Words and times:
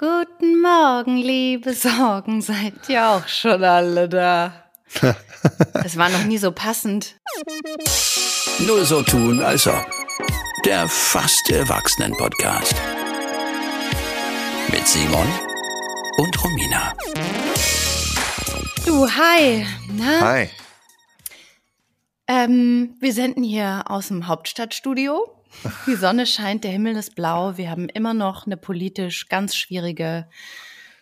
Guten 0.00 0.62
Morgen, 0.62 1.18
liebe 1.18 1.74
Sorgen, 1.74 2.40
seid 2.40 2.88
ihr 2.88 3.06
auch 3.06 3.28
schon 3.28 3.62
alle 3.62 4.08
da? 4.08 4.64
Es 5.84 5.98
war 5.98 6.08
noch 6.08 6.24
nie 6.24 6.38
so 6.38 6.52
passend. 6.52 7.16
Nur 8.60 8.86
so 8.86 9.02
tun, 9.02 9.42
als 9.42 9.66
ob. 9.66 9.84
Der 10.64 10.88
fast 10.88 11.50
Erwachsenen-Podcast. 11.50 12.74
Mit 14.72 14.88
Simon 14.88 15.28
und 16.16 16.44
Romina. 16.44 16.94
Du, 18.86 19.06
hi. 19.06 19.66
Na? 19.92 20.20
Hi. 20.22 20.48
Ähm, 22.26 22.96
wir 23.00 23.12
senden 23.12 23.42
hier 23.42 23.84
aus 23.86 24.08
dem 24.08 24.28
Hauptstadtstudio. 24.28 25.30
Die 25.86 25.96
Sonne 25.96 26.26
scheint, 26.26 26.64
der 26.64 26.70
Himmel 26.70 26.96
ist 26.96 27.14
blau. 27.14 27.56
Wir 27.56 27.70
haben 27.70 27.88
immer 27.88 28.14
noch 28.14 28.46
eine 28.46 28.56
politisch 28.56 29.28
ganz 29.28 29.54
schwierige 29.54 30.28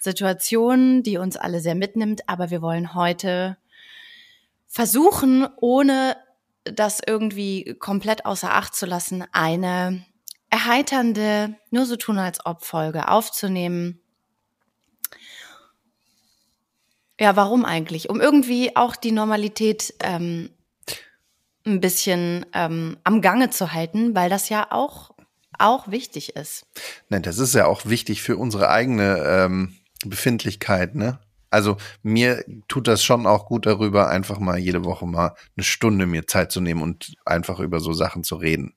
Situation, 0.01 1.03
die 1.03 1.19
uns 1.19 1.37
alle 1.37 1.61
sehr 1.61 1.75
mitnimmt. 1.75 2.29
Aber 2.29 2.51
wir 2.51 2.63
wollen 2.63 2.95
heute 2.95 3.57
versuchen, 4.67 5.47
ohne 5.57 6.17
das 6.65 7.01
irgendwie 7.07 7.77
komplett 7.79 8.27
außer 8.27 8.53
Acht 8.53 8.75
zu 8.75 8.87
lassen, 8.87 9.25
eine 9.33 10.05
erheiternde, 10.51 11.57
nur 11.71 11.87
so 11.87 11.97
tun 11.97 12.19
als 12.19 12.45
ob 12.45 12.65
Folge 12.65 13.09
aufzunehmen. 13.09 14.01
Ja, 17.21 17.35
warum 17.37 17.65
eigentlich? 17.65 18.09
Um 18.09 18.21
irgendwie 18.21 18.77
auch 18.77 18.95
die 18.95 19.13
Normalität 19.13 19.95
ähm, 20.01 20.51
ein 21.69 21.81
bisschen 21.81 22.47
ähm, 22.55 22.97
am 23.05 23.21
Gange 23.21 23.51
zu 23.51 23.73
halten, 23.73 24.15
weil 24.15 24.31
das 24.31 24.49
ja 24.49 24.69
auch, 24.71 25.11
auch 25.59 25.89
wichtig 25.89 26.35
ist. 26.37 26.67
Nein, 27.09 27.23
das 27.23 27.39
ist 27.39 27.55
ja 27.55 27.67
auch 27.67 27.87
wichtig 27.87 28.23
für 28.23 28.37
unsere 28.37 28.71
eigene 28.71 29.23
ähm, 29.25 29.77
Befindlichkeit, 30.05 30.95
ne? 30.95 31.19
Also 31.51 31.79
mir 32.03 32.45
tut 32.69 32.89
das 32.89 33.03
schon 33.03 33.27
auch 33.27 33.47
gut 33.47 33.65
darüber, 33.65 34.09
einfach 34.09 34.39
mal 34.39 34.59
jede 34.59 34.85
Woche 34.85 35.07
mal 35.07 35.35
eine 35.57 35.65
Stunde 35.65 36.07
mir 36.07 36.27
Zeit 36.27 36.53
zu 36.53 36.61
nehmen 36.61 36.83
und 36.83 37.15
einfach 37.25 37.59
über 37.59 37.81
so 37.81 37.95
Sachen 37.95 38.23
zu 38.23 38.37
reden. 38.37 38.75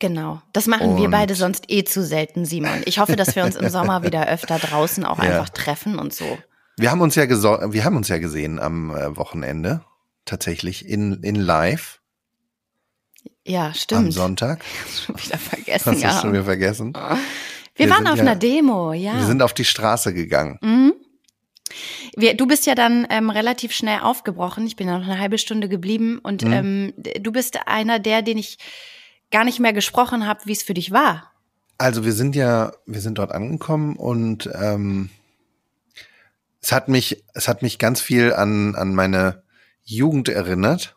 Genau. 0.00 0.42
Das 0.52 0.66
machen 0.66 0.88
und 0.88 1.00
wir 1.00 1.10
beide 1.10 1.34
sonst 1.34 1.70
eh 1.70 1.84
zu 1.84 2.02
selten, 2.02 2.44
Simon. 2.44 2.82
Ich 2.86 2.98
hoffe, 2.98 3.16
dass 3.16 3.36
wir 3.36 3.44
uns 3.44 3.54
im 3.54 3.68
Sommer 3.70 4.02
wieder 4.02 4.26
öfter 4.26 4.58
draußen 4.58 5.04
auch 5.04 5.18
ja. 5.18 5.24
einfach 5.24 5.50
treffen 5.50 5.98
und 5.98 6.12
so. 6.12 6.38
Wir 6.76 6.90
haben 6.90 7.02
uns 7.02 7.14
ja 7.14 7.28
wir 7.28 7.84
haben 7.84 7.96
uns 7.96 8.08
ja 8.08 8.18
gesehen 8.18 8.58
am 8.58 8.90
äh, 8.90 9.16
Wochenende 9.16 9.84
tatsächlich 10.24 10.86
in, 10.86 11.22
in 11.22 11.34
live. 11.34 12.00
Ja, 13.46 13.74
stimmt. 13.74 14.06
Am 14.06 14.12
Sonntag. 14.12 14.64
Schon 15.06 15.16
wieder 15.16 15.38
vergessen. 15.38 16.04
Hast 16.04 16.18
du 16.18 16.20
schon 16.20 16.32
wieder 16.32 16.44
vergessen? 16.44 16.94
Wir, 16.94 17.86
wir 17.86 17.90
waren 17.90 18.06
auf 18.06 18.16
ja, 18.16 18.22
einer 18.22 18.36
Demo, 18.36 18.92
ja. 18.92 19.18
Wir 19.18 19.26
sind 19.26 19.42
auf 19.42 19.54
die 19.54 19.64
Straße 19.64 20.12
gegangen. 20.14 20.58
Mhm. 20.62 20.92
Wir, 22.16 22.34
du 22.36 22.46
bist 22.46 22.66
ja 22.66 22.74
dann 22.74 23.06
ähm, 23.10 23.30
relativ 23.30 23.72
schnell 23.72 24.00
aufgebrochen. 24.00 24.66
Ich 24.66 24.76
bin 24.76 24.88
ja 24.88 24.98
noch 24.98 25.06
eine 25.06 25.18
halbe 25.18 25.38
Stunde 25.38 25.68
geblieben 25.68 26.18
und 26.22 26.44
mhm. 26.44 26.52
ähm, 26.52 26.92
du 26.96 27.32
bist 27.32 27.58
einer 27.66 27.98
der, 27.98 28.22
den 28.22 28.38
ich 28.38 28.58
gar 29.30 29.44
nicht 29.44 29.60
mehr 29.60 29.72
gesprochen 29.72 30.26
habe, 30.26 30.40
wie 30.44 30.52
es 30.52 30.62
für 30.62 30.74
dich 30.74 30.90
war. 30.90 31.32
Also 31.78 32.04
wir 32.04 32.12
sind 32.12 32.36
ja, 32.36 32.72
wir 32.86 33.00
sind 33.00 33.18
dort 33.18 33.32
angekommen 33.32 33.96
und 33.96 34.50
ähm, 34.54 35.10
es 36.60 36.72
hat 36.72 36.88
mich, 36.88 37.24
es 37.34 37.48
hat 37.48 37.62
mich 37.62 37.78
ganz 37.78 38.00
viel 38.00 38.34
an 38.34 38.74
an 38.74 38.94
meine 38.94 39.42
Jugend 39.82 40.28
erinnert, 40.28 40.96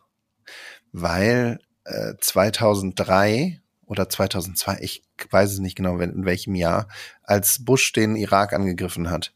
weil 0.92 1.58
äh, 1.84 2.14
2003 2.20 3.60
oder 3.86 4.08
2002, 4.08 4.78
ich 4.80 5.02
weiß 5.30 5.52
es 5.52 5.58
nicht 5.58 5.76
genau, 5.76 5.98
in 5.98 6.24
welchem 6.24 6.54
Jahr, 6.54 6.88
als 7.22 7.64
Bush 7.64 7.92
den 7.92 8.16
Irak 8.16 8.52
angegriffen 8.52 9.10
hat. 9.10 9.32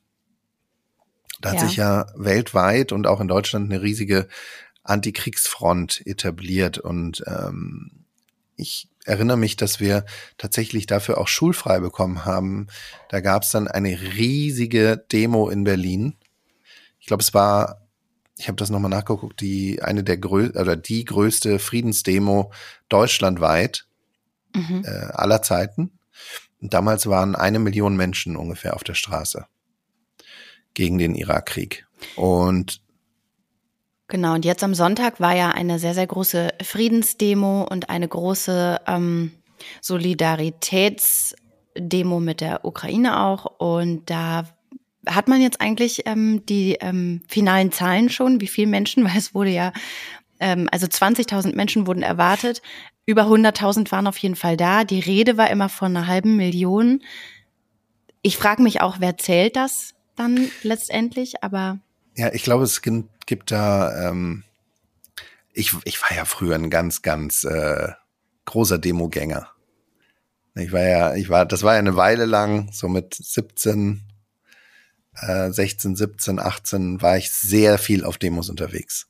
Da 1.41 1.51
hat 1.51 1.61
ja. 1.61 1.67
sich 1.67 1.77
ja 1.77 2.07
weltweit 2.17 2.93
und 2.93 3.07
auch 3.07 3.21
in 3.21 3.29
Deutschland 3.29 3.71
eine 3.71 3.83
riesige 3.83 4.29
Antikriegsfront 4.83 6.07
etabliert 6.07 6.79
und 6.79 7.23
ähm, 7.27 8.07
ich 8.57 8.89
erinnere 9.05 9.37
mich, 9.37 9.57
dass 9.57 9.81
wir 9.81 10.05
tatsächlich 10.37 10.87
dafür 10.87 11.19
auch 11.19 11.29
schulfrei 11.29 11.79
bekommen 11.81 12.25
haben. 12.25 12.67
Da 13.09 13.21
gab 13.21 13.43
es 13.43 13.51
dann 13.51 13.69
eine 13.69 14.01
riesige 14.01 15.03
Demo 15.13 15.49
in 15.49 15.65
Berlin. 15.65 16.17
Ich 16.99 17.07
glaube, 17.07 17.23
es 17.23 17.33
war 17.33 17.88
ich 18.39 18.49
habe 18.49 18.57
das 18.57 18.71
nochmal 18.71 18.91
nachgeguckt, 18.91 19.41
die 19.41 19.83
eine 19.83 20.05
der 20.05 20.17
grö 20.17 20.51
oder 20.55 20.77
die 20.77 21.05
größte 21.05 21.59
Friedensdemo 21.59 22.53
deutschlandweit 22.89 23.87
mhm. 24.55 24.85
äh, 24.85 25.11
aller 25.13 25.43
Zeiten. 25.43 25.99
Und 26.61 26.73
damals 26.73 27.07
waren 27.07 27.35
eine 27.35 27.59
Million 27.59 27.97
Menschen 27.97 28.37
ungefähr 28.37 28.75
auf 28.75 28.85
der 28.85 28.95
Straße 28.95 29.47
gegen 30.75 30.99
den 30.99 31.15
Irakkrieg. 31.15 31.87
Und 32.17 32.81
Genau, 34.11 34.33
und 34.33 34.47
jetzt 34.47 34.65
am 34.65 34.73
Sonntag 34.73 35.21
war 35.21 35.37
ja 35.37 35.51
eine 35.51 35.79
sehr, 35.79 35.93
sehr 35.93 36.07
große 36.07 36.55
Friedensdemo 36.63 37.65
und 37.65 37.91
eine 37.91 38.09
große 38.09 38.81
ähm, 38.87 39.33
Solidaritätsdemo 39.83 42.19
mit 42.19 42.41
der 42.41 42.65
Ukraine 42.65 43.21
auch. 43.21 43.45
Und 43.59 44.09
da 44.09 44.47
hat 45.09 45.29
man 45.29 45.41
jetzt 45.41 45.61
eigentlich 45.61 46.03
ähm, 46.07 46.45
die 46.47 46.75
ähm, 46.81 47.23
finalen 47.29 47.73
Zahlen 47.73 48.09
schon, 48.09 48.41
wie 48.41 48.47
viele 48.47 48.69
Menschen, 48.69 49.05
weil 49.09 49.17
es 49.17 49.35
wurde 49.35 49.51
ja, 49.51 49.73
ähm, 50.41 50.69
also 50.71 50.87
20.000 50.87 51.55
Menschen 51.55 51.87
wurden 51.87 52.03
erwartet, 52.03 52.63
über 53.07 53.23
100.000 53.23 53.91
waren 53.91 54.07
auf 54.07 54.19
jeden 54.19 54.37
Fall 54.37 54.57
da. 54.57 54.85
Die 54.85 55.01
Rede 55.01 55.39
war 55.39 55.51
immer 55.51 55.71
von 55.71 55.97
einer 55.97 56.07
halben 56.07 56.37
Million. 56.37 57.03
Ich 58.21 58.37
frage 58.37 58.63
mich 58.63 58.83
auch, 58.83 58.97
wer 59.01 59.17
zählt 59.17 59.57
das 59.57 59.95
dann 60.15 60.51
letztendlich, 60.63 61.43
aber. 61.43 61.79
Ja, 62.17 62.33
ich 62.33 62.43
glaube, 62.43 62.65
es 62.65 62.83
gibt, 62.83 63.51
da, 63.51 64.11
ähm, 64.11 64.45
ich, 65.53 65.73
ich 65.85 66.03
war 66.03 66.15
ja 66.15 66.25
früher 66.25 66.57
ein 66.57 66.69
ganz, 66.69 67.01
ganz 67.01 67.45
äh, 67.45 67.89
großer 68.45 68.79
Demogänger. 68.79 69.49
Ich 70.55 70.73
war 70.73 70.83
ja, 70.83 71.15
ich 71.15 71.29
war, 71.29 71.47
das 71.47 71.63
war 71.63 71.75
ja 71.75 71.79
eine 71.79 71.97
Weile 71.97 72.27
lang, 72.27 72.71
so 72.73 72.89
mit 72.89 73.15
17, 73.15 74.03
16, 75.21 75.97
17, 75.97 76.39
18 76.39 77.03
war 77.03 77.17
ich 77.17 77.31
sehr 77.31 77.79
viel 77.79 78.05
auf 78.05 78.19
Demos 78.19 78.51
unterwegs. 78.51 79.09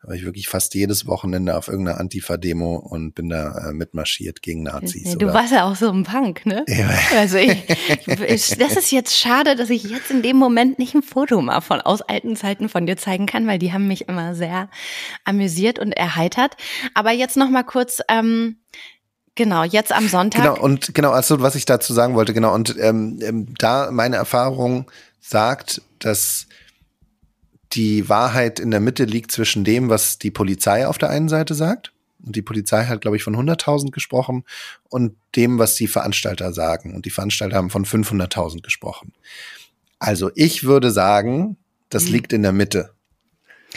Da 0.00 0.08
war 0.08 0.14
ich 0.14 0.24
wirklich 0.24 0.48
fast 0.48 0.74
jedes 0.74 1.06
Wochenende 1.06 1.56
auf 1.56 1.68
irgendeiner 1.68 1.98
Antifa-Demo 1.98 2.76
und 2.76 3.14
bin 3.14 3.28
da 3.28 3.68
äh, 3.68 3.72
mitmarschiert 3.72 4.42
gegen 4.42 4.64
Nazis. 4.64 5.12
Ja, 5.12 5.14
du 5.16 5.26
oder? 5.26 5.34
warst 5.34 5.52
ja 5.52 5.64
auch 5.64 5.76
so 5.76 5.90
ein 5.90 6.02
Punk, 6.04 6.44
ne? 6.46 6.64
Ja. 6.72 6.90
Also 7.16 7.36
ich, 7.36 7.52
ich, 8.06 8.48
das 8.56 8.76
ist 8.76 8.90
jetzt 8.90 9.16
schade, 9.16 9.54
dass 9.56 9.70
ich 9.70 9.84
jetzt 9.84 10.10
in 10.10 10.22
dem 10.22 10.36
Moment 10.36 10.78
nicht 10.78 10.94
ein 10.94 11.02
Foto 11.02 11.40
mal 11.40 11.60
von 11.60 11.80
aus 11.80 12.02
alten 12.02 12.34
Zeiten 12.36 12.68
von 12.68 12.86
dir 12.86 12.96
zeigen 12.96 13.26
kann, 13.26 13.46
weil 13.46 13.58
die 13.58 13.72
haben 13.72 13.86
mich 13.86 14.08
immer 14.08 14.34
sehr 14.34 14.68
amüsiert 15.24 15.78
und 15.78 15.92
erheitert. 15.92 16.56
Aber 16.94 17.12
jetzt 17.12 17.36
noch 17.36 17.50
mal 17.50 17.64
kurz. 17.64 18.00
Ähm, 18.08 18.58
Genau, 19.34 19.64
jetzt 19.64 19.92
am 19.92 20.08
Sonntag. 20.08 20.42
Genau, 20.42 20.60
und 20.60 20.94
genau, 20.94 21.10
also 21.10 21.40
was 21.40 21.54
ich 21.54 21.64
dazu 21.64 21.94
sagen 21.94 22.14
wollte, 22.14 22.34
genau, 22.34 22.54
und 22.54 22.76
ähm, 22.78 23.18
ähm 23.22 23.54
da 23.58 23.90
meine 23.90 24.16
Erfahrung 24.16 24.90
sagt, 25.20 25.80
dass 25.98 26.46
die 27.72 28.08
Wahrheit 28.08 28.60
in 28.60 28.70
der 28.70 28.80
Mitte 28.80 29.04
liegt 29.04 29.30
zwischen 29.30 29.64
dem, 29.64 29.88
was 29.88 30.18
die 30.18 30.30
Polizei 30.30 30.86
auf 30.86 30.98
der 30.98 31.08
einen 31.08 31.28
Seite 31.28 31.54
sagt. 31.54 31.92
Und 32.24 32.36
die 32.36 32.42
Polizei 32.42 32.84
hat, 32.84 33.00
glaube 33.00 33.16
ich, 33.16 33.24
von 33.24 33.34
100.000 33.34 33.90
gesprochen 33.90 34.44
und 34.88 35.16
dem, 35.34 35.58
was 35.58 35.74
die 35.74 35.88
Veranstalter 35.88 36.52
sagen. 36.52 36.94
Und 36.94 37.06
die 37.06 37.10
Veranstalter 37.10 37.56
haben 37.56 37.70
von 37.70 37.84
500.000 37.84 38.62
gesprochen. 38.62 39.12
Also 39.98 40.30
ich 40.34 40.64
würde 40.64 40.90
sagen, 40.90 41.56
das 41.88 42.04
mhm. 42.04 42.12
liegt 42.12 42.32
in 42.32 42.42
der 42.42 42.52
Mitte. 42.52 42.90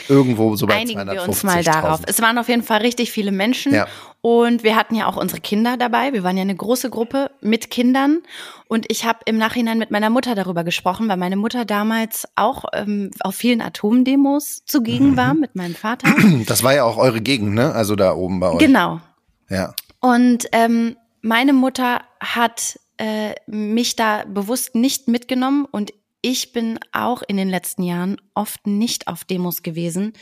Irgendwo 0.08 0.56
so 0.56 0.66
bei 0.66 0.74
Einigen 0.74 1.10
wir 1.10 1.22
uns 1.22 1.42
mal 1.42 1.62
darauf. 1.62 2.00
Es 2.06 2.20
waren 2.20 2.38
auf 2.38 2.48
jeden 2.48 2.62
Fall 2.62 2.80
richtig 2.80 3.10
viele 3.10 3.32
Menschen 3.32 3.74
ja. 3.74 3.86
und 4.20 4.62
wir 4.62 4.76
hatten 4.76 4.94
ja 4.94 5.06
auch 5.06 5.16
unsere 5.16 5.40
Kinder 5.40 5.76
dabei. 5.76 6.12
Wir 6.12 6.22
waren 6.22 6.36
ja 6.36 6.42
eine 6.42 6.54
große 6.54 6.90
Gruppe 6.90 7.30
mit 7.40 7.70
Kindern 7.70 8.22
und 8.68 8.86
ich 8.90 9.04
habe 9.04 9.20
im 9.26 9.38
Nachhinein 9.38 9.78
mit 9.78 9.90
meiner 9.90 10.10
Mutter 10.10 10.34
darüber 10.34 10.64
gesprochen, 10.64 11.08
weil 11.08 11.16
meine 11.16 11.36
Mutter 11.36 11.64
damals 11.64 12.26
auch 12.36 12.64
ähm, 12.72 13.10
auf 13.20 13.34
vielen 13.34 13.60
Atomdemos 13.60 14.64
zugegen 14.66 15.12
mhm. 15.12 15.16
war 15.16 15.34
mit 15.34 15.56
meinem 15.56 15.74
Vater. 15.74 16.08
Das 16.46 16.62
war 16.62 16.74
ja 16.74 16.84
auch 16.84 16.96
eure 16.96 17.20
Gegend, 17.20 17.54
ne? 17.54 17.72
Also 17.72 17.96
da 17.96 18.14
oben 18.14 18.40
bei 18.40 18.50
euch. 18.50 18.58
Genau. 18.58 19.00
Ja. 19.48 19.74
Und 20.00 20.46
ähm, 20.52 20.96
meine 21.22 21.52
Mutter 21.52 22.02
hat 22.20 22.78
äh, 22.98 23.34
mich 23.46 23.96
da 23.96 24.24
bewusst 24.26 24.74
nicht 24.74 25.08
mitgenommen 25.08 25.66
und 25.70 25.92
ich 26.22 26.52
bin 26.52 26.78
auch 26.92 27.22
in 27.22 27.36
den 27.36 27.48
letzten 27.48 27.82
Jahren 27.82 28.16
oft 28.34 28.66
nicht 28.66 29.08
auf 29.08 29.24
Demos 29.24 29.62
gewesen, 29.62 30.12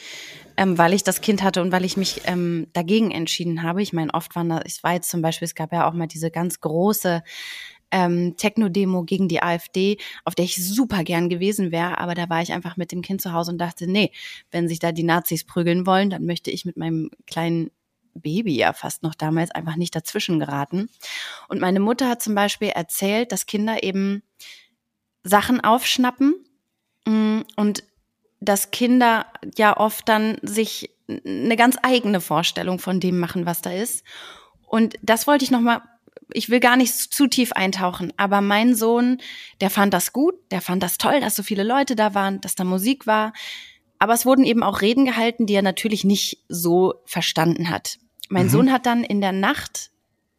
ähm, 0.57 0.77
weil 0.77 0.93
ich 0.93 1.03
das 1.03 1.21
Kind 1.21 1.43
hatte 1.43 1.63
und 1.63 1.73
weil 1.73 1.85
ich 1.85 1.97
mich 1.97 2.23
ähm, 2.27 2.67
dagegen 2.73 3.11
entschieden 3.11 3.63
habe. 3.63 3.83
Ich 3.83 3.93
meine, 3.93 4.13
oft 4.13 4.35
waren 4.37 4.49
da, 4.49 4.61
ich 4.65 4.83
war 4.83 4.93
jetzt 4.93 5.11
zum 5.11 5.23
Beispiel, 5.23 5.47
es 5.47 5.55
gab 5.55 5.73
ja 5.73 5.89
auch 5.89 5.95
mal 5.95 6.07
diese 6.07 6.31
ganz 6.31 6.61
große 6.61 7.23
ähm, 7.91 8.37
Techno-Demo 8.37 9.05
gegen 9.05 9.29
die 9.29 9.43
AfD, 9.43 9.99
auf 10.25 10.35
der 10.35 10.45
ich 10.45 10.57
super 10.57 11.05
gern 11.05 11.29
gewesen 11.29 11.71
wäre, 11.71 11.99
aber 11.99 12.15
da 12.15 12.29
war 12.29 12.43
ich 12.43 12.53
einfach 12.53 12.77
mit 12.77 12.93
dem 12.93 13.03
Kind 13.03 13.23
zu 13.23 13.33
Hause 13.33 13.53
und 13.53 13.59
dachte, 13.59 13.87
nee, 13.87 14.11
wenn 14.51 14.69
sich 14.69 14.81
da 14.81 14.93
die 14.93 15.05
Nazis 15.05 15.45
prügeln 15.45 15.87
wollen, 15.87 16.11
dann 16.11 16.27
möchte 16.27 16.51
ich 16.51 16.65
mit 16.65 16.77
meinem 16.77 17.11
kleinen 17.27 17.71
Baby 18.15 18.57
ja 18.57 18.73
fast 18.73 19.03
noch 19.03 19.15
damals 19.15 19.51
einfach 19.51 19.77
nicht 19.77 19.95
dazwischen 19.95 20.39
geraten. 20.39 20.89
Und 21.49 21.61
meine 21.61 21.81
Mutter 21.81 22.09
hat 22.09 22.23
zum 22.23 22.35
Beispiel 22.35 22.69
erzählt, 22.69 23.33
dass 23.33 23.47
Kinder 23.47 23.83
eben 23.83 24.23
Sachen 25.25 25.61
aufschnappen 25.61 26.35
mm, 27.07 27.41
und 27.57 27.83
dass 28.41 28.71
Kinder 28.71 29.27
ja 29.57 29.77
oft 29.77 30.09
dann 30.09 30.39
sich 30.43 30.91
eine 31.09 31.57
ganz 31.57 31.77
eigene 31.83 32.21
Vorstellung 32.21 32.79
von 32.79 33.01
dem 33.01 33.19
machen, 33.19 33.47
was 33.47 33.63
da 33.63 33.73
ist. 33.73 34.05
Und 34.67 34.95
das 35.03 35.27
wollte 35.27 35.45
ich 35.45 35.51
noch 35.51 35.61
mal 35.61 35.83
ich 36.33 36.49
will 36.49 36.61
gar 36.61 36.77
nicht 36.77 36.95
zu 36.95 37.27
tief 37.27 37.53
eintauchen, 37.53 38.13
aber 38.17 38.41
mein 38.41 38.75
Sohn, 38.75 39.19
der 39.61 39.71
fand 39.71 39.93
das 39.93 40.13
gut, 40.13 40.35
der 40.51 40.61
fand 40.61 40.83
das 40.83 40.99
toll, 40.99 41.21
dass 41.21 41.37
so 41.37 41.43
viele 41.43 41.65
Leute 41.65 41.97
da 41.97 42.15
waren, 42.15 42.41
dass 42.41 42.55
da 42.55 42.65
Musik 42.65 43.07
war. 43.07 43.33
Aber 43.99 44.15
es 44.15 44.27
wurden 44.27 44.45
eben 44.45 44.63
auch 44.63 44.81
Reden 44.81 45.05
gehalten, 45.05 45.47
die 45.47 45.55
er 45.55 45.63
natürlich 45.63 46.05
nicht 46.05 46.45
so 46.49 46.95
verstanden 47.05 47.71
hat. 47.71 47.99
Mein 48.29 48.47
mhm. 48.47 48.51
Sohn 48.51 48.73
hat 48.73 48.87
dann 48.87 49.05
in 49.05 49.21
der 49.21 49.33
Nacht 49.33 49.91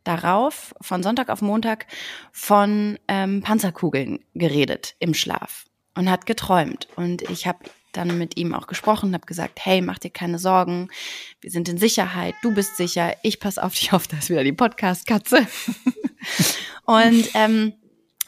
darauf, 0.06 0.74
von 0.80 1.04
Sonntag 1.04 1.30
auf 1.30 1.42
Montag, 1.42 1.88
von 2.32 2.98
ähm, 3.08 3.42
Panzerkugeln 3.42 4.20
geredet 4.34 4.96
im 5.00 5.14
Schlaf 5.14 5.66
und 5.96 6.10
hat 6.10 6.26
geträumt. 6.26 6.88
Und 6.96 7.24
ich 7.24 7.48
habe 7.48 7.60
dann 7.92 8.18
mit 8.18 8.38
ihm 8.38 8.54
auch 8.54 8.68
gesprochen, 8.68 9.14
habe 9.14 9.26
gesagt, 9.26 9.60
hey, 9.64 9.82
mach 9.82 10.00
dir 10.00 10.12
keine 10.12 10.40
Sorgen, 10.40 10.90
wir 11.42 11.52
sind 11.52 11.70
in 11.70 11.78
Sicherheit, 11.78 12.36
du 12.42 12.54
bist 12.54 12.78
sicher, 12.78 13.16
ich 13.24 13.40
pass 13.40 13.58
auf 13.58 13.74
dich 13.74 13.94
auf, 13.94 14.08
da 14.08 14.18
ist 14.18 14.30
wieder 14.30 14.44
die 14.44 14.54
Podcast-Katze. 14.54 15.48
und 16.86 17.30
ähm, 17.34 17.74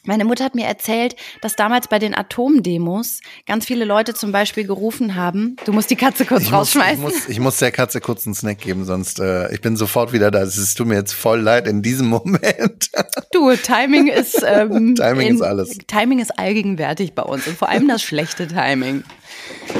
meine 0.07 0.25
Mutter 0.25 0.43
hat 0.43 0.55
mir 0.55 0.65
erzählt, 0.65 1.15
dass 1.41 1.55
damals 1.55 1.87
bei 1.87 1.99
den 1.99 2.15
Atomdemos 2.15 3.19
ganz 3.45 3.65
viele 3.65 3.85
Leute 3.85 4.13
zum 4.13 4.31
Beispiel 4.31 4.65
gerufen 4.65 5.15
haben, 5.15 5.55
du 5.65 5.73
musst 5.73 5.89
die 5.89 5.95
Katze 5.95 6.25
kurz 6.25 6.43
ich 6.43 6.51
rausschmeißen. 6.51 7.01
Muss, 7.01 7.13
ich, 7.13 7.19
muss, 7.19 7.29
ich 7.29 7.39
muss 7.39 7.57
der 7.57 7.71
Katze 7.71 8.01
kurz 8.01 8.25
einen 8.25 8.35
Snack 8.35 8.59
geben, 8.59 8.85
sonst 8.85 9.19
äh, 9.19 9.53
ich 9.53 9.61
bin 9.61 9.75
sofort 9.77 10.13
wieder 10.13 10.31
da. 10.31 10.41
Es 10.41 10.73
tut 10.73 10.87
mir 10.87 10.95
jetzt 10.95 11.13
voll 11.13 11.41
leid 11.41 11.67
in 11.67 11.81
diesem 11.81 12.07
Moment. 12.07 12.89
Du, 13.33 13.53
Timing 13.55 14.07
ist 14.07 14.43
ähm, 14.47 14.95
Timing 14.95 15.27
in, 15.27 15.35
ist 15.35 15.41
alles. 15.41 15.77
Timing 15.85 16.19
ist 16.19 16.39
allgegenwärtig 16.39 17.13
bei 17.13 17.21
uns 17.21 17.45
und 17.45 17.57
vor 17.57 17.69
allem 17.69 17.87
das 17.87 18.01
schlechte 18.01 18.47
Timing. 18.47 19.03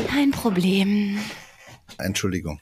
Kein 0.10 0.32
Problem. 0.32 1.18
Entschuldigung. 1.98 2.60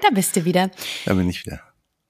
Da 0.00 0.10
bist 0.12 0.36
du 0.36 0.44
wieder. 0.44 0.70
Da 1.06 1.14
bin 1.14 1.28
ich 1.28 1.44
wieder. 1.46 1.62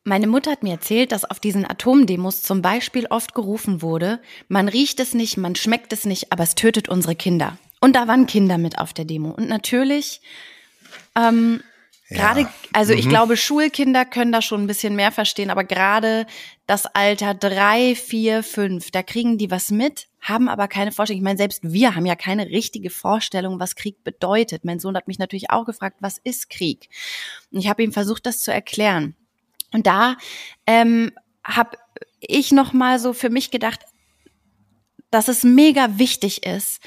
Meine 0.07 0.27
Mutter 0.27 0.51
hat 0.51 0.63
mir 0.63 0.73
erzählt, 0.73 1.13
dass 1.13 1.25
auf 1.25 1.41
diesen 1.41 1.65
Atomdemos 1.65 2.43
zum 2.43 2.61
Beispiel 2.61 3.07
oft 3.07 3.35
gerufen 3.35 3.81
wurde, 3.81 4.21
man 4.49 4.69
riecht 4.69 5.01
es 5.01 5.15
nicht, 5.15 5.39
man 5.39 5.57
schmeckt 5.57 5.95
es 5.95 6.05
nicht, 6.05 6.31
aber 6.31 6.43
es 6.45 6.55
tötet 6.55 6.91
unsere 6.91 7.17
Kinder. 7.17 7.57
Und 7.81 7.97
da 7.97 8.07
waren 8.07 8.27
Kinder 8.27 8.59
mit 8.59 8.79
auf 8.79 8.93
der 8.93 9.07
Demo. 9.07 9.31
Und 9.31 9.49
natürlich, 9.49 10.21
ähm, 11.17 11.63
ja. 12.11 12.19
gerade, 12.19 12.49
also 12.75 12.93
mhm. 12.93 12.99
ich 12.99 13.09
glaube, 13.09 13.39
Schulkinder 13.39 14.05
können 14.05 14.31
da 14.31 14.43
schon 14.43 14.63
ein 14.63 14.67
bisschen 14.67 14.95
mehr 14.95 15.11
verstehen, 15.11 15.49
aber 15.49 15.65
gerade 15.65 16.27
das 16.67 16.85
Alter 16.85 17.33
drei, 17.33 17.95
vier, 17.95 18.43
fünf, 18.43 18.91
da 18.91 19.03
kriegen 19.03 19.39
die 19.39 19.51
was 19.51 19.71
mit, 19.71 20.09
haben 20.21 20.51
aber 20.51 20.69
keine 20.69 20.93
Vorstellung. 20.93 21.21
Ich 21.21 21.25
meine, 21.25 21.39
selbst 21.39 21.61
wir 21.63 21.95
haben 21.95 22.05
ja 22.05 22.15
keine 22.15 22.51
richtige 22.51 22.91
Vorstellung, 22.91 23.59
was 23.59 23.75
Krieg 23.75 24.05
bedeutet. 24.05 24.67
Mein 24.67 24.81
Sohn 24.81 24.99
hat 24.99 25.09
mich 25.09 25.19
natürlich 25.19 25.49
auch 25.49 25.65
gefragt, 25.65 25.97
was 26.01 26.19
ist 26.19 26.51
Krieg? 26.51 26.91
Und 27.51 27.61
ich 27.61 27.69
habe 27.71 27.83
ihm 27.83 27.93
versucht, 27.93 28.27
das 28.27 28.43
zu 28.43 28.53
erklären. 28.53 29.15
Und 29.75 29.89
da 29.89 30.17
ähm, 30.69 31.11
habe 31.43 31.77
ich 32.21 32.53
noch 32.53 32.73
mal 32.73 33.01
so 33.01 33.13
für 33.13 33.29
mich 33.29 33.51
gedacht, 33.51 33.81
dass 35.11 35.27
es 35.27 35.43
mega 35.43 35.99
wichtig 35.99 36.47
ist, 36.47 36.81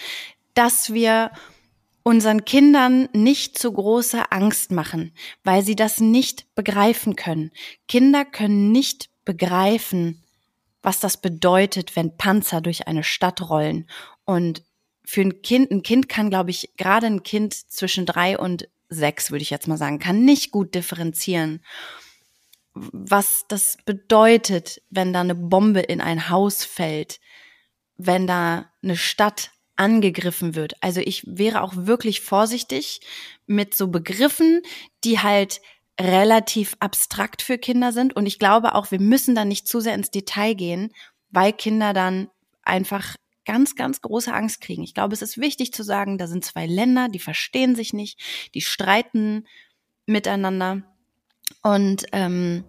dass 0.53 0.93
wir 0.93 1.31
unseren 2.03 2.45
Kindern 2.45 3.09
nicht 3.11 3.57
zu 3.57 3.73
große 3.73 4.31
Angst 4.31 4.71
machen, 4.71 5.13
weil 5.43 5.63
sie 5.63 5.75
das 5.75 5.99
nicht 5.99 6.55
begreifen 6.55 7.17
können. 7.17 7.51
Kinder 7.89 8.23
können 8.23 8.71
nicht 8.71 9.09
begreifen, 9.25 10.23
was 10.81 11.01
das 11.01 11.17
bedeutet, 11.17 11.97
wenn 11.97 12.15
Panzer 12.15 12.61
durch 12.61 12.87
eine 12.87 13.03
Stadt 13.03 13.49
rollen. 13.49 13.89
Und 14.23 14.63
für 15.03 15.21
ein 15.21 15.41
Kind, 15.41 15.71
ein 15.71 15.83
Kind 15.83 16.07
kann, 16.07 16.29
glaube 16.29 16.51
ich, 16.51 16.71
gerade 16.77 17.07
ein 17.07 17.23
Kind 17.23 17.53
zwischen 17.53 18.05
drei 18.05 18.37
und 18.37 18.69
sechs, 18.87 19.29
würde 19.29 19.41
ich 19.41 19.49
jetzt 19.49 19.67
mal 19.67 19.77
sagen, 19.77 19.99
kann 19.99 20.23
nicht 20.23 20.51
gut 20.51 20.73
differenzieren 20.73 21.61
was 22.91 23.45
das 23.47 23.77
bedeutet, 23.85 24.81
wenn 24.89 25.13
da 25.13 25.21
eine 25.21 25.35
Bombe 25.35 25.81
in 25.81 26.01
ein 26.01 26.29
Haus 26.29 26.63
fällt, 26.63 27.19
wenn 27.97 28.27
da 28.27 28.71
eine 28.83 28.97
Stadt 28.97 29.51
angegriffen 29.75 30.55
wird. 30.55 30.73
Also 30.81 31.01
ich 31.01 31.23
wäre 31.27 31.61
auch 31.61 31.73
wirklich 31.75 32.21
vorsichtig 32.21 33.01
mit 33.45 33.75
so 33.75 33.87
Begriffen, 33.87 34.61
die 35.03 35.19
halt 35.19 35.61
relativ 35.99 36.75
abstrakt 36.79 37.41
für 37.41 37.57
Kinder 37.57 37.91
sind. 37.91 38.15
Und 38.15 38.25
ich 38.25 38.39
glaube 38.39 38.75
auch, 38.75 38.91
wir 38.91 38.99
müssen 38.99 39.35
da 39.35 39.45
nicht 39.45 39.67
zu 39.67 39.79
sehr 39.79 39.95
ins 39.95 40.11
Detail 40.11 40.53
gehen, 40.53 40.91
weil 41.29 41.53
Kinder 41.53 41.93
dann 41.93 42.29
einfach 42.63 43.15
ganz, 43.45 43.75
ganz 43.75 44.01
große 44.01 44.33
Angst 44.33 44.61
kriegen. 44.61 44.83
Ich 44.83 44.93
glaube, 44.93 45.13
es 45.13 45.21
ist 45.21 45.37
wichtig 45.37 45.73
zu 45.73 45.83
sagen, 45.83 46.17
da 46.17 46.27
sind 46.27 46.43
zwei 46.43 46.67
Länder, 46.67 47.07
die 47.07 47.19
verstehen 47.19 47.75
sich 47.75 47.93
nicht, 47.93 48.19
die 48.53 48.61
streiten 48.61 49.47
miteinander. 50.05 50.83
Und 51.61 52.05
ähm, 52.11 52.63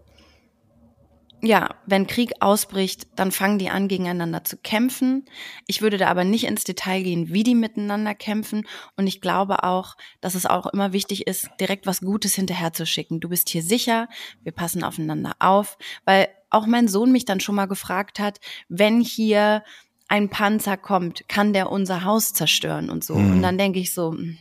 ja, 1.41 1.77
wenn 1.87 2.09
Krieg 2.09 2.33
ausbricht, 2.41 3.07
dann 3.15 3.31
fangen 3.31 3.59
die 3.59 3.71
an, 3.71 3.87
gegeneinander 3.87 4.45
zu 4.45 4.57
kämpfen. 4.57 5.25
Ich 5.67 5.83
würde 5.83 5.97
da 5.97 6.09
aber 6.09 6.25
nicht 6.25 6.45
ins 6.45 6.65
Detail 6.65 7.03
gehen, 7.03 7.33
wie 7.33 7.45
die 7.45 7.55
miteinander 7.55 8.15
kämpfen. 8.15 8.67
Und 8.97 9.07
ich 9.07 9.21
glaube 9.21 9.63
auch, 9.63 9.97
dass 10.21 10.35
es 10.35 10.47
auch 10.47 10.67
immer 10.67 10.93
wichtig 10.93 11.27
ist, 11.27 11.49
direkt 11.61 11.87
was 11.87 12.01
Gutes 12.01 12.35
hinterherzuschicken. 12.35 13.21
Du 13.21 13.29
bist 13.29 13.49
hier 13.51 13.63
sicher, 13.63 14.09
wir 14.43 14.53
passen 14.53 14.83
aufeinander 14.83 15.37
auf, 15.39 15.79
weil 16.05 16.29
auch 16.51 16.67
mein 16.67 16.89
Sohn 16.89 17.13
mich 17.13 17.25
dann 17.25 17.41
schon 17.41 17.55
mal 17.55 17.67
gefragt 17.67 18.19
hat, 18.19 18.41
wenn 18.69 19.01
hier 19.01 19.63
ein 20.09 20.31
Panzer 20.31 20.77
kommt, 20.77 21.29
kann 21.29 21.53
der 21.53 21.71
unser 21.71 22.03
Haus 22.03 22.33
zerstören 22.33 22.91
und 22.91 23.05
so. 23.05 23.15
Mhm. 23.15 23.33
Und 23.33 23.43
dann 23.43 23.59
denke 23.59 23.79
ich 23.79 23.93
so, 23.93 24.13
hm, 24.13 24.39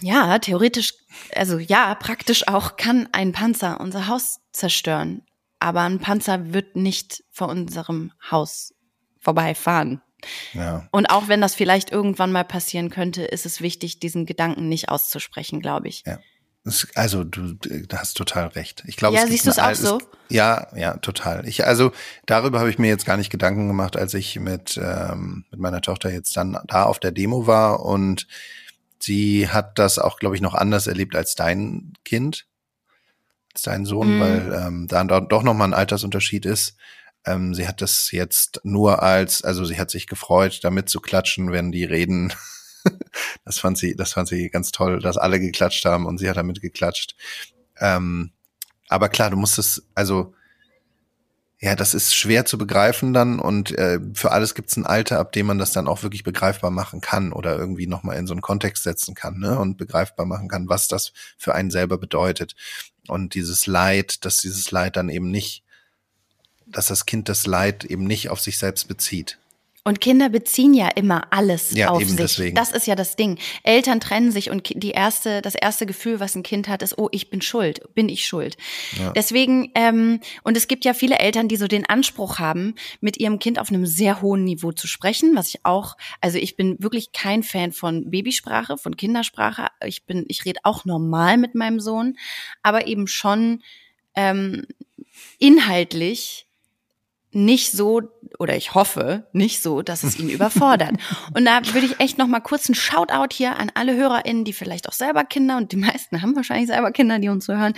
ja, 0.00 0.38
theoretisch, 0.38 0.94
also 1.34 1.58
ja, 1.58 1.94
praktisch 1.94 2.48
auch 2.48 2.76
kann 2.76 3.08
ein 3.12 3.32
Panzer 3.32 3.80
unser 3.80 4.08
Haus 4.08 4.40
zerstören. 4.52 5.22
Aber 5.60 5.82
ein 5.82 5.98
Panzer 5.98 6.52
wird 6.52 6.76
nicht 6.76 7.24
vor 7.30 7.48
unserem 7.48 8.12
Haus 8.30 8.74
vorbeifahren. 9.20 10.00
Ja. 10.52 10.88
Und 10.90 11.06
auch 11.06 11.28
wenn 11.28 11.40
das 11.40 11.54
vielleicht 11.54 11.90
irgendwann 11.92 12.32
mal 12.32 12.44
passieren 12.44 12.90
könnte, 12.90 13.22
ist 13.22 13.46
es 13.46 13.60
wichtig, 13.60 14.00
diesen 14.00 14.26
Gedanken 14.26 14.68
nicht 14.68 14.88
auszusprechen, 14.88 15.60
glaube 15.60 15.88
ich. 15.88 16.02
Ja. 16.06 16.18
Also 16.94 17.24
du, 17.24 17.54
du 17.54 17.96
hast 17.96 18.14
total 18.14 18.48
recht. 18.48 18.82
Ich 18.86 18.96
glaube, 18.96 19.16
ja, 19.16 19.26
siehst 19.26 19.46
du 19.46 19.50
es 19.50 19.58
auch 19.58 19.74
so? 19.74 19.98
Ja, 20.28 20.68
ja, 20.76 20.98
total. 20.98 21.48
Ich 21.48 21.64
also 21.64 21.92
darüber 22.26 22.58
habe 22.58 22.68
ich 22.68 22.78
mir 22.78 22.88
jetzt 22.88 23.06
gar 23.06 23.16
nicht 23.16 23.30
Gedanken 23.30 23.68
gemacht, 23.68 23.96
als 23.96 24.12
ich 24.12 24.38
mit 24.38 24.78
ähm, 24.82 25.46
mit 25.50 25.60
meiner 25.60 25.80
Tochter 25.80 26.12
jetzt 26.12 26.36
dann 26.36 26.58
da 26.66 26.82
auf 26.82 26.98
der 26.98 27.12
Demo 27.12 27.46
war 27.46 27.84
und 27.86 28.26
sie 29.00 29.48
hat 29.48 29.78
das 29.78 29.98
auch, 29.98 30.18
glaube 30.18 30.36
ich, 30.36 30.42
noch 30.42 30.54
anders 30.54 30.86
erlebt 30.86 31.16
als 31.16 31.34
dein 31.34 31.92
Kind, 32.04 32.46
als 33.54 33.62
dein 33.62 33.84
Sohn, 33.84 34.16
mhm. 34.16 34.20
weil 34.20 34.52
ähm, 34.66 34.86
da 34.88 35.04
doch 35.04 35.42
noch 35.42 35.54
mal 35.54 35.64
ein 35.64 35.74
Altersunterschied 35.74 36.46
ist. 36.46 36.76
Ähm, 37.24 37.54
sie 37.54 37.66
hat 37.66 37.80
das 37.82 38.10
jetzt 38.12 38.60
nur 38.64 39.02
als, 39.02 39.42
also 39.42 39.64
sie 39.64 39.78
hat 39.78 39.90
sich 39.90 40.06
gefreut, 40.06 40.60
damit 40.62 40.88
zu 40.88 41.00
klatschen, 41.00 41.52
wenn 41.52 41.72
die 41.72 41.84
reden. 41.84 42.32
das 43.44 43.58
fand 43.58 43.78
sie, 43.78 43.96
das 43.96 44.12
fand 44.12 44.28
sie 44.28 44.50
ganz 44.50 44.72
toll, 44.72 45.00
dass 45.00 45.16
alle 45.16 45.40
geklatscht 45.40 45.84
haben 45.84 46.06
und 46.06 46.18
sie 46.18 46.28
hat 46.28 46.36
damit 46.36 46.60
geklatscht. 46.60 47.16
Ähm, 47.78 48.32
aber 48.88 49.08
klar, 49.08 49.30
du 49.30 49.36
musst 49.36 49.58
es, 49.58 49.86
also 49.94 50.34
ja, 51.60 51.74
das 51.74 51.92
ist 51.92 52.14
schwer 52.14 52.44
zu 52.44 52.56
begreifen 52.56 53.12
dann 53.12 53.40
und 53.40 53.76
äh, 53.76 53.98
für 54.14 54.30
alles 54.30 54.54
gibt 54.54 54.70
es 54.70 54.76
ein 54.76 54.86
Alter, 54.86 55.18
ab 55.18 55.32
dem 55.32 55.46
man 55.46 55.58
das 55.58 55.72
dann 55.72 55.88
auch 55.88 56.04
wirklich 56.04 56.22
begreifbar 56.22 56.70
machen 56.70 57.00
kann 57.00 57.32
oder 57.32 57.58
irgendwie 57.58 57.88
nochmal 57.88 58.16
in 58.16 58.28
so 58.28 58.32
einen 58.32 58.42
Kontext 58.42 58.84
setzen 58.84 59.16
kann 59.16 59.38
ne? 59.40 59.58
und 59.58 59.76
begreifbar 59.76 60.24
machen 60.24 60.48
kann, 60.48 60.68
was 60.68 60.86
das 60.86 61.12
für 61.36 61.56
einen 61.56 61.72
selber 61.72 61.98
bedeutet. 61.98 62.54
Und 63.08 63.34
dieses 63.34 63.66
Leid, 63.66 64.24
dass 64.24 64.36
dieses 64.36 64.70
Leid 64.70 64.96
dann 64.96 65.08
eben 65.08 65.32
nicht, 65.32 65.64
dass 66.64 66.86
das 66.86 67.06
Kind 67.06 67.28
das 67.28 67.46
Leid 67.46 67.84
eben 67.84 68.04
nicht 68.04 68.28
auf 68.28 68.40
sich 68.40 68.58
selbst 68.58 68.86
bezieht. 68.86 69.38
Und 69.88 70.02
Kinder 70.02 70.28
beziehen 70.28 70.74
ja 70.74 70.88
immer 70.88 71.32
alles 71.32 71.72
ja, 71.72 71.88
auf 71.88 72.04
sich. 72.04 72.14
Deswegen. 72.14 72.54
Das 72.54 72.72
ist 72.72 72.86
ja 72.86 72.94
das 72.94 73.16
Ding. 73.16 73.38
Eltern 73.62 74.00
trennen 74.00 74.30
sich 74.30 74.50
und 74.50 74.68
die 74.74 74.90
erste, 74.90 75.40
das 75.40 75.54
erste 75.54 75.86
Gefühl, 75.86 76.20
was 76.20 76.34
ein 76.34 76.42
Kind 76.42 76.68
hat, 76.68 76.82
ist, 76.82 76.98
oh, 76.98 77.08
ich 77.10 77.30
bin 77.30 77.40
schuld, 77.40 77.80
bin 77.94 78.10
ich 78.10 78.26
schuld. 78.26 78.58
Ja. 78.98 79.12
Deswegen, 79.12 79.70
ähm, 79.74 80.20
und 80.42 80.58
es 80.58 80.68
gibt 80.68 80.84
ja 80.84 80.92
viele 80.92 81.18
Eltern, 81.18 81.48
die 81.48 81.56
so 81.56 81.68
den 81.68 81.86
Anspruch 81.86 82.38
haben, 82.38 82.74
mit 83.00 83.18
ihrem 83.18 83.38
Kind 83.38 83.58
auf 83.58 83.70
einem 83.70 83.86
sehr 83.86 84.20
hohen 84.20 84.44
Niveau 84.44 84.72
zu 84.72 84.86
sprechen, 84.86 85.34
was 85.34 85.48
ich 85.48 85.64
auch, 85.64 85.96
also 86.20 86.36
ich 86.36 86.54
bin 86.54 86.76
wirklich 86.80 87.12
kein 87.12 87.42
Fan 87.42 87.72
von 87.72 88.10
Babysprache, 88.10 88.76
von 88.76 88.94
Kindersprache. 88.94 89.68
Ich 89.86 90.04
bin, 90.04 90.26
ich 90.28 90.44
rede 90.44 90.60
auch 90.64 90.84
normal 90.84 91.38
mit 91.38 91.54
meinem 91.54 91.80
Sohn, 91.80 92.18
aber 92.62 92.88
eben 92.88 93.06
schon 93.06 93.62
ähm, 94.14 94.66
inhaltlich 95.38 96.47
nicht 97.30 97.72
so 97.72 98.02
oder 98.38 98.56
ich 98.56 98.74
hoffe 98.74 99.26
nicht 99.32 99.62
so, 99.62 99.82
dass 99.82 100.02
es 100.02 100.18
ihn 100.18 100.30
überfordert. 100.30 100.92
Und 101.34 101.44
da 101.44 101.60
würde 101.72 101.86
ich 101.86 102.00
echt 102.00 102.18
noch 102.18 102.26
mal 102.26 102.40
kurz 102.40 102.68
einen 102.68 102.74
Shoutout 102.74 103.34
hier 103.34 103.56
an 103.56 103.70
alle 103.74 103.96
HörerInnen, 103.96 104.44
die 104.44 104.52
vielleicht 104.52 104.88
auch 104.88 104.92
selber 104.92 105.24
Kinder 105.24 105.56
und 105.56 105.72
die 105.72 105.76
meisten 105.76 106.22
haben 106.22 106.34
wahrscheinlich 106.36 106.68
selber 106.68 106.90
Kinder, 106.90 107.18
die 107.18 107.28
uns 107.28 107.46
so 107.46 107.54
hören, 107.54 107.74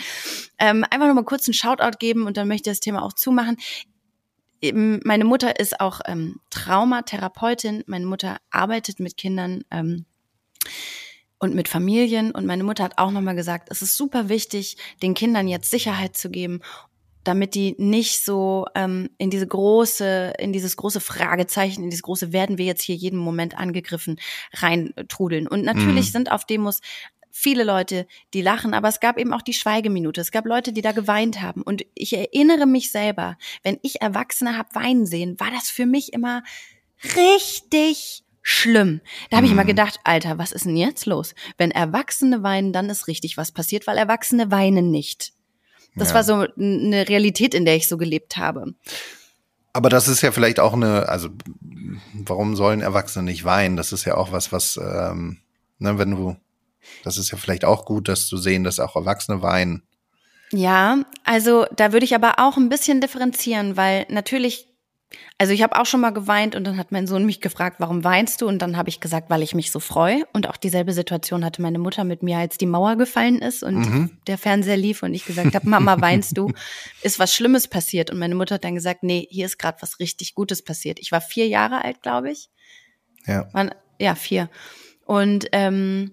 ähm, 0.59 0.85
einfach 0.91 1.07
noch 1.09 1.15
mal 1.15 1.25
kurz 1.25 1.49
einen 1.49 1.55
Shoutout 1.55 1.99
geben 1.99 2.27
und 2.27 2.37
dann 2.37 2.49
möchte 2.49 2.71
ich 2.71 2.77
das 2.77 2.81
Thema 2.81 3.03
auch 3.03 3.13
zumachen. 3.13 3.57
eben, 4.61 5.01
meine 5.05 5.25
Mutter 5.25 5.59
ist 5.59 5.81
auch 5.81 6.01
ähm, 6.07 6.41
Traumatherapeutin. 6.51 7.83
Meine 7.87 8.07
Mutter 8.07 8.37
arbeitet 8.51 9.01
mit 9.01 9.17
Kindern 9.17 9.65
ähm, 9.71 10.05
und 11.39 11.55
mit 11.55 11.69
Familien. 11.69 12.31
Und 12.31 12.47
meine 12.47 12.63
Mutter 12.65 12.85
hat 12.85 12.99
auch 12.99 13.11
nochmal 13.11 13.35
gesagt, 13.35 13.69
es 13.71 13.83
ist 13.83 13.97
super 13.97 14.29
wichtig, 14.29 14.77
den 15.03 15.15
Kindern 15.15 15.49
jetzt 15.49 15.71
Sicherheit 15.71 16.17
zu 16.17 16.31
geben 16.31 16.61
damit 17.25 17.55
die 17.55 17.75
nicht 17.79 18.25
so 18.25 18.67
ähm, 18.75 19.11
in 19.19 19.31
diese 19.31 19.47
große, 19.47 20.35
in 20.39 20.53
dieses 20.53 20.77
große 20.77 21.01
Fragezeichen, 21.01 21.83
in 21.83 21.91
dieses 21.91 22.03
große 22.03 22.33
werden 22.33 22.59
wir 22.59 22.65
jetzt 22.65 22.83
hier 22.83 22.95
jeden 22.95 23.19
Moment 23.19 23.57
angegriffen, 23.57 24.19
reintrudeln. 24.55 25.47
Und 25.47 25.65
natürlich 25.65 26.09
mhm. 26.09 26.13
sind 26.13 26.33
auf 26.33 26.45
Demos 26.45 26.81
viele 27.31 27.65
Leute, 27.65 28.07
die 28.35 28.43
lachen, 28.43 28.75
aber 28.75 28.89
es 28.89 29.01
gab 29.01 29.19
eben 29.19 29.33
auch 29.33 29.43
die 29.43 29.55
Schweigeminute. 29.55 30.21
Es 30.21 30.33
gab 30.33 30.47
Leute, 30.47 30.73
die 30.73 30.83
da 30.83 30.93
geweint 30.93 31.41
haben. 31.41 31.63
Und 31.63 31.85
ich 31.95 32.17
erinnere 32.17 32.67
mich 32.67 32.91
selber, 32.91 33.37
wenn 33.63 33.79
ich 33.83 34.01
Erwachsene 34.01 34.57
hab 34.57 34.75
weinen 34.75 35.07
sehen, 35.07 35.39
war 35.39 35.51
das 35.51 35.71
für 35.71 35.87
mich 35.87 36.13
immer 36.13 36.43
richtig 37.17 38.25
schlimm. 38.43 39.01
Da 39.29 39.37
habe 39.37 39.47
ich 39.47 39.53
immer 39.53 39.65
mhm. 39.65 39.69
gedacht, 39.69 40.01
Alter, 40.05 40.39
was 40.39 40.53
ist 40.53 40.65
denn 40.65 40.77
jetzt 40.77 41.07
los? 41.07 41.35
Wenn 41.57 41.71
Erwachsene 41.71 42.43
weinen, 42.43 42.73
dann 42.73 42.91
ist 42.91 43.07
richtig 43.07 43.37
was 43.37 43.53
passiert, 43.53 43.87
weil 43.87 43.99
Erwachsene 43.99 44.51
weinen 44.51 44.91
nicht. 44.91 45.33
Das 45.97 46.11
ja. 46.11 46.15
war 46.15 46.25
so 46.25 46.47
eine 46.59 47.09
Realität, 47.09 47.55
in 47.55 47.65
der 47.65 47.77
ich 47.77 47.89
so 47.89 47.97
gelebt 47.97 48.37
habe. 48.37 48.75
Aber 49.73 49.89
das 49.89 50.09
ist 50.09 50.23
ja 50.23 50.33
vielleicht 50.33 50.59
auch 50.61 50.73
eine, 50.73 51.09
also 51.09 51.29
warum 52.13 52.57
sollen 52.57 52.81
Erwachsene 52.81 53.25
nicht 53.25 53.45
weinen? 53.45 53.77
Das 53.77 53.93
ist 53.93 54.05
ja 54.05 54.17
auch 54.17 54.33
was, 54.33 54.53
was, 54.53 54.79
ähm, 54.83 55.39
ne, 55.79 55.99
wenn 55.99 56.11
du, 56.11 56.37
das 57.05 57.19
ist 57.19 57.31
ja 57.31 57.39
vielleicht 57.39 57.65
auch 57.65 57.85
gut, 57.85 58.09
dass 58.09 58.29
du 58.29 58.37
sehen, 58.37 58.65
dass 58.65 58.81
auch 58.81 58.97
Erwachsene 58.97 59.43
weinen. 59.43 59.83
Ja, 60.53 60.99
also 61.25 61.67
da 61.77 61.93
würde 61.93 62.05
ich 62.05 62.15
aber 62.15 62.35
auch 62.39 62.57
ein 62.57 62.69
bisschen 62.69 63.01
differenzieren, 63.01 63.77
weil 63.77 64.07
natürlich 64.09 64.67
also 65.39 65.53
ich 65.53 65.63
habe 65.63 65.79
auch 65.79 65.87
schon 65.87 66.01
mal 66.01 66.11
geweint 66.11 66.55
und 66.55 66.65
dann 66.65 66.77
hat 66.77 66.93
mein 66.93 67.07
Sohn 67.07 67.27
mich 67.27 67.41
gefragt, 67.41 67.77
warum 67.79 68.05
weinst 68.05 68.43
du? 68.43 68.47
Und 68.47 68.61
dann 68.61 68.77
habe 68.77 68.89
ich 68.89 69.01
gesagt, 69.01 69.31
weil 69.31 69.43
ich 69.43 69.55
mich 69.55 69.71
so 69.71 69.81
freue. 69.81 70.23
Und 70.33 70.49
auch 70.49 70.57
dieselbe 70.57 70.93
Situation 70.93 71.45
hatte 71.45 71.63
meine 71.63 71.79
Mutter 71.79 72.05
mit 72.05 72.23
mir, 72.23 72.39
als 72.39 72.59
die 72.59 72.67
Mauer 72.67 72.97
gefallen 72.97 73.41
ist 73.41 73.63
und 73.63 73.77
mhm. 73.77 74.11
der 74.27 74.39
Fernseher 74.39 74.77
lief 74.77 75.03
und 75.03 75.15
ich 75.15 75.25
gesagt 75.25 75.55
habe, 75.55 75.69
Mama, 75.69 76.01
weinst 76.01 76.37
du? 76.37 76.53
Ist 77.03 77.19
was 77.19 77.35
Schlimmes 77.35 77.69
passiert? 77.69 78.11
Und 78.11 78.19
meine 78.19 78.35
Mutter 78.35 78.57
hat 78.57 78.65
dann 78.65 78.75
gesagt, 78.75 79.03
nee, 79.03 79.27
hier 79.31 79.47
ist 79.47 79.59
gerade 79.59 79.79
was 79.81 79.99
richtig 79.99 80.35
Gutes 80.35 80.63
passiert. 80.63 80.99
Ich 81.01 81.13
war 81.13 81.21
vier 81.21 81.49
Jahre 81.49 81.83
alt, 81.83 82.03
glaube 82.03 82.31
ich. 82.31 82.51
Ja. 83.27 83.49
War, 83.53 83.75
ja, 83.99 84.15
vier. 84.15 84.49
Und 85.07 85.47
ähm, 85.53 86.13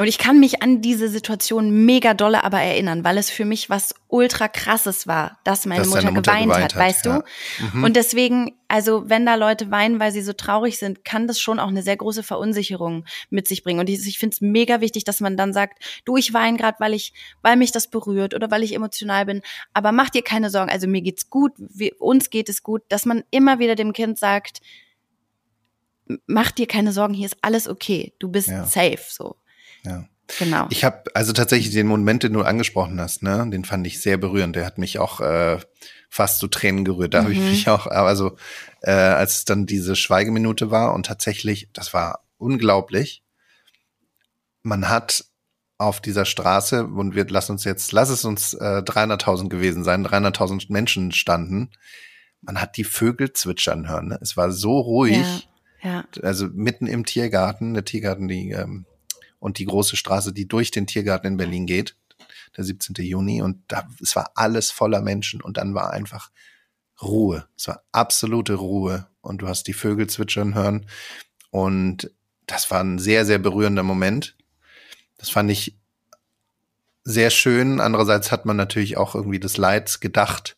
und 0.00 0.06
ich 0.06 0.18
kann 0.18 0.38
mich 0.38 0.62
an 0.62 0.80
diese 0.80 1.08
Situation 1.08 1.84
mega 1.84 2.14
dolle 2.14 2.44
aber 2.44 2.60
erinnern, 2.60 3.02
weil 3.02 3.18
es 3.18 3.30
für 3.30 3.44
mich 3.44 3.68
was 3.68 3.96
ultra 4.06 4.46
krasses 4.46 5.08
war, 5.08 5.40
dass 5.42 5.66
meine 5.66 5.80
dass 5.80 5.88
Mutter, 5.88 6.12
Mutter, 6.12 6.32
geweint, 6.32 6.52
hat, 6.52 6.62
hat, 6.62 6.76
weißt 6.76 7.06
ja. 7.06 7.18
du? 7.18 7.76
Mhm. 7.76 7.82
Und 7.82 7.96
deswegen, 7.96 8.56
also 8.68 9.10
wenn 9.10 9.26
da 9.26 9.34
Leute 9.34 9.72
weinen, 9.72 9.98
weil 9.98 10.12
sie 10.12 10.22
so 10.22 10.32
traurig 10.32 10.78
sind, 10.78 11.04
kann 11.04 11.26
das 11.26 11.40
schon 11.40 11.58
auch 11.58 11.66
eine 11.66 11.82
sehr 11.82 11.96
große 11.96 12.22
Verunsicherung 12.22 13.06
mit 13.28 13.48
sich 13.48 13.64
bringen. 13.64 13.80
Und 13.80 13.90
ich, 13.90 14.06
ich 14.06 14.20
finde 14.20 14.34
es 14.34 14.40
mega 14.40 14.80
wichtig, 14.80 15.02
dass 15.02 15.18
man 15.18 15.36
dann 15.36 15.52
sagt, 15.52 15.82
du, 16.04 16.16
ich 16.16 16.32
weine 16.32 16.56
gerade, 16.56 16.76
weil 16.78 16.94
ich, 16.94 17.12
weil 17.42 17.56
mich 17.56 17.72
das 17.72 17.90
berührt 17.90 18.34
oder 18.34 18.52
weil 18.52 18.62
ich 18.62 18.76
emotional 18.76 19.26
bin. 19.26 19.42
Aber 19.72 19.90
mach 19.90 20.10
dir 20.10 20.22
keine 20.22 20.50
Sorgen. 20.50 20.70
Also 20.70 20.86
mir 20.86 21.02
geht's 21.02 21.28
gut, 21.28 21.54
wir, 21.58 22.00
uns 22.00 22.30
geht 22.30 22.48
es 22.48 22.62
gut, 22.62 22.82
dass 22.88 23.04
man 23.04 23.24
immer 23.32 23.58
wieder 23.58 23.74
dem 23.74 23.92
Kind 23.92 24.16
sagt, 24.16 24.60
mach 26.26 26.52
dir 26.52 26.68
keine 26.68 26.92
Sorgen, 26.92 27.14
hier 27.14 27.26
ist 27.26 27.36
alles 27.42 27.66
okay, 27.66 28.14
du 28.20 28.28
bist 28.28 28.48
ja. 28.48 28.64
safe, 28.64 29.02
so. 29.08 29.34
Ja. 29.84 30.04
Genau. 30.38 30.66
Ich 30.70 30.84
habe 30.84 31.04
also 31.14 31.32
tatsächlich 31.32 31.72
den 31.72 31.86
Moment, 31.86 32.22
den 32.22 32.34
du 32.34 32.42
angesprochen 32.42 33.00
hast, 33.00 33.22
ne, 33.22 33.48
den 33.50 33.64
fand 33.64 33.86
ich 33.86 34.00
sehr 34.00 34.18
berührend. 34.18 34.56
Der 34.56 34.66
hat 34.66 34.76
mich 34.76 34.98
auch 34.98 35.20
äh, 35.20 35.58
fast 36.10 36.38
zu 36.38 36.48
Tränen 36.48 36.84
gerührt. 36.84 37.14
Da 37.14 37.20
mhm. 37.20 37.24
habe 37.24 37.32
ich 37.32 37.40
mich 37.40 37.68
auch, 37.68 37.86
also 37.86 38.36
äh, 38.82 38.90
als 38.90 39.44
dann 39.46 39.66
diese 39.66 39.96
Schweigeminute 39.96 40.70
war 40.70 40.92
und 40.94 41.06
tatsächlich, 41.06 41.70
das 41.72 41.94
war 41.94 42.24
unglaublich. 42.36 43.22
Man 44.62 44.88
hat 44.88 45.24
auf 45.78 46.00
dieser 46.00 46.24
Straße 46.24 46.84
und 46.84 47.14
wir 47.14 47.26
lassen 47.28 47.52
uns 47.52 47.64
jetzt, 47.64 47.92
lass 47.92 48.10
es 48.10 48.24
uns 48.24 48.52
äh, 48.54 48.82
300.000 48.84 49.48
gewesen 49.48 49.84
sein, 49.84 50.06
300.000 50.06 50.66
Menschen 50.70 51.12
standen. 51.12 51.70
Man 52.42 52.60
hat 52.60 52.76
die 52.76 52.84
Vögel 52.84 53.32
zwitschern 53.32 53.88
hören. 53.88 54.08
Ne? 54.08 54.18
Es 54.20 54.36
war 54.36 54.50
so 54.50 54.78
ruhig. 54.78 55.48
Ja, 55.82 55.90
ja. 55.90 56.04
Also 56.22 56.48
mitten 56.52 56.86
im 56.86 57.06
Tiergarten, 57.06 57.74
der 57.74 57.84
Tiergarten, 57.84 58.28
die 58.28 58.50
ähm, 58.50 58.86
und 59.38 59.58
die 59.58 59.66
große 59.66 59.96
Straße, 59.96 60.32
die 60.32 60.48
durch 60.48 60.70
den 60.70 60.86
Tiergarten 60.86 61.26
in 61.26 61.36
Berlin 61.36 61.66
geht, 61.66 61.96
der 62.56 62.64
17. 62.64 62.94
Juni. 63.04 63.42
Und 63.42 63.62
da, 63.68 63.88
es 64.02 64.16
war 64.16 64.32
alles 64.34 64.70
voller 64.70 65.00
Menschen 65.00 65.40
und 65.40 65.56
dann 65.56 65.74
war 65.74 65.92
einfach 65.92 66.30
Ruhe. 67.00 67.46
Es 67.56 67.68
war 67.68 67.82
absolute 67.92 68.54
Ruhe. 68.54 69.06
Und 69.20 69.42
du 69.42 69.48
hast 69.48 69.64
die 69.64 69.74
Vögel 69.74 70.08
zwitschern 70.08 70.54
hören. 70.54 70.86
Und 71.50 72.10
das 72.46 72.70
war 72.70 72.82
ein 72.82 72.98
sehr, 72.98 73.24
sehr 73.26 73.38
berührender 73.38 73.82
Moment. 73.82 74.36
Das 75.18 75.30
fand 75.30 75.50
ich 75.50 75.76
sehr 77.04 77.30
schön. 77.30 77.80
Andererseits 77.80 78.32
hat 78.32 78.46
man 78.46 78.56
natürlich 78.56 78.96
auch 78.96 79.14
irgendwie 79.14 79.40
des 79.40 79.56
Leids 79.56 80.00
gedacht 80.00 80.56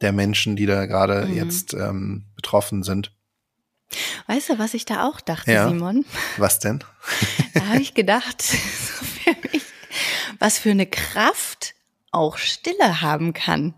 der 0.00 0.12
Menschen, 0.12 0.56
die 0.56 0.66
da 0.66 0.86
gerade 0.86 1.26
mhm. 1.26 1.34
jetzt 1.34 1.74
ähm, 1.74 2.26
betroffen 2.36 2.82
sind. 2.82 3.13
Weißt 4.26 4.48
du, 4.50 4.58
was 4.58 4.74
ich 4.74 4.84
da 4.84 5.06
auch 5.06 5.20
dachte, 5.20 5.52
ja. 5.52 5.68
Simon? 5.68 6.04
Was 6.36 6.58
denn? 6.58 6.82
Da 7.54 7.66
habe 7.66 7.80
ich 7.80 7.94
gedacht, 7.94 8.44
was 10.38 10.58
für 10.58 10.70
eine 10.70 10.86
Kraft 10.86 11.74
auch 12.10 12.38
Stille 12.38 13.00
haben 13.00 13.32
kann. 13.32 13.74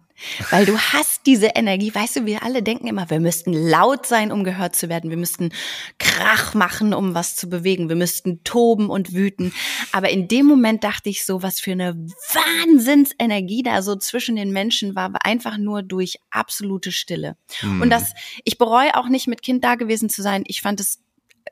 Weil 0.50 0.66
du 0.66 0.78
hast 0.78 1.26
diese 1.26 1.48
Energie, 1.54 1.94
weißt 1.94 2.16
du, 2.16 2.26
wir 2.26 2.42
alle 2.42 2.62
denken 2.62 2.86
immer, 2.86 3.10
wir 3.10 3.20
müssten 3.20 3.52
laut 3.52 4.06
sein, 4.06 4.32
um 4.32 4.44
gehört 4.44 4.74
zu 4.74 4.88
werden. 4.88 5.10
Wir 5.10 5.16
müssten 5.16 5.50
Krach 5.98 6.54
machen, 6.54 6.94
um 6.94 7.14
was 7.14 7.36
zu 7.36 7.48
bewegen. 7.48 7.88
Wir 7.88 7.96
müssten 7.96 8.42
toben 8.44 8.88
und 8.88 9.12
wüten. 9.12 9.52
Aber 9.92 10.10
in 10.10 10.28
dem 10.28 10.46
Moment 10.46 10.84
dachte 10.84 11.10
ich 11.10 11.24
so, 11.24 11.42
was 11.42 11.60
für 11.60 11.72
eine 11.72 11.94
Wahnsinnsenergie 11.96 13.62
da 13.62 13.82
so 13.82 13.96
zwischen 13.96 14.36
den 14.36 14.52
Menschen 14.52 14.94
war, 14.94 15.12
war 15.12 15.24
einfach 15.24 15.58
nur 15.58 15.82
durch 15.82 16.18
absolute 16.30 16.92
Stille. 16.92 17.36
Hm. 17.60 17.82
Und 17.82 17.90
das, 17.90 18.12
ich 18.44 18.58
bereue 18.58 18.96
auch 18.96 19.08
nicht 19.08 19.26
mit 19.26 19.42
Kind 19.42 19.64
da 19.64 19.74
gewesen 19.74 20.08
zu 20.08 20.22
sein. 20.22 20.44
Ich 20.46 20.62
fand 20.62 20.80
es 20.80 21.00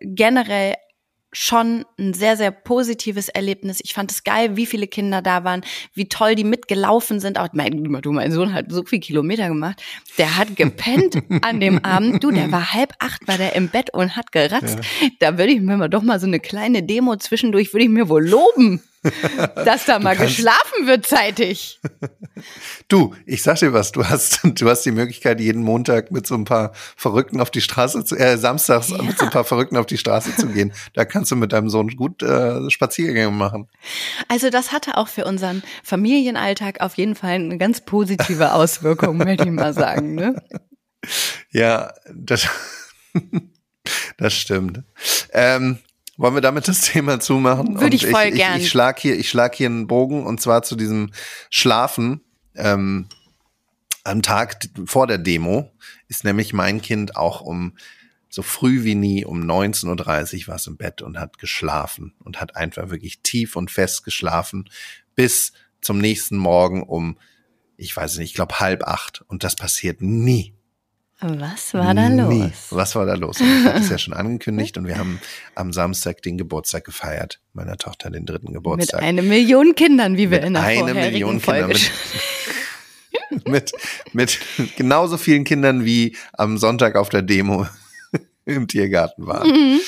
generell 0.00 0.74
schon 1.34 1.84
ein 1.98 2.14
sehr, 2.14 2.36
sehr 2.36 2.50
positives 2.50 3.28
Erlebnis. 3.28 3.80
Ich 3.82 3.92
fand 3.92 4.10
es 4.10 4.24
geil, 4.24 4.56
wie 4.56 4.66
viele 4.66 4.86
Kinder 4.86 5.20
da 5.20 5.44
waren, 5.44 5.62
wie 5.92 6.08
toll 6.08 6.34
die 6.34 6.44
mitgelaufen 6.44 7.20
sind. 7.20 7.38
Auch 7.38 7.48
mein, 7.52 7.84
du, 7.84 8.12
mein 8.12 8.32
Sohn 8.32 8.54
hat 8.54 8.66
so 8.70 8.84
viel 8.84 9.00
Kilometer 9.00 9.48
gemacht. 9.48 9.82
Der 10.16 10.36
hat 10.36 10.56
gepennt 10.56 11.18
an 11.42 11.60
dem 11.60 11.84
Abend. 11.84 12.22
Du, 12.22 12.30
der 12.30 12.50
war 12.50 12.72
halb 12.72 12.94
acht, 13.00 13.26
war 13.28 13.36
der 13.36 13.54
im 13.54 13.68
Bett 13.68 13.92
und 13.92 14.16
hat 14.16 14.32
geratzt. 14.32 14.78
Ja. 15.00 15.08
Da 15.18 15.38
würde 15.38 15.52
ich 15.52 15.60
mir 15.60 15.76
mal 15.76 15.88
doch 15.88 16.02
mal 16.02 16.20
so 16.20 16.26
eine 16.26 16.40
kleine 16.40 16.82
Demo 16.82 17.16
zwischendurch, 17.16 17.72
würde 17.72 17.84
ich 17.84 17.90
mir 17.90 18.08
wohl 18.08 18.26
loben. 18.26 18.80
dass 19.64 19.84
da 19.84 19.98
mal 19.98 20.16
geschlafen 20.16 20.86
wird 20.86 21.06
zeitig. 21.06 21.80
Du, 22.88 23.14
ich 23.26 23.42
sag 23.42 23.58
dir 23.60 23.72
was, 23.72 23.92
du 23.92 24.04
hast, 24.04 24.40
du 24.44 24.68
hast 24.68 24.82
die 24.82 24.90
Möglichkeit, 24.90 25.40
jeden 25.40 25.62
Montag 25.62 26.10
mit 26.10 26.26
so 26.26 26.34
ein 26.34 26.44
paar 26.44 26.72
Verrückten 26.96 27.40
auf 27.40 27.50
die 27.50 27.60
Straße 27.60 28.04
zu, 28.04 28.16
äh, 28.16 28.36
samstags 28.36 28.90
ja. 28.90 29.00
mit 29.02 29.18
so 29.18 29.24
ein 29.24 29.30
paar 29.30 29.44
Verrückten 29.44 29.76
auf 29.76 29.86
die 29.86 29.96
Straße 29.96 30.34
zu 30.36 30.48
gehen. 30.48 30.72
Da 30.94 31.04
kannst 31.04 31.30
du 31.30 31.36
mit 31.36 31.52
deinem 31.52 31.70
Sohn 31.70 31.88
gut 31.90 32.22
äh, 32.22 32.68
Spaziergänge 32.70 33.30
machen. 33.30 33.68
Also 34.28 34.50
das 34.50 34.72
hatte 34.72 34.96
auch 34.98 35.08
für 35.08 35.24
unseren 35.24 35.62
Familienalltag 35.84 36.80
auf 36.80 36.96
jeden 36.96 37.14
Fall 37.14 37.34
eine 37.34 37.56
ganz 37.56 37.82
positive 37.82 38.52
Auswirkung, 38.52 39.16
möchte 39.16 39.44
ich 39.44 39.50
mal 39.50 39.72
sagen, 39.72 40.14
ne? 40.14 40.42
Ja, 41.50 41.94
das, 42.12 42.48
das 44.18 44.34
stimmt. 44.34 44.82
Ähm, 45.32 45.78
wollen 46.18 46.34
wir 46.34 46.40
damit 46.40 46.68
das 46.68 46.80
Thema 46.82 47.20
zumachen? 47.20 47.80
Würde 47.80 47.96
ich 47.96 48.06
voll 48.06 48.28
ich, 48.28 48.34
gern. 48.34 48.56
Ich, 48.56 48.64
ich 48.64 48.70
schlag 48.70 48.98
hier, 48.98 49.18
ich 49.18 49.28
schlag 49.28 49.54
hier 49.54 49.66
einen 49.66 49.86
Bogen 49.86 50.24
und 50.26 50.40
zwar 50.40 50.62
zu 50.62 50.76
diesem 50.76 51.10
Schlafen. 51.50 52.20
Ähm, 52.54 53.08
am 54.04 54.22
Tag 54.22 54.58
vor 54.86 55.06
der 55.06 55.18
Demo 55.18 55.72
ist 56.08 56.24
nämlich 56.24 56.52
mein 56.52 56.82
Kind 56.82 57.16
auch 57.16 57.40
um 57.40 57.76
so 58.28 58.42
früh 58.42 58.82
wie 58.82 58.96
nie 58.96 59.24
um 59.24 59.42
19.30 59.42 60.42
Uhr 60.42 60.48
war 60.48 60.56
es 60.56 60.66
im 60.66 60.76
Bett 60.76 61.02
und 61.02 61.18
hat 61.18 61.38
geschlafen 61.38 62.14
und 62.24 62.40
hat 62.40 62.56
einfach 62.56 62.90
wirklich 62.90 63.20
tief 63.22 63.54
und 63.54 63.70
fest 63.70 64.04
geschlafen 64.04 64.68
bis 65.14 65.52
zum 65.80 65.98
nächsten 65.98 66.36
Morgen 66.36 66.82
um, 66.82 67.16
ich 67.76 67.96
weiß 67.96 68.18
nicht, 68.18 68.30
ich 68.30 68.34
glaube 68.34 68.58
halb 68.58 68.82
acht. 68.84 69.24
Und 69.28 69.44
das 69.44 69.54
passiert 69.54 70.00
nie. 70.00 70.54
Was 71.20 71.72
war 71.74 71.94
da 71.94 72.08
los? 72.08 72.28
Nie. 72.28 72.52
Was 72.70 72.94
war 72.96 73.06
da 73.06 73.14
los? 73.14 73.40
Und 73.40 73.46
ich 73.46 73.64
hatte 73.64 73.78
es 73.78 73.88
ja 73.88 73.98
schon 73.98 74.14
angekündigt 74.14 74.76
und 74.76 74.86
wir 74.86 74.98
haben 74.98 75.20
am 75.54 75.72
Samstag 75.72 76.22
den 76.22 76.36
Geburtstag 76.36 76.84
gefeiert, 76.84 77.40
meiner 77.52 77.76
Tochter 77.76 78.10
den 78.10 78.26
dritten 78.26 78.52
Geburtstag. 78.52 79.00
Mit 79.00 79.08
einer 79.08 79.22
Million 79.22 79.74
Kindern, 79.74 80.16
wie 80.16 80.30
wir 80.30 80.38
mit 80.38 80.46
in 80.48 80.54
der 80.54 80.62
eine 80.62 80.92
Million 80.92 81.40
Folge 81.40 81.74
Kinder 81.74 81.90
mit, 83.46 83.72
mit, 84.12 84.38
mit 84.38 84.40
genauso 84.76 85.16
vielen 85.16 85.44
Kindern 85.44 85.84
wie 85.84 86.16
am 86.32 86.58
Sonntag 86.58 86.96
auf 86.96 87.08
der 87.08 87.22
Demo 87.22 87.66
im 88.44 88.68
Tiergarten 88.68 89.26
waren. 89.26 89.48
Mhm. 89.48 89.80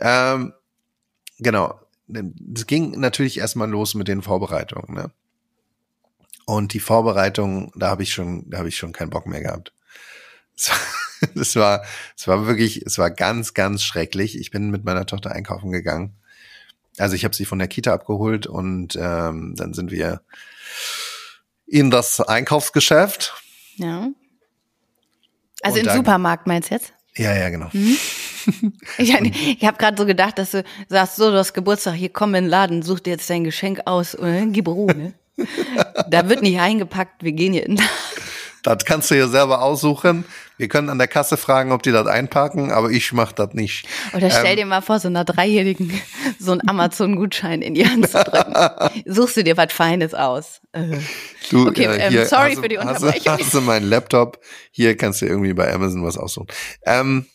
Ähm, 0.00 0.52
genau. 1.38 1.80
Es 2.54 2.66
ging 2.66 2.98
natürlich 2.98 3.38
erstmal 3.38 3.68
los 3.68 3.94
mit 3.94 4.08
den 4.08 4.22
Vorbereitungen, 4.22 4.94
ne? 4.94 5.10
Und 6.46 6.72
die 6.72 6.80
Vorbereitung, 6.80 7.72
da 7.76 7.90
habe 7.90 8.02
ich 8.02 8.12
schon, 8.12 8.48
da 8.48 8.58
habe 8.58 8.70
ich 8.70 8.78
schon 8.78 8.92
keinen 8.92 9.10
Bock 9.10 9.26
mehr 9.26 9.42
gehabt. 9.42 9.74
Es 10.58 10.70
war, 10.70 10.78
es 11.40 11.56
war, 11.56 11.84
es 12.16 12.28
war 12.28 12.46
wirklich, 12.46 12.82
es 12.84 12.98
war 12.98 13.10
ganz, 13.10 13.54
ganz 13.54 13.82
schrecklich. 13.82 14.38
Ich 14.38 14.50
bin 14.50 14.70
mit 14.70 14.84
meiner 14.84 15.06
Tochter 15.06 15.32
einkaufen 15.32 15.70
gegangen. 15.70 16.14
Also 16.98 17.14
ich 17.14 17.24
habe 17.24 17.34
sie 17.34 17.44
von 17.44 17.58
der 17.58 17.68
Kita 17.68 17.92
abgeholt 17.94 18.46
und 18.46 18.96
ähm, 18.96 19.54
dann 19.56 19.72
sind 19.72 19.90
wir 19.90 20.20
in 21.66 21.90
das 21.90 22.20
Einkaufsgeschäft. 22.20 23.34
Ja. 23.76 24.08
Also 25.62 25.80
Und 25.80 25.86
im 25.86 25.92
Supermarkt 25.92 26.46
meinst 26.46 26.70
du 26.70 26.74
jetzt? 26.74 26.92
Ja, 27.16 27.34
ja, 27.34 27.48
genau. 27.50 27.70
Ich, 28.96 29.10
ich 29.10 29.64
habe 29.66 29.76
gerade 29.76 29.98
so 29.98 30.06
gedacht, 30.06 30.38
dass 30.38 30.52
du 30.52 30.64
sagst, 30.88 31.16
so, 31.16 31.30
du 31.30 31.36
hast 31.36 31.52
Geburtstag, 31.52 31.94
hier 31.94 32.08
komm 32.08 32.34
in 32.34 32.44
den 32.44 32.50
Laden, 32.50 32.82
such 32.82 33.00
dir 33.00 33.10
jetzt 33.10 33.28
dein 33.28 33.44
Geschenk 33.44 33.82
aus 33.84 34.14
und 34.14 34.26
dann 34.26 34.52
gib 34.52 34.68
Ruhe. 34.68 34.94
Ne? 34.94 35.12
da 36.08 36.30
wird 36.30 36.40
nicht 36.40 36.58
eingepackt, 36.58 37.22
wir 37.22 37.32
gehen 37.32 37.52
hier 37.52 37.66
in 37.66 37.76
den 37.76 37.84
Laden. 37.84 38.27
Das 38.76 38.84
kannst 38.84 39.10
du 39.10 39.14
dir 39.14 39.28
selber 39.28 39.62
aussuchen. 39.62 40.24
Wir 40.56 40.68
können 40.68 40.88
an 40.90 40.98
der 40.98 41.06
Kasse 41.08 41.36
fragen, 41.36 41.70
ob 41.72 41.82
die 41.82 41.92
das 41.92 42.06
einparken, 42.06 42.72
aber 42.72 42.90
ich 42.90 43.12
mach 43.12 43.32
das 43.32 43.54
nicht. 43.54 43.86
Oder 44.12 44.30
stell 44.30 44.46
Ähm. 44.52 44.56
dir 44.56 44.66
mal 44.66 44.80
vor, 44.82 44.98
so 44.98 45.08
einer 45.08 45.24
Dreijährigen 45.24 45.92
so 46.38 46.52
einen 46.52 46.68
Amazon-Gutschein 46.68 47.62
in 47.62 47.74
die 47.74 47.86
Hand 47.88 48.08
zu 48.10 48.22
drücken. 48.24 48.54
Suchst 49.06 49.36
du 49.36 49.44
dir 49.44 49.56
was 49.56 49.72
Feines 49.72 50.14
aus. 50.14 50.60
Äh. 50.72 50.98
Du, 51.50 51.68
Okay, 51.68 51.84
ähm, 51.84 52.26
sorry 52.26 52.52
hast 52.54 52.60
für 52.60 52.68
die 52.68 52.74
du- 52.76 52.82
hast, 52.84 53.02
Unterbrechung. 53.02 53.36
du- 53.36 53.44
Hast 53.44 53.54
du 53.54 53.60
meinen 53.60 53.88
Laptop? 53.88 54.40
Hier 54.72 54.96
kannst 54.96 55.22
du 55.22 55.26
irgendwie 55.26 55.54
bei 55.54 55.72
Amazon 55.72 56.04
was 56.04 56.18
aussuchen. 56.18 56.48
Ähm, 56.84 57.26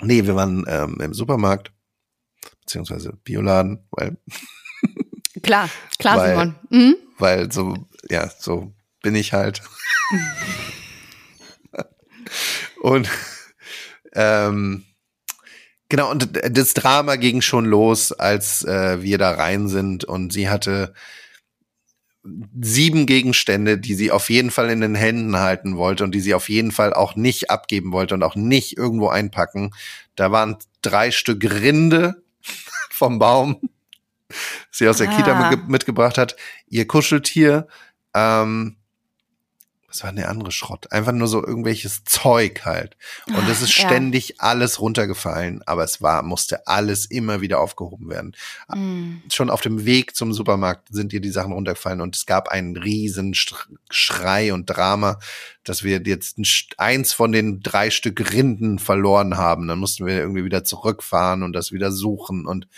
nee, 0.00 0.24
wir 0.24 0.34
waren 0.34 0.64
ähm, 0.68 0.98
im 1.02 1.12
Supermarkt, 1.14 1.72
beziehungsweise 2.60 3.12
Bioladen, 3.24 3.86
weil, 3.90 4.16
Klar, 5.42 5.68
klar, 5.98 6.16
Weil- 6.18 6.30
Simon. 6.30 6.54
Mhm. 6.70 6.96
weil 7.18 7.52
so, 7.52 7.76
ja, 8.08 8.28
so 8.38 8.72
bin 9.02 9.14
ich 9.14 9.32
halt. 9.32 9.62
und 12.82 13.08
ähm, 14.14 14.84
genau, 15.88 16.10
und 16.10 16.30
das 16.50 16.74
Drama 16.74 17.16
ging 17.16 17.40
schon 17.40 17.64
los, 17.64 18.12
als 18.12 18.64
äh, 18.64 19.02
wir 19.02 19.18
da 19.18 19.32
rein 19.32 19.68
sind 19.68 20.04
und 20.04 20.32
sie 20.32 20.48
hatte 20.48 20.94
sieben 22.60 23.06
Gegenstände, 23.06 23.78
die 23.78 23.94
sie 23.94 24.10
auf 24.10 24.30
jeden 24.30 24.50
Fall 24.50 24.70
in 24.70 24.80
den 24.80 24.94
Händen 24.94 25.36
halten 25.36 25.76
wollte 25.76 26.04
und 26.04 26.14
die 26.14 26.20
sie 26.20 26.34
auf 26.34 26.48
jeden 26.48 26.72
Fall 26.72 26.92
auch 26.92 27.16
nicht 27.16 27.50
abgeben 27.50 27.92
wollte 27.92 28.14
und 28.14 28.22
auch 28.22 28.34
nicht 28.34 28.76
irgendwo 28.76 29.08
einpacken. 29.08 29.72
Da 30.14 30.32
waren 30.32 30.56
drei 30.82 31.10
Stück 31.10 31.44
Rinde 31.44 32.22
vom 32.90 33.18
Baum, 33.18 33.60
sie 34.70 34.88
aus 34.88 34.98
der 34.98 35.08
Ah. 35.10 35.16
Kita 35.16 35.50
mitge 35.50 35.64
mitgebracht 35.68 36.18
hat, 36.18 36.36
ihr 36.66 36.86
Kuscheltier, 36.86 37.68
ähm, 38.14 38.77
was 39.88 40.02
war 40.02 40.10
denn 40.10 40.16
der 40.16 40.28
andere 40.28 40.52
Schrott? 40.52 40.92
Einfach 40.92 41.12
nur 41.12 41.28
so 41.28 41.42
irgendwelches 41.44 42.04
Zeug 42.04 42.66
halt. 42.66 42.96
Und 43.26 43.48
es 43.48 43.62
ist 43.62 43.78
Ah, 43.78 43.82
ja. 43.82 43.88
ständig 43.88 44.40
alles 44.40 44.80
runtergefallen, 44.80 45.62
aber 45.66 45.82
es 45.82 46.02
war, 46.02 46.22
musste 46.22 46.66
alles 46.66 47.06
immer 47.06 47.40
wieder 47.40 47.58
aufgehoben 47.60 48.10
werden 48.10 48.34
Mhm. 48.72 49.22
schon 49.32 49.48
auf 49.48 49.62
dem 49.62 49.86
Weg 49.86 50.14
zum 50.14 50.32
Supermarkt 50.34 50.88
sind 50.90 51.12
ihr 51.14 51.20
die 51.20 51.30
Sachen 51.30 51.52
runtergefallen 51.52 52.00
und 52.02 52.14
es 52.16 52.26
gab 52.26 52.48
einen 52.48 52.76
riesen 52.76 53.32
Sch- 53.32 53.54
Schrei 53.90 54.52
und 54.52 54.66
Drama, 54.66 55.18
dass 55.64 55.82
wir 55.82 56.02
jetzt 56.04 56.38
eins 56.76 57.12
von 57.14 57.32
den 57.32 57.60
drei 57.60 57.90
Stück 57.90 58.32
Rinden 58.32 58.78
verloren 58.78 59.36
haben. 59.38 59.68
Dann 59.68 59.78
mussten 59.78 60.04
wir 60.06 60.18
irgendwie 60.18 60.44
wieder 60.44 60.64
zurückfahren 60.64 61.42
und 61.42 61.52
das 61.54 61.72
wieder 61.72 61.92
suchen 61.92 62.46
und 62.46 62.68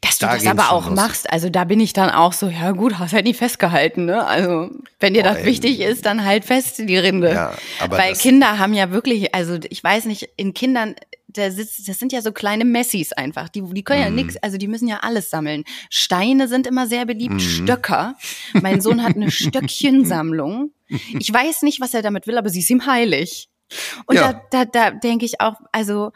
Dass 0.00 0.18
du 0.18 0.26
Da 0.26 0.34
das 0.34 0.46
aber 0.46 0.70
auch 0.72 0.86
los. 0.86 0.96
machst, 0.96 1.30
also 1.32 1.48
da 1.50 1.64
bin 1.64 1.80
ich 1.80 1.92
dann 1.92 2.10
auch 2.10 2.32
so, 2.32 2.48
ja 2.48 2.72
gut, 2.72 2.98
hast 2.98 3.12
halt 3.12 3.24
nie 3.24 3.34
festgehalten, 3.34 4.04
ne? 4.06 4.24
Also, 4.26 4.70
wenn 5.00 5.14
dir 5.14 5.22
Boah, 5.22 5.30
das 5.30 5.38
ey. 5.38 5.46
wichtig 5.46 5.80
ist, 5.80 6.06
dann 6.06 6.24
halt 6.24 6.44
fest 6.44 6.78
die 6.78 6.96
Rinde. 6.96 7.32
ja, 7.32 7.54
aber 7.80 7.98
Weil 7.98 8.14
Kinder 8.14 8.58
haben 8.58 8.74
ja 8.74 8.90
wirklich, 8.90 9.34
also 9.34 9.58
ich 9.70 9.82
weiß 9.82 10.04
nicht, 10.06 10.28
in 10.36 10.54
Kindern, 10.54 10.94
da 11.28 11.50
sitzt, 11.50 11.88
das 11.88 11.98
sind 11.98 12.12
ja 12.12 12.20
so 12.20 12.30
kleine 12.32 12.64
Messis 12.66 13.12
einfach. 13.14 13.48
Die, 13.48 13.62
die 13.62 13.82
können 13.82 14.02
ja 14.02 14.10
Mhm. 14.10 14.16
nix, 14.16 14.36
also 14.38 14.58
die 14.58 14.68
müssen 14.68 14.86
ja 14.86 14.98
alles 15.02 15.30
sammeln. 15.30 15.64
Steine 15.88 16.46
sind 16.46 16.66
immer 16.66 16.86
sehr 16.86 17.06
beliebt, 17.06 17.34
Mhm. 17.34 17.40
Stöcker. 17.40 18.16
Mein 18.60 18.82
Sohn 18.82 19.02
hat 19.02 19.16
eine 19.16 19.30
Stöckchensammlung. 19.92 20.72
Ich 21.18 21.32
weiß 21.32 21.62
nicht, 21.62 21.80
was 21.80 21.94
er 21.94 22.02
damit 22.02 22.26
will, 22.26 22.36
aber 22.38 22.50
sie 22.50 22.60
ist 22.60 22.68
ihm 22.70 22.84
heilig. 22.86 23.48
Und 24.06 24.16
Ja. 24.16 24.42
da, 24.50 24.64
da, 24.64 24.90
da 24.90 24.90
denke 24.90 25.24
ich 25.24 25.40
auch, 25.40 25.54
also, 25.72 26.12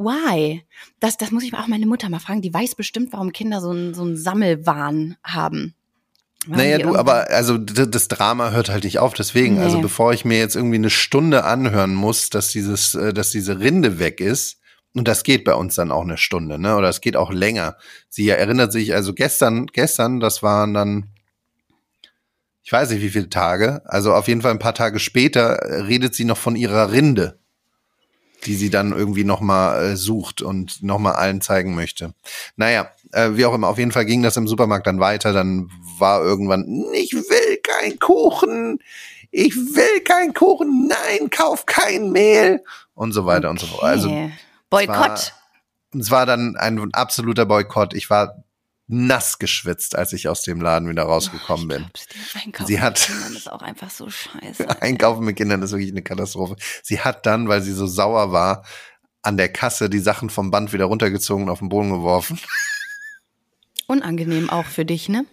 why? 0.00 0.62
Das, 0.98 1.16
das 1.16 1.30
muss 1.30 1.44
ich 1.44 1.54
auch 1.54 1.66
meine 1.66 1.86
Mutter 1.86 2.08
mal 2.08 2.18
fragen. 2.18 2.42
Die 2.42 2.52
weiß 2.52 2.74
bestimmt, 2.74 3.12
warum 3.12 3.32
Kinder 3.32 3.60
so 3.60 3.70
einen, 3.70 3.94
so 3.94 4.02
einen 4.02 4.16
Sammelwahn 4.16 5.16
haben. 5.22 5.74
Warum 6.46 6.56
naja, 6.56 6.78
du, 6.78 6.96
aber 6.96 7.28
also 7.30 7.58
das 7.58 8.08
Drama 8.08 8.50
hört 8.50 8.70
halt 8.70 8.84
nicht 8.84 8.98
auf. 8.98 9.12
Deswegen, 9.14 9.56
Nee. 9.56 9.64
also 9.64 9.80
bevor 9.80 10.12
ich 10.12 10.24
mir 10.24 10.38
jetzt 10.38 10.56
irgendwie 10.56 10.76
eine 10.76 10.90
Stunde 10.90 11.44
anhören 11.44 11.94
muss, 11.94 12.30
dass 12.30 12.48
dieses, 12.48 12.94
äh, 12.94 13.12
dass 13.12 13.30
diese 13.30 13.60
Rinde 13.60 13.98
weg 13.98 14.20
ist, 14.20 14.56
und 14.92 15.06
das 15.06 15.22
geht 15.22 15.44
bei 15.44 15.54
uns 15.54 15.76
dann 15.76 15.92
auch 15.92 16.02
eine 16.02 16.16
Stunde, 16.16 16.58
ne? 16.58 16.76
Oder 16.76 16.88
es 16.88 17.00
geht 17.00 17.16
auch 17.16 17.30
länger. 17.30 17.76
Sie 18.08 18.28
erinnert 18.28 18.72
sich, 18.72 18.92
also 18.94 19.14
gestern, 19.14 19.66
gestern, 19.66 20.18
das 20.18 20.42
waren 20.42 20.74
dann, 20.74 21.10
ich 22.62 22.72
weiß 22.72 22.90
nicht 22.90 23.02
wie 23.02 23.10
viele 23.10 23.28
Tage, 23.28 23.82
also 23.84 24.14
auf 24.14 24.26
jeden 24.26 24.42
Fall 24.42 24.50
ein 24.50 24.58
paar 24.58 24.74
Tage 24.74 24.98
später 24.98 25.56
äh, 25.56 25.82
redet 25.82 26.14
sie 26.14 26.24
noch 26.24 26.38
von 26.38 26.56
ihrer 26.56 26.90
Rinde, 26.90 27.38
die 28.46 28.54
sie 28.54 28.70
dann 28.70 28.92
irgendwie 28.92 29.24
nochmal 29.24 29.84
äh, 29.92 29.96
sucht 29.96 30.42
und 30.42 30.82
nochmal 30.82 31.14
allen 31.14 31.40
zeigen 31.40 31.74
möchte. 31.74 32.14
Naja, 32.56 32.90
äh, 33.12 33.30
wie 33.32 33.44
auch 33.46 33.54
immer, 33.54 33.68
auf 33.68 33.78
jeden 33.78 33.92
Fall 33.92 34.06
ging 34.06 34.22
das 34.22 34.36
im 34.36 34.48
Supermarkt 34.48 34.86
dann 34.86 35.00
weiter. 35.00 35.32
Dann 35.32 35.70
war 35.98 36.22
irgendwann, 36.22 36.84
ich 36.94 37.12
will 37.12 37.58
kein 37.62 37.98
Kuchen, 37.98 38.78
ich 39.30 39.54
will 39.54 40.00
kein 40.04 40.34
Kuchen, 40.34 40.88
nein, 40.88 41.30
kauf 41.30 41.66
kein 41.66 42.10
Mehl 42.10 42.62
und 42.94 43.12
so 43.12 43.26
weiter 43.26 43.50
und 43.50 43.60
so 43.60 43.66
fort. 43.66 43.84
Also 43.84 44.08
Okay. 44.08 44.32
Boykott. 44.70 45.34
es 45.98 46.10
war 46.10 46.26
dann 46.26 46.56
ein 46.56 46.92
absoluter 46.92 47.44
Boykott. 47.44 47.94
Ich 47.94 48.08
war 48.08 48.44
nass 48.92 49.38
geschwitzt, 49.38 49.96
als 49.96 50.12
ich 50.12 50.28
aus 50.28 50.42
dem 50.42 50.60
Laden 50.60 50.88
wieder 50.88 51.04
rausgekommen 51.04 51.68
bin. 51.68 51.86
Einkaufen 52.44 52.66
Sie 52.66 52.80
hat- 52.80 52.98
mit 52.98 53.08
Kindern 53.18 53.36
ist 53.36 53.50
auch 53.52 53.62
einfach 53.62 53.90
so 53.90 54.08
scheiße. 54.10 54.68
Einkaufen 54.82 55.24
mit 55.24 55.36
Kindern 55.36 55.62
ist 55.62 55.70
wirklich 55.72 55.90
eine 55.92 56.02
Katastrophe. 56.02 56.56
Sie 56.82 57.00
hat 57.00 57.24
dann, 57.26 57.48
weil 57.48 57.62
sie 57.62 57.72
so 57.72 57.86
sauer 57.86 58.32
war, 58.32 58.64
an 59.22 59.36
der 59.36 59.48
Kasse 59.52 59.88
die 59.90 59.98
Sachen 60.00 60.30
vom 60.30 60.50
Band 60.50 60.72
wieder 60.72 60.86
runtergezogen 60.86 61.44
und 61.44 61.50
auf 61.50 61.60
den 61.60 61.68
Boden 61.68 61.90
geworfen. 61.90 62.38
Unangenehm 63.86 64.50
auch 64.50 64.66
für 64.66 64.84
dich, 64.84 65.08
ne? 65.08 65.24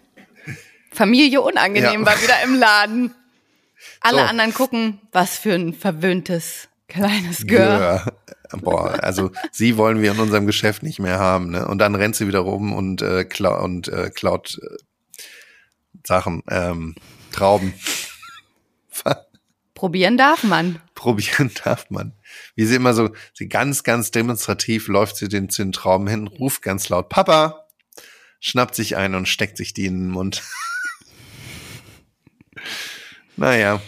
Familie 0.90 1.40
unangenehm 1.42 2.00
Ja. 2.00 2.06
war 2.06 2.20
wieder 2.22 2.42
im 2.44 2.54
Laden. 2.54 3.14
Alle 4.00 4.18
So. 4.18 4.24
anderen 4.24 4.54
gucken, 4.54 5.00
was 5.12 5.36
für 5.38 5.54
ein 5.54 5.74
verwöhntes 5.74 6.68
kleines 6.88 7.46
Girl. 7.46 7.80
Ja. 7.80 8.06
Boah, 8.52 9.02
also 9.02 9.30
sie 9.52 9.76
wollen 9.76 10.00
wir 10.00 10.12
in 10.12 10.20
unserem 10.20 10.46
Geschäft 10.46 10.82
nicht 10.82 10.98
mehr 10.98 11.18
haben, 11.18 11.50
ne? 11.50 11.66
Und 11.66 11.78
dann 11.78 11.94
rennt 11.94 12.16
sie 12.16 12.26
wieder 12.26 12.40
rum 12.40 12.72
und 12.72 13.02
äh, 13.02 13.24
klau 13.24 13.62
und 13.62 13.88
äh, 13.88 14.10
klaut 14.10 14.58
äh, 14.62 14.76
Sachen, 16.04 16.42
ähm, 16.48 16.94
Trauben. 17.32 17.74
Probieren 19.74 20.16
darf 20.16 20.42
man. 20.42 20.80
Probieren 20.94 21.52
darf 21.64 21.88
man. 21.88 22.12
Wie 22.56 22.64
sie 22.64 22.74
immer 22.74 22.94
so, 22.94 23.10
sie 23.32 23.48
ganz, 23.48 23.84
ganz 23.84 24.10
demonstrativ 24.10 24.88
läuft 24.88 25.16
sie 25.16 25.28
den 25.28 25.50
zu 25.50 25.62
den 25.62 25.70
Trauben 25.70 26.08
hin, 26.08 26.26
ruft 26.26 26.62
ganz 26.62 26.88
laut 26.88 27.08
Papa, 27.08 27.68
schnappt 28.40 28.74
sich 28.74 28.96
ein 28.96 29.14
und 29.14 29.28
steckt 29.28 29.56
sich 29.56 29.74
die 29.74 29.86
in 29.86 30.00
den 30.00 30.08
Mund. 30.08 30.42
naja. 33.36 33.80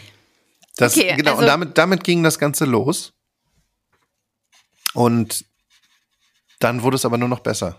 Das, 0.77 0.97
Okay, 0.97 1.17
genau, 1.17 1.33
also- 1.33 1.41
und 1.43 1.47
damit, 1.49 1.77
damit 1.79 2.05
ging 2.05 2.23
das 2.23 2.39
Ganze 2.39 2.67
los. 2.67 3.13
Und 4.95 5.45
dann 6.59 6.83
wurde 6.83 6.97
es 6.97 7.05
aber 7.05 7.19
nur 7.19 7.29
noch 7.29 7.41
besser. 7.41 7.79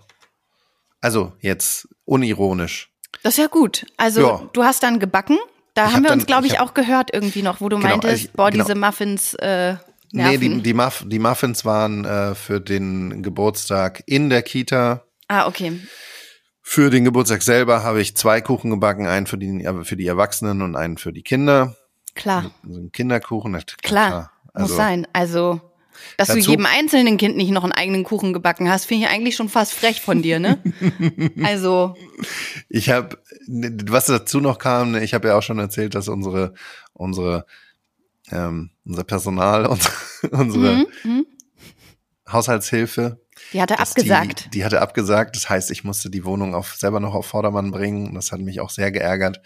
Also 1.01 1.33
jetzt 1.39 1.87
unironisch. 2.05 2.89
Das 3.23 3.33
ist 3.33 3.37
ja 3.39 3.47
gut. 3.47 3.85
Also 3.97 4.21
Ja. 4.21 4.49
du 4.53 4.63
hast 4.63 4.83
dann 4.83 4.99
gebacken. 4.99 5.37
Da 5.73 5.85
Ich 5.87 5.93
haben 5.93 6.03
hab 6.03 6.11
wir 6.11 6.13
uns, 6.13 6.25
glaube 6.25 6.47
ich 6.47 6.53
ich, 6.53 6.59
hab- 6.59 6.69
auch 6.69 6.73
gehört 6.73 7.13
irgendwie 7.13 7.41
noch, 7.41 7.61
wo 7.61 7.69
du 7.69 7.77
Genau, 7.77 7.89
meintest, 7.89 8.11
also 8.11 8.25
ich- 8.25 8.31
boah, 8.33 8.51
genau. 8.51 8.63
diese 8.65 8.75
Muffins 8.75 9.33
äh, 9.35 9.73
Nee, 10.13 10.23
nerven. 10.23 10.39
die, 10.57 10.61
die, 10.63 10.73
Muff, 10.73 11.03
die 11.07 11.19
Muffins 11.19 11.63
waren 11.63 12.03
äh, 12.03 12.35
für 12.35 12.59
den 12.59 13.23
Geburtstag 13.23 14.03
in 14.05 14.29
der 14.29 14.41
Kita. 14.43 15.05
ah, 15.29 15.47
okay. 15.47 15.79
Für 16.63 16.89
den 16.89 17.05
Geburtstag 17.05 17.41
selber 17.41 17.83
habe 17.83 18.01
ich 18.01 18.15
zwei 18.17 18.41
Kuchen 18.41 18.69
gebacken, 18.69 19.07
einen 19.07 19.25
für 19.27 19.37
die, 19.37 19.67
für 19.83 19.95
die 19.95 20.07
Erwachsenen 20.07 20.61
und 20.61 20.75
einen 20.75 20.97
für 20.97 21.11
die 21.13 21.23
Kinder. 21.23 21.75
Klar, 22.15 22.51
So 22.67 22.79
ein 22.79 22.91
Kinderkuchen. 22.91 23.53
das- 23.53 23.65
klar. 23.81 24.31
Also, 24.53 24.67
muss 24.67 24.77
sein. 24.77 25.07
Also, 25.13 25.61
dass 26.17 26.29
du 26.29 26.35
Dazu- 26.35 26.51
jedem 26.51 26.65
einzelnen 26.65 27.17
Kind 27.17 27.37
nicht 27.37 27.51
noch 27.51 27.63
einen 27.63 27.71
eigenen 27.71 28.03
Kuchen 28.03 28.33
gebacken 28.33 28.69
hast, 28.69 28.85
finde 28.85 29.05
ich 29.05 29.11
eigentlich 29.11 29.35
schon 29.35 29.49
fast 29.49 29.73
frech 29.73 30.01
von 30.01 30.21
dir, 30.21 30.39
ne? 30.39 30.61
also, 31.43 31.95
Ich 32.69 32.89
habe, 32.89 33.17
was 33.47 34.05
dazu 34.05 34.39
noch 34.39 34.57
kam, 34.57 34.91
ne, 34.91 35.03
ich 35.03 35.13
habe 35.13 35.29
ja 35.29 35.37
auch 35.37 35.43
schon 35.43 35.59
erzählt, 35.59 35.95
dass 35.95 36.07
unsere, 36.07 36.53
unsere, 36.93 37.45
ähm, 38.31 38.71
unser 38.85 39.03
Personal, 39.03 39.65
unsere, 39.67 39.93
unsere 40.31 40.75
mhm, 40.75 40.87
mhm. 41.03 41.25
Haushaltshilfe, 42.31 43.21
die 43.53 43.61
hat 43.61 43.71
er 43.71 43.77
dass 43.77 43.91
abgesagt. 43.91 44.45
Die, 44.45 44.49
die 44.51 44.65
hatte 44.65 44.81
abgesagt. 44.81 45.35
Das 45.35 45.49
heißt, 45.49 45.71
ich 45.71 45.83
musste 45.83 46.09
die 46.09 46.23
Wohnung 46.25 46.55
auf, 46.55 46.75
selber 46.75 46.99
noch 46.99 47.13
auf 47.13 47.25
Vordermann 47.25 47.71
bringen. 47.71 48.13
Das 48.15 48.31
hat 48.31 48.39
mich 48.39 48.61
auch 48.61 48.69
sehr 48.69 48.91
geärgert. 48.91 49.41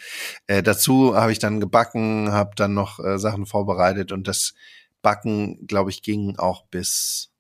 Äh, 0.48 0.62
dazu 0.62 1.16
habe 1.16 1.32
ich 1.32 1.40
dann 1.40 1.60
gebacken, 1.60 2.32
habe 2.32 2.52
dann 2.56 2.74
noch 2.74 3.00
äh, 3.00 3.18
Sachen 3.18 3.46
vorbereitet 3.46 4.12
und 4.12 4.28
das 4.28 4.54
Backen, 5.06 5.68
glaube 5.68 5.92
ich, 5.92 6.02
ging 6.02 6.36
auch 6.40 6.66
bis 6.66 7.32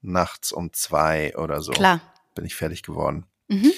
nachts 0.00 0.52
um 0.52 0.72
zwei 0.72 1.36
oder 1.36 1.60
so. 1.60 1.72
Klar. 1.72 2.00
Bin 2.36 2.44
ich 2.44 2.54
fertig 2.54 2.84
geworden. 2.84 3.26
Mhm. 3.48 3.72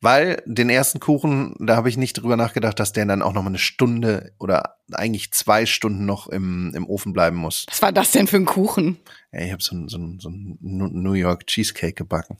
Weil 0.00 0.42
den 0.46 0.70
ersten 0.70 1.00
Kuchen, 1.00 1.54
da 1.58 1.76
habe 1.76 1.90
ich 1.90 1.98
nicht 1.98 2.14
drüber 2.14 2.38
nachgedacht, 2.38 2.80
dass 2.80 2.94
der 2.94 3.04
dann 3.04 3.20
auch 3.20 3.34
noch 3.34 3.42
mal 3.42 3.50
eine 3.50 3.58
Stunde 3.58 4.32
oder 4.38 4.78
eigentlich 4.92 5.32
zwei 5.32 5.66
Stunden 5.66 6.06
noch 6.06 6.28
im, 6.28 6.72
im 6.74 6.88
Ofen 6.88 7.12
bleiben 7.12 7.36
muss. 7.36 7.66
Was 7.68 7.82
war 7.82 7.92
das 7.92 8.12
denn 8.12 8.26
für 8.26 8.38
ein 8.38 8.46
Kuchen? 8.46 8.98
Ja, 9.32 9.40
ich 9.40 9.52
habe 9.52 9.62
so 9.62 9.76
ein, 9.76 9.88
so, 9.88 9.98
ein, 9.98 10.18
so 10.18 10.30
ein 10.30 10.56
New 10.62 11.12
York 11.12 11.46
Cheesecake 11.46 11.92
gebacken. 11.92 12.38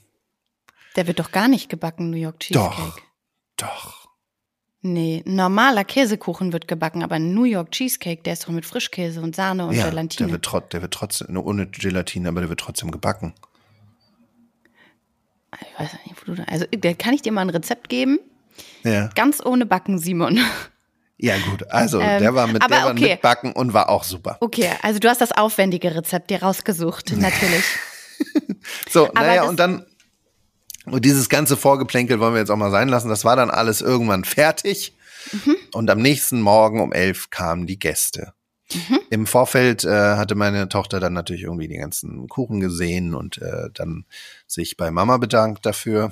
Der 0.95 1.05
wird 1.05 1.19
doch 1.19 1.31
gar 1.31 1.47
nicht 1.47 1.69
gebacken, 1.69 2.09
New 2.09 2.17
York 2.17 2.39
Cheesecake. 2.39 2.75
Doch. 2.75 2.99
Doch. 3.57 3.98
Nee, 4.81 5.23
normaler 5.25 5.83
Käsekuchen 5.83 6.53
wird 6.53 6.69
gebacken, 6.69 7.03
aber 7.03 7.15
ein 7.15 7.33
New 7.33 7.43
York 7.43 7.71
Cheesecake, 7.71 8.23
der 8.23 8.33
ist 8.33 8.43
doch 8.47 8.49
mit 8.49 8.65
Frischkäse 8.65 9.19
und 9.21 9.35
Sahne 9.35 9.65
und 9.67 9.75
ja, 9.75 9.89
Gelatine. 9.89 10.27
der 10.27 10.33
wird, 10.33 10.45
trot, 10.45 10.71
der 10.71 10.81
wird 10.81 10.93
trotzdem, 10.93 11.33
nur 11.33 11.45
ohne 11.45 11.67
Gelatine, 11.67 12.29
aber 12.29 12.39
der 12.39 12.49
wird 12.49 12.61
trotzdem 12.61 12.89
gebacken. 12.89 13.33
ich 15.61 15.79
weiß 15.79 15.91
nicht, 16.05 16.15
wo 16.21 16.25
du 16.31 16.35
da, 16.35 16.43
also 16.45 16.65
da 16.71 16.93
kann 16.93 17.13
ich 17.13 17.21
dir 17.21 17.33
mal 17.33 17.41
ein 17.41 17.49
Rezept 17.49 17.89
geben. 17.89 18.19
Ja. 18.83 19.07
Ganz 19.15 19.43
ohne 19.45 19.65
Backen, 19.65 19.99
Simon. 19.99 20.39
Ja, 21.17 21.37
gut. 21.49 21.69
Also, 21.69 21.99
Ähm, 21.99 22.19
der 22.21 22.33
war 22.33 22.47
mit, 22.47 22.61
der 22.61 22.69
war 22.69 22.91
okay. 22.91 23.11
mit 23.11 23.21
Backen 23.21 23.51
und 23.51 23.73
war 23.73 23.89
auch 23.89 24.05
super. 24.05 24.37
Okay, 24.39 24.69
also 24.81 24.99
du 24.99 25.09
hast 25.09 25.19
das 25.19 25.33
aufwendige 25.33 25.93
Rezept 25.93 26.29
dir 26.29 26.41
rausgesucht, 26.41 27.11
natürlich. 27.17 27.65
So, 28.89 29.09
naja, 29.13 29.43
und 29.43 29.59
dann, 29.59 29.85
und 30.91 31.05
dieses 31.05 31.29
ganze 31.29 31.57
Vorgeplänkel 31.57 32.19
wollen 32.19 32.33
wir 32.33 32.39
jetzt 32.39 32.49
auch 32.51 32.57
mal 32.57 32.71
sein 32.71 32.89
lassen. 32.89 33.09
Das 33.09 33.25
war 33.25 33.35
dann 33.35 33.49
alles 33.49 33.81
irgendwann 33.81 34.23
fertig. 34.23 34.95
Mhm. 35.31 35.55
Und 35.73 35.89
am 35.89 35.99
nächsten 36.01 36.41
Morgen 36.41 36.81
um 36.81 36.91
elf 36.93 37.29
kamen 37.29 37.67
die 37.67 37.77
Gäste. 37.79 38.33
Mhm. 38.73 38.99
Im 39.09 39.27
Vorfeld 39.27 39.83
äh, 39.83 39.89
hatte 40.15 40.35
meine 40.35 40.69
Tochter 40.69 40.99
dann 40.99 41.13
natürlich 41.13 41.43
irgendwie 41.43 41.67
die 41.67 41.77
ganzen 41.77 42.27
Kuchen 42.27 42.59
gesehen 42.59 43.15
und 43.15 43.39
äh, 43.39 43.69
dann 43.73 44.05
sich 44.47 44.77
bei 44.77 44.91
Mama 44.91 45.17
bedankt 45.17 45.65
dafür. 45.65 46.11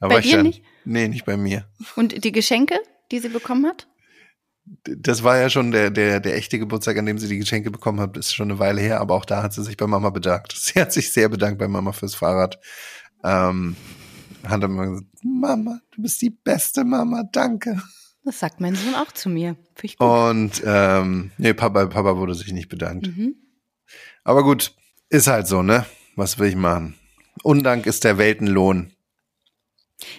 Da 0.00 0.08
Bei 0.08 0.20
dir 0.20 0.36
dann- 0.36 0.46
nicht? 0.46 0.62
Nee, 0.84 1.08
nicht 1.08 1.24
bei 1.26 1.36
mir. 1.36 1.66
Und 1.96 2.24
die 2.24 2.32
Geschenke, 2.32 2.78
die 3.10 3.18
sie 3.18 3.28
bekommen 3.28 3.66
hat? 3.66 3.86
Das 4.84 5.24
war 5.24 5.36
ja 5.38 5.50
schon 5.50 5.72
der, 5.72 5.90
der, 5.90 6.20
der 6.20 6.36
echte 6.36 6.58
Geburtstag, 6.58 6.96
an 6.96 7.06
dem 7.06 7.18
sie 7.18 7.28
die 7.28 7.38
Geschenke 7.38 7.70
bekommen 7.70 8.00
hat, 8.00 8.16
ist 8.16 8.34
schon 8.34 8.50
eine 8.50 8.58
Weile 8.60 8.80
her, 8.80 9.00
aber 9.00 9.14
auch 9.14 9.24
da 9.24 9.42
hat 9.42 9.52
sie 9.52 9.64
sich 9.64 9.76
bei 9.76 9.86
Mama 9.86 10.10
bedankt. 10.10 10.52
Sie 10.56 10.80
hat 10.80 10.92
sich 10.92 11.12
sehr 11.12 11.28
bedankt 11.28 11.58
bei 11.58 11.68
Mama 11.68 11.92
fürs 11.92 12.14
Fahrrad. 12.14 12.58
Ähm, 13.24 13.76
hat 14.44 14.62
immer 14.62 14.86
gesagt, 14.86 15.08
Mama, 15.22 15.80
du 15.90 16.02
bist 16.02 16.22
die 16.22 16.30
beste 16.30 16.84
Mama, 16.84 17.24
danke. 17.32 17.82
Das 18.24 18.38
sagt 18.38 18.60
mein 18.60 18.74
Sohn 18.74 18.94
auch 18.94 19.12
zu 19.12 19.28
mir. 19.28 19.56
Und 19.98 20.62
ähm, 20.64 21.30
nee, 21.38 21.54
Papa, 21.54 21.86
Papa 21.86 22.16
wurde 22.16 22.34
sich 22.34 22.52
nicht 22.52 22.68
bedankt. 22.68 23.08
Mhm. 23.08 23.34
Aber 24.24 24.44
gut, 24.44 24.74
ist 25.08 25.26
halt 25.26 25.46
so, 25.46 25.62
ne? 25.62 25.86
Was 26.16 26.38
will 26.38 26.48
ich 26.48 26.56
machen? 26.56 26.94
Undank 27.42 27.86
ist 27.86 28.04
der 28.04 28.18
Weltenlohn. 28.18 28.92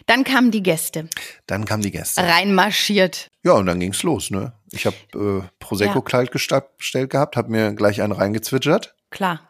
Dann 0.05 0.23
kamen 0.23 0.51
die 0.51 0.61
Gäste, 0.63 1.09
Dann 1.47 1.65
kamen 1.65 1.81
die 1.83 1.91
Gäste. 1.91 2.21
reinmarschiert. 2.21 3.29
Ja, 3.43 3.53
und 3.53 3.65
dann 3.65 3.79
ging's 3.79 4.03
los, 4.03 4.29
ne? 4.31 4.53
Ich 4.71 4.85
habe 4.85 4.95
äh, 5.15 5.47
Prosecco-Kleid 5.59 6.31
gesta- 6.31 6.63
bestellt 6.77 7.09
gehabt, 7.09 7.35
habe 7.35 7.49
mir 7.51 7.73
gleich 7.73 8.01
einen 8.01 8.13
reingezwitschert. 8.13 8.95
Klar, 9.09 9.41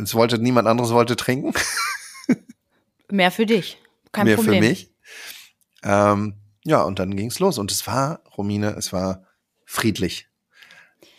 Es 0.00 0.14
wollte 0.14 0.38
niemand 0.38 0.66
anderes 0.68 0.90
wollte 0.90 1.16
trinken. 1.16 1.52
mehr 3.10 3.30
für 3.30 3.46
dich. 3.46 3.78
Kein 4.12 4.26
mehr 4.26 4.36
Problem. 4.36 4.62
für 4.62 4.68
mich. 4.68 4.90
Ähm, 5.82 6.34
ja, 6.64 6.82
und 6.82 6.98
dann 6.98 7.14
ging's 7.16 7.38
los. 7.38 7.58
Und 7.58 7.70
es 7.70 7.86
war, 7.86 8.22
Romine, 8.36 8.74
es 8.76 8.92
war 8.92 9.24
friedlich. 9.64 10.27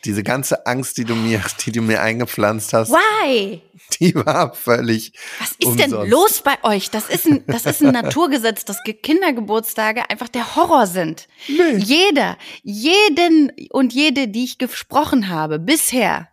Diese 0.06 0.24
ganze 0.24 0.66
Angst, 0.66 0.98
die 0.98 1.04
du 1.06 1.16
mir, 1.16 1.42
die 1.66 1.72
du 1.72 1.82
mir 1.82 2.02
eingepflanzt 2.02 2.74
hast, 2.74 2.92
Why? 2.92 3.62
die 4.00 4.16
war 4.16 4.54
völlig. 4.54 5.14
Was 5.40 5.52
ist 5.52 5.80
denn 5.80 5.94
umsonst. 5.94 6.12
los 6.12 6.42
bei 6.42 6.58
euch? 6.64 6.90
Das 6.90 7.10
ist 7.10 7.26
ein, 7.26 7.44
das 7.48 7.66
ist 7.66 7.82
ein 7.84 7.92
Naturgesetz, 7.92 8.64
dass 8.66 8.82
Ge- 8.84 8.94
Kindergeburtstage 8.94 10.10
einfach 10.10 10.30
der 10.30 10.56
Horror 10.56 10.88
sind. 10.88 11.28
Jeder, 11.48 12.38
jeden 12.64 13.52
und 13.72 13.94
jede, 13.94 14.28
die 14.28 14.44
ich 14.46 14.58
gesprochen 14.58 15.30
habe 15.30 15.60
bisher, 15.60 16.30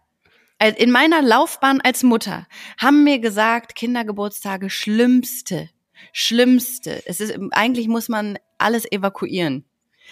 in 0.79 0.91
meiner 0.91 1.21
Laufbahn 1.23 1.81
als 1.83 2.03
Mutter, 2.03 2.47
haben 2.79 3.05
mir 3.05 3.19
gesagt, 3.19 3.75
Kindergeburtstage 3.75 4.71
schlimmste, 4.71 5.69
schlimmste. 6.13 7.03
Es 7.07 7.21
ist, 7.21 7.35
eigentlich 7.51 7.89
muss 7.89 8.09
man 8.09 8.39
alles 8.59 8.91
evakuieren. 8.91 9.65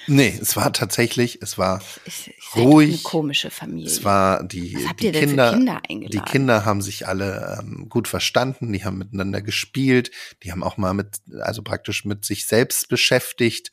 Nee, 0.06 0.38
es 0.40 0.56
war 0.56 0.72
tatsächlich, 0.72 1.40
es 1.40 1.56
war, 1.56 1.82
ist 2.04 2.30
halt 2.52 2.66
Ruhig. 2.66 2.88
Eine 2.88 3.02
komische 3.02 3.50
Familie. 3.50 3.90
es 3.90 4.04
war 4.04 4.44
die, 4.44 4.74
Was 4.74 4.88
habt 4.88 5.00
die 5.00 5.06
ihr 5.06 5.12
denn 5.12 5.22
für 5.22 5.28
Kinder, 5.28 5.52
Kinder 5.52 5.80
die 5.84 5.94
eingeladen? 5.94 6.30
Kinder 6.30 6.64
haben 6.64 6.82
sich 6.82 7.08
alle 7.08 7.58
ähm, 7.60 7.88
gut 7.88 8.08
verstanden, 8.08 8.72
die 8.72 8.84
haben 8.84 8.98
miteinander 8.98 9.40
gespielt, 9.40 10.10
die 10.42 10.52
haben 10.52 10.62
auch 10.62 10.76
mal 10.76 10.94
mit, 10.94 11.20
also 11.40 11.62
praktisch 11.62 12.04
mit 12.04 12.24
sich 12.24 12.46
selbst 12.46 12.88
beschäftigt. 12.88 13.70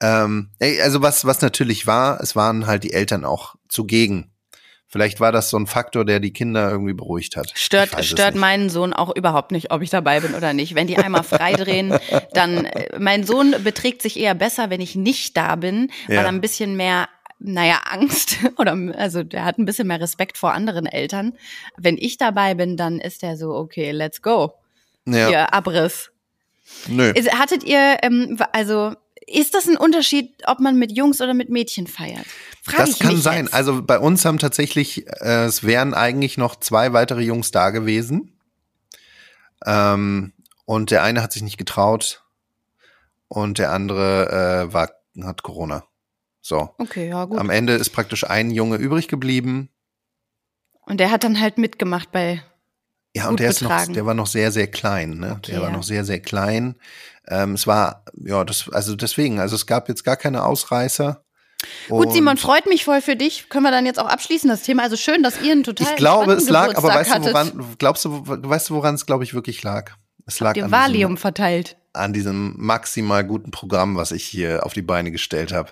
Ähm, 0.00 0.50
also 0.60 1.02
was, 1.02 1.24
was 1.24 1.40
natürlich 1.40 1.86
war, 1.86 2.20
es 2.20 2.36
waren 2.36 2.66
halt 2.66 2.84
die 2.84 2.92
Eltern 2.92 3.24
auch 3.24 3.56
zugegen. 3.68 4.33
Vielleicht 4.86 5.18
war 5.18 5.32
das 5.32 5.50
so 5.50 5.56
ein 5.56 5.66
Faktor, 5.66 6.04
der 6.04 6.20
die 6.20 6.32
Kinder 6.32 6.70
irgendwie 6.70 6.92
beruhigt 6.92 7.36
hat. 7.36 7.50
Stört, 7.54 8.04
stört 8.04 8.36
meinen 8.36 8.70
Sohn 8.70 8.92
auch 8.92 9.14
überhaupt 9.16 9.50
nicht, 9.50 9.72
ob 9.72 9.82
ich 9.82 9.90
dabei 9.90 10.20
bin 10.20 10.34
oder 10.34 10.52
nicht. 10.52 10.74
Wenn 10.76 10.86
die 10.86 10.96
einmal 10.98 11.24
freidrehen, 11.24 11.98
dann, 12.32 12.66
äh, 12.66 12.96
mein 12.98 13.24
Sohn 13.24 13.56
beträgt 13.64 14.02
sich 14.02 14.18
eher 14.18 14.34
besser, 14.34 14.70
wenn 14.70 14.80
ich 14.80 14.94
nicht 14.94 15.36
da 15.36 15.56
bin, 15.56 15.90
weil 16.06 16.16
Ja. 16.16 16.22
er 16.22 16.28
ein 16.28 16.40
bisschen 16.40 16.76
mehr, 16.76 17.08
naja, 17.40 17.80
Angst 17.90 18.36
oder, 18.58 18.76
also 18.96 19.24
der 19.24 19.44
hat 19.44 19.58
ein 19.58 19.64
bisschen 19.64 19.88
mehr 19.88 20.00
Respekt 20.00 20.38
vor 20.38 20.52
anderen 20.52 20.86
Eltern. 20.86 21.32
Wenn 21.76 21.96
ich 21.98 22.16
dabei 22.16 22.54
bin, 22.54 22.76
dann 22.76 23.00
ist 23.00 23.24
er 23.24 23.36
so, 23.36 23.50
okay, 23.54 23.90
let's 23.90 24.22
go. 24.22 24.54
Ja, 25.06 25.28
Ihr 25.28 25.52
Abriss. 25.54 26.12
nö. 26.86 27.12
Hattet 27.32 27.64
ihr, 27.64 27.96
ähm, 28.02 28.38
also, 28.52 28.92
ist 29.26 29.54
das 29.54 29.66
ein 29.66 29.76
Unterschied, 29.76 30.42
ob 30.46 30.60
man 30.60 30.78
mit 30.78 30.92
Jungs 30.92 31.20
oder 31.20 31.34
mit 31.34 31.48
Mädchen 31.48 31.86
feiert? 31.86 32.26
Frag 32.62 32.86
Das 32.86 32.98
kann 32.98 33.16
sein. 33.16 33.44
Jetzt. 33.44 33.54
Also 33.54 33.82
bei 33.82 33.98
uns 33.98 34.24
haben 34.24 34.38
tatsächlich, 34.38 35.06
äh, 35.06 35.44
es 35.44 35.64
wären 35.64 35.94
eigentlich 35.94 36.38
noch 36.38 36.56
zwei 36.56 36.92
weitere 36.92 37.22
Jungs 37.22 37.50
da 37.50 37.70
gewesen. 37.70 38.38
Ähm, 39.64 40.32
und 40.64 40.90
der 40.90 41.02
eine 41.02 41.22
hat 41.22 41.32
sich 41.32 41.42
nicht 41.42 41.58
getraut 41.58 42.22
und 43.28 43.58
der 43.58 43.72
andere 43.72 44.68
äh, 44.68 44.72
war, 44.72 44.90
hat 45.22 45.42
Corona. 45.42 45.84
So. 46.40 46.74
Okay, 46.78 47.08
ja, 47.08 47.24
gut. 47.24 47.38
Am 47.38 47.50
Ende 47.50 47.74
ist 47.74 47.90
praktisch 47.90 48.24
ein 48.24 48.50
Junge 48.50 48.76
übrig 48.76 49.08
geblieben. 49.08 49.70
Und 50.86 51.00
der 51.00 51.10
hat 51.10 51.24
dann 51.24 51.40
halt 51.40 51.56
mitgemacht 51.56 52.12
bei, 52.12 52.42
Ja, 53.16 53.28
und 53.28 53.40
der 53.40 53.48
ist 53.48 53.62
noch, 53.62 53.86
der 53.86 54.04
war 54.04 54.14
noch 54.14 54.26
sehr, 54.26 54.52
sehr 54.52 54.66
klein, 54.66 55.18
ne? 55.18 55.36
Okay, 55.38 55.52
der 55.52 55.62
war 55.62 55.70
ja. 55.70 55.76
noch 55.76 55.82
sehr, 55.82 56.04
sehr 56.04 56.20
klein. 56.20 56.76
Ähm, 57.28 57.54
es 57.54 57.66
war, 57.66 58.04
ja, 58.14 58.44
das, 58.44 58.68
also 58.72 58.94
deswegen, 58.96 59.40
also 59.40 59.56
es 59.56 59.66
gab 59.66 59.88
jetzt 59.88 60.04
gar 60.04 60.16
keine 60.16 60.44
Ausreißer. 60.44 61.24
Gut, 61.88 62.12
Simon, 62.12 62.36
freut 62.36 62.66
mich 62.66 62.84
voll 62.84 63.00
für 63.00 63.16
dich. 63.16 63.48
Können 63.48 63.64
wir 63.64 63.70
dann 63.70 63.86
jetzt 63.86 63.98
auch 63.98 64.06
abschließen, 64.06 64.48
das 64.50 64.62
Thema. 64.62 64.82
Also 64.82 64.96
schön, 64.96 65.22
dass 65.22 65.40
ihr 65.40 65.52
einen 65.52 65.64
total 65.64 65.86
Ich 65.88 65.96
glaube, 65.96 66.32
es 66.34 66.48
lag, 66.50 66.76
aber 66.76 66.88
weißt 66.88 67.16
du, 67.16 67.22
woran, 67.24 67.76
glaubst 67.78 68.04
du, 68.04 68.22
weißt 68.26 68.68
du, 68.68 68.74
woran 68.74 68.94
es, 68.94 69.06
glaube 69.06 69.24
ich, 69.24 69.32
wirklich 69.32 69.62
lag? 69.62 69.92
Es 70.26 70.40
lag 70.40 70.50
Habt 70.50 70.58
ihr 70.58 70.64
an 70.66 70.70
Valium 70.72 71.12
diesem, 71.12 71.16
verteilt. 71.16 71.76
an 71.94 72.12
diesem 72.12 72.54
maximal 72.58 73.24
guten 73.24 73.50
Programm, 73.50 73.96
was 73.96 74.12
ich 74.12 74.24
hier 74.24 74.66
auf 74.66 74.74
die 74.74 74.82
Beine 74.82 75.10
gestellt 75.10 75.52
habe. 75.52 75.70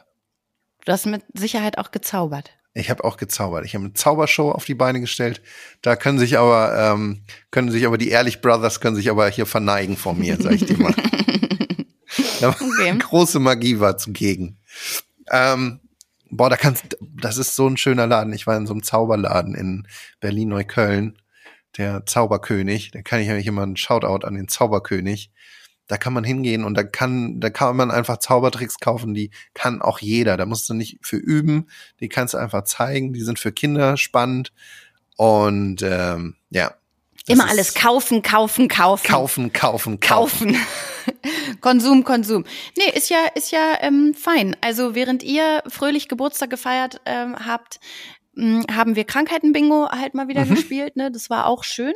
Du 0.86 0.92
hast 0.92 1.04
mit 1.06 1.22
Sicherheit 1.34 1.76
auch 1.78 1.90
gezaubert. 1.90 2.50
Ich 2.74 2.88
habe 2.88 3.04
auch 3.04 3.18
gezaubert. 3.18 3.66
Ich 3.66 3.74
habe 3.74 3.84
eine 3.84 3.94
Zaubershow 3.94 4.50
auf 4.50 4.64
die 4.64 4.74
Beine 4.74 5.00
gestellt. 5.00 5.42
Da 5.82 5.94
können 5.94 6.18
sich 6.18 6.38
aber, 6.38 6.94
ähm, 6.94 7.22
können 7.50 7.70
sich 7.70 7.86
aber 7.86 7.98
die 7.98 8.08
Ehrlich 8.08 8.40
Brothers 8.40 8.80
können 8.80 8.96
sich 8.96 9.10
aber 9.10 9.28
hier 9.28 9.44
verneigen 9.44 9.96
vor 9.96 10.14
mir, 10.14 10.38
sag 10.40 10.52
ich 10.52 10.64
dir 10.64 10.78
mal. 10.78 10.94
Okay. 12.42 12.98
Große 12.98 13.38
Magie 13.38 13.80
war 13.80 13.96
zugegen. 13.96 14.58
Ähm, 15.30 15.80
boah, 16.30 16.50
da 16.50 16.56
kannst, 16.56 16.96
das 17.00 17.38
ist 17.38 17.56
so 17.56 17.68
ein 17.68 17.76
schöner 17.76 18.06
Laden. 18.06 18.32
Ich 18.32 18.46
war 18.46 18.56
in 18.56 18.66
so 18.66 18.74
einem 18.74 18.82
Zauberladen 18.82 19.54
in 19.54 19.86
Berlin-Neukölln. 20.20 21.18
Der 21.78 22.04
Zauberkönig. 22.04 22.90
Da 22.90 23.00
kann 23.00 23.20
ich 23.20 23.30
eigentlich 23.30 23.46
immer 23.46 23.62
einen 23.62 23.76
Shoutout 23.76 24.26
an 24.26 24.34
den 24.34 24.48
Zauberkönig. 24.48 25.30
Da 25.88 25.96
kann 25.96 26.12
man 26.12 26.24
hingehen 26.24 26.64
und 26.64 26.74
da 26.74 26.84
kann, 26.84 27.40
da 27.40 27.50
kann 27.50 27.76
man 27.76 27.90
einfach 27.90 28.18
Zaubertricks 28.18 28.78
kaufen, 28.78 29.14
die 29.14 29.30
kann 29.52 29.82
auch 29.82 29.98
jeder. 29.98 30.36
Da 30.36 30.46
musst 30.46 30.68
du 30.68 30.74
nicht 30.74 30.98
für 31.02 31.16
üben, 31.16 31.68
die 32.00 32.08
kannst 32.08 32.34
du 32.34 32.38
einfach 32.38 32.64
zeigen. 32.64 33.12
Die 33.12 33.20
sind 33.22 33.38
für 33.38 33.52
Kinder 33.52 33.96
spannend. 33.96 34.52
Und 35.16 35.82
ähm, 35.82 36.36
ja. 36.50 36.74
Immer 37.28 37.48
alles 37.48 37.74
kaufen, 37.74 38.22
kaufen, 38.22 38.66
kaufen. 38.68 39.06
kaufen, 39.06 39.52
kaufen, 39.52 40.00
kaufen. 40.00 40.52
Kaufen. 40.54 40.66
Konsum, 41.60 42.02
Konsum. 42.02 42.44
Nee, 42.76 42.90
ist 42.96 43.10
ja, 43.10 43.26
ist 43.34 43.52
ja 43.52 43.78
ähm, 43.80 44.14
fein. 44.14 44.56
Also 44.60 44.94
während 44.96 45.22
ihr 45.22 45.62
fröhlich 45.68 46.08
Geburtstag 46.08 46.50
gefeiert 46.50 47.00
ähm, 47.06 47.36
habt, 47.36 47.78
mh, 48.34 48.64
haben 48.74 48.96
wir 48.96 49.04
Krankheiten-Bingo 49.04 49.90
halt 49.90 50.14
mal 50.14 50.24
Mhm. 50.24 50.28
wieder 50.30 50.44
gespielt. 50.46 50.96
Ne? 50.96 51.12
Das 51.12 51.30
war 51.30 51.46
auch 51.46 51.62
schön, 51.62 51.94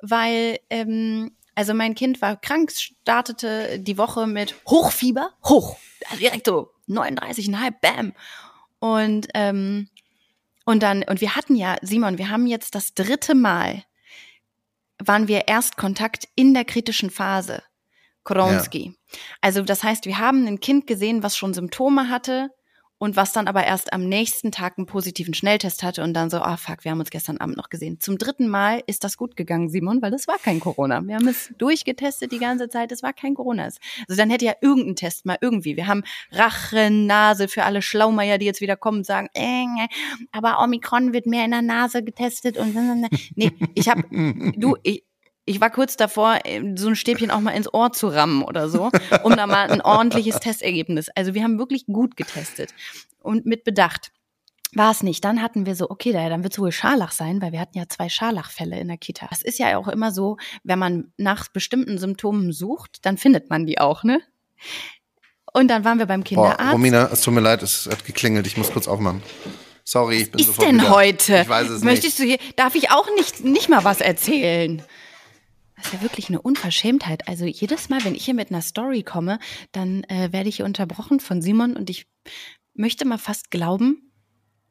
weil 0.00 0.58
ähm, 0.70 1.32
also 1.56 1.74
mein 1.74 1.96
Kind 1.96 2.22
war 2.22 2.36
krank, 2.36 2.70
startete 2.70 3.80
die 3.80 3.98
Woche 3.98 4.28
mit 4.28 4.54
Hochfieber, 4.68 5.30
hoch, 5.44 5.76
also 6.08 6.20
direkt 6.20 6.46
so 6.46 6.70
39,5, 6.88 7.74
bam. 7.80 8.12
Und 8.78 9.26
ähm, 9.34 9.88
Und 10.68 10.82
dann, 10.82 11.04
und 11.04 11.20
wir 11.20 11.36
hatten 11.36 11.54
ja, 11.54 11.76
Simon, 11.80 12.18
wir 12.18 12.28
haben 12.28 12.46
jetzt 12.46 12.74
das 12.74 12.92
dritte 12.94 13.34
Mal, 13.34 13.84
waren 14.98 15.28
wir 15.28 15.46
Erstkontakt 15.46 16.28
in 16.34 16.54
der 16.54 16.64
kritischen 16.64 17.10
Phase. 17.10 17.62
Koronski. 18.24 18.94
Also 19.40 19.62
das 19.62 19.84
heißt, 19.84 20.06
wir 20.06 20.18
haben 20.18 20.46
ein 20.46 20.58
Kind 20.58 20.88
gesehen, 20.88 21.22
was 21.22 21.36
schon 21.36 21.54
Symptome 21.54 22.08
hatte 22.08 22.50
und 22.98 23.16
was 23.16 23.32
dann 23.32 23.46
aber 23.46 23.64
erst 23.64 23.92
am 23.92 24.08
nächsten 24.08 24.52
Tag 24.52 24.78
einen 24.78 24.86
positiven 24.86 25.34
Schnelltest 25.34 25.82
hatte 25.82 26.02
und 26.02 26.14
dann 26.14 26.30
so, 26.30 26.38
ah 26.38 26.54
oh 26.54 26.56
fuck, 26.56 26.84
wir 26.84 26.90
haben 26.90 27.00
uns 27.00 27.10
gestern 27.10 27.38
Abend 27.38 27.56
noch 27.56 27.68
gesehen. 27.68 28.00
Zum 28.00 28.18
dritten 28.18 28.48
Mal 28.48 28.82
ist 28.86 29.04
das 29.04 29.16
gut 29.16 29.36
gegangen, 29.36 29.68
Simon, 29.68 30.00
weil 30.00 30.14
es 30.14 30.26
war 30.26 30.38
kein 30.38 30.60
Corona. 30.60 31.06
Wir 31.06 31.16
haben 31.16 31.28
es 31.28 31.52
durchgetestet 31.58 32.32
die 32.32 32.38
ganze 32.38 32.68
Zeit, 32.68 32.92
es 32.92 33.02
war 33.02 33.12
kein 33.12 33.34
Corona. 33.34 33.64
Also 33.64 33.80
dann 34.08 34.30
hätte 34.30 34.44
ja 34.44 34.54
irgendein 34.60 34.96
Test 34.96 35.26
mal 35.26 35.38
irgendwie. 35.40 35.76
Wir 35.76 35.86
haben 35.86 36.04
Rachen, 36.32 37.06
Nase 37.06 37.48
für 37.48 37.64
alle 37.64 37.82
Schlaumeier, 37.82 38.38
die 38.38 38.46
jetzt 38.46 38.60
wieder 38.60 38.76
kommen 38.76 38.98
und 38.98 39.06
sagen, 39.06 39.28
äh, 39.34 39.66
aber 40.32 40.62
Omikron 40.62 41.12
wird 41.12 41.26
mehr 41.26 41.44
in 41.44 41.50
der 41.50 41.62
Nase 41.62 42.02
getestet 42.02 42.56
und 42.56 42.74
nee, 43.34 43.52
ich 43.74 43.88
habe 43.88 44.02
du 44.56 44.76
ich, 44.82 45.04
ich 45.46 45.60
war 45.60 45.70
kurz 45.70 45.96
davor, 45.96 46.40
so 46.74 46.88
ein 46.88 46.96
Stäbchen 46.96 47.30
auch 47.30 47.40
mal 47.40 47.52
ins 47.52 47.72
Ohr 47.72 47.92
zu 47.92 48.08
rammen 48.08 48.42
oder 48.42 48.68
so, 48.68 48.90
um 49.22 49.36
da 49.36 49.46
mal 49.46 49.70
ein 49.70 49.80
ordentliches 49.80 50.40
Testergebnis. 50.40 51.08
Also 51.14 51.34
wir 51.34 51.42
haben 51.44 51.58
wirklich 51.58 51.86
gut 51.86 52.16
getestet 52.16 52.74
und 53.22 53.46
mit 53.46 53.64
Bedacht. 53.64 54.12
War 54.74 54.90
es 54.90 55.02
nicht. 55.02 55.24
Dann 55.24 55.40
hatten 55.40 55.64
wir 55.64 55.74
so, 55.76 55.88
okay, 55.88 56.12
dann 56.12 56.42
wird 56.42 56.52
es 56.52 56.58
wohl 56.58 56.72
Scharlach 56.72 57.12
sein, 57.12 57.40
weil 57.40 57.52
wir 57.52 57.60
hatten 57.60 57.78
ja 57.78 57.84
zwei 57.88 58.08
Scharlachfälle 58.08 58.78
in 58.78 58.88
der 58.88 58.98
Kita. 58.98 59.26
Das 59.30 59.40
ist 59.40 59.58
ja 59.58 59.78
auch 59.78 59.88
immer 59.88 60.10
so, 60.10 60.36
wenn 60.64 60.78
man 60.78 61.12
nach 61.16 61.48
bestimmten 61.48 61.96
Symptomen 61.96 62.52
sucht, 62.52 63.06
dann 63.06 63.16
findet 63.16 63.48
man 63.48 63.64
die 63.64 63.78
auch, 63.78 64.02
ne? 64.02 64.20
Und 65.52 65.68
dann 65.68 65.84
waren 65.84 65.98
wir 65.98 66.06
beim 66.06 66.24
Kinderarzt. 66.24 66.58
Boah, 66.58 66.72
Romina, 66.72 67.08
es 67.10 67.22
tut 67.22 67.32
mir 67.32 67.40
leid, 67.40 67.62
es 67.62 67.88
hat 67.90 68.04
geklingelt. 68.04 68.46
Ich 68.46 68.58
muss 68.58 68.70
kurz 68.70 68.88
aufmachen. 68.88 69.22
Sorry, 69.84 70.22
ich 70.22 70.32
bin 70.32 70.40
Was 70.40 70.48
ist 70.48 70.60
denn 70.60 70.80
wieder. 70.80 70.90
heute? 70.90 71.40
Ich 71.42 71.48
weiß 71.48 71.68
es 71.68 71.82
Möchtest 71.84 72.18
nicht. 72.18 72.38
du 72.38 72.44
hier, 72.44 72.52
darf 72.56 72.74
ich 72.74 72.90
auch 72.90 73.08
nicht, 73.16 73.44
nicht 73.44 73.68
mal 73.68 73.84
was 73.84 74.00
erzählen? 74.00 74.82
Das 75.76 75.86
ist 75.86 75.92
ja 75.92 76.02
wirklich 76.02 76.28
eine 76.28 76.40
Unverschämtheit. 76.40 77.28
Also 77.28 77.44
jedes 77.44 77.88
Mal, 77.88 78.02
wenn 78.04 78.14
ich 78.14 78.24
hier 78.24 78.34
mit 78.34 78.50
einer 78.50 78.62
Story 78.62 79.02
komme, 79.02 79.38
dann 79.72 80.04
äh, 80.04 80.32
werde 80.32 80.48
ich 80.48 80.56
hier 80.56 80.64
unterbrochen 80.64 81.20
von 81.20 81.42
Simon 81.42 81.76
und 81.76 81.90
ich 81.90 82.06
möchte 82.74 83.04
mal 83.04 83.18
fast 83.18 83.50
glauben, 83.50 84.10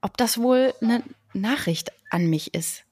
ob 0.02 0.18
das 0.18 0.38
wohl 0.38 0.74
eine 0.82 1.04
Nachricht 1.34 1.92
an 2.10 2.28
mich 2.30 2.54
ist. 2.54 2.84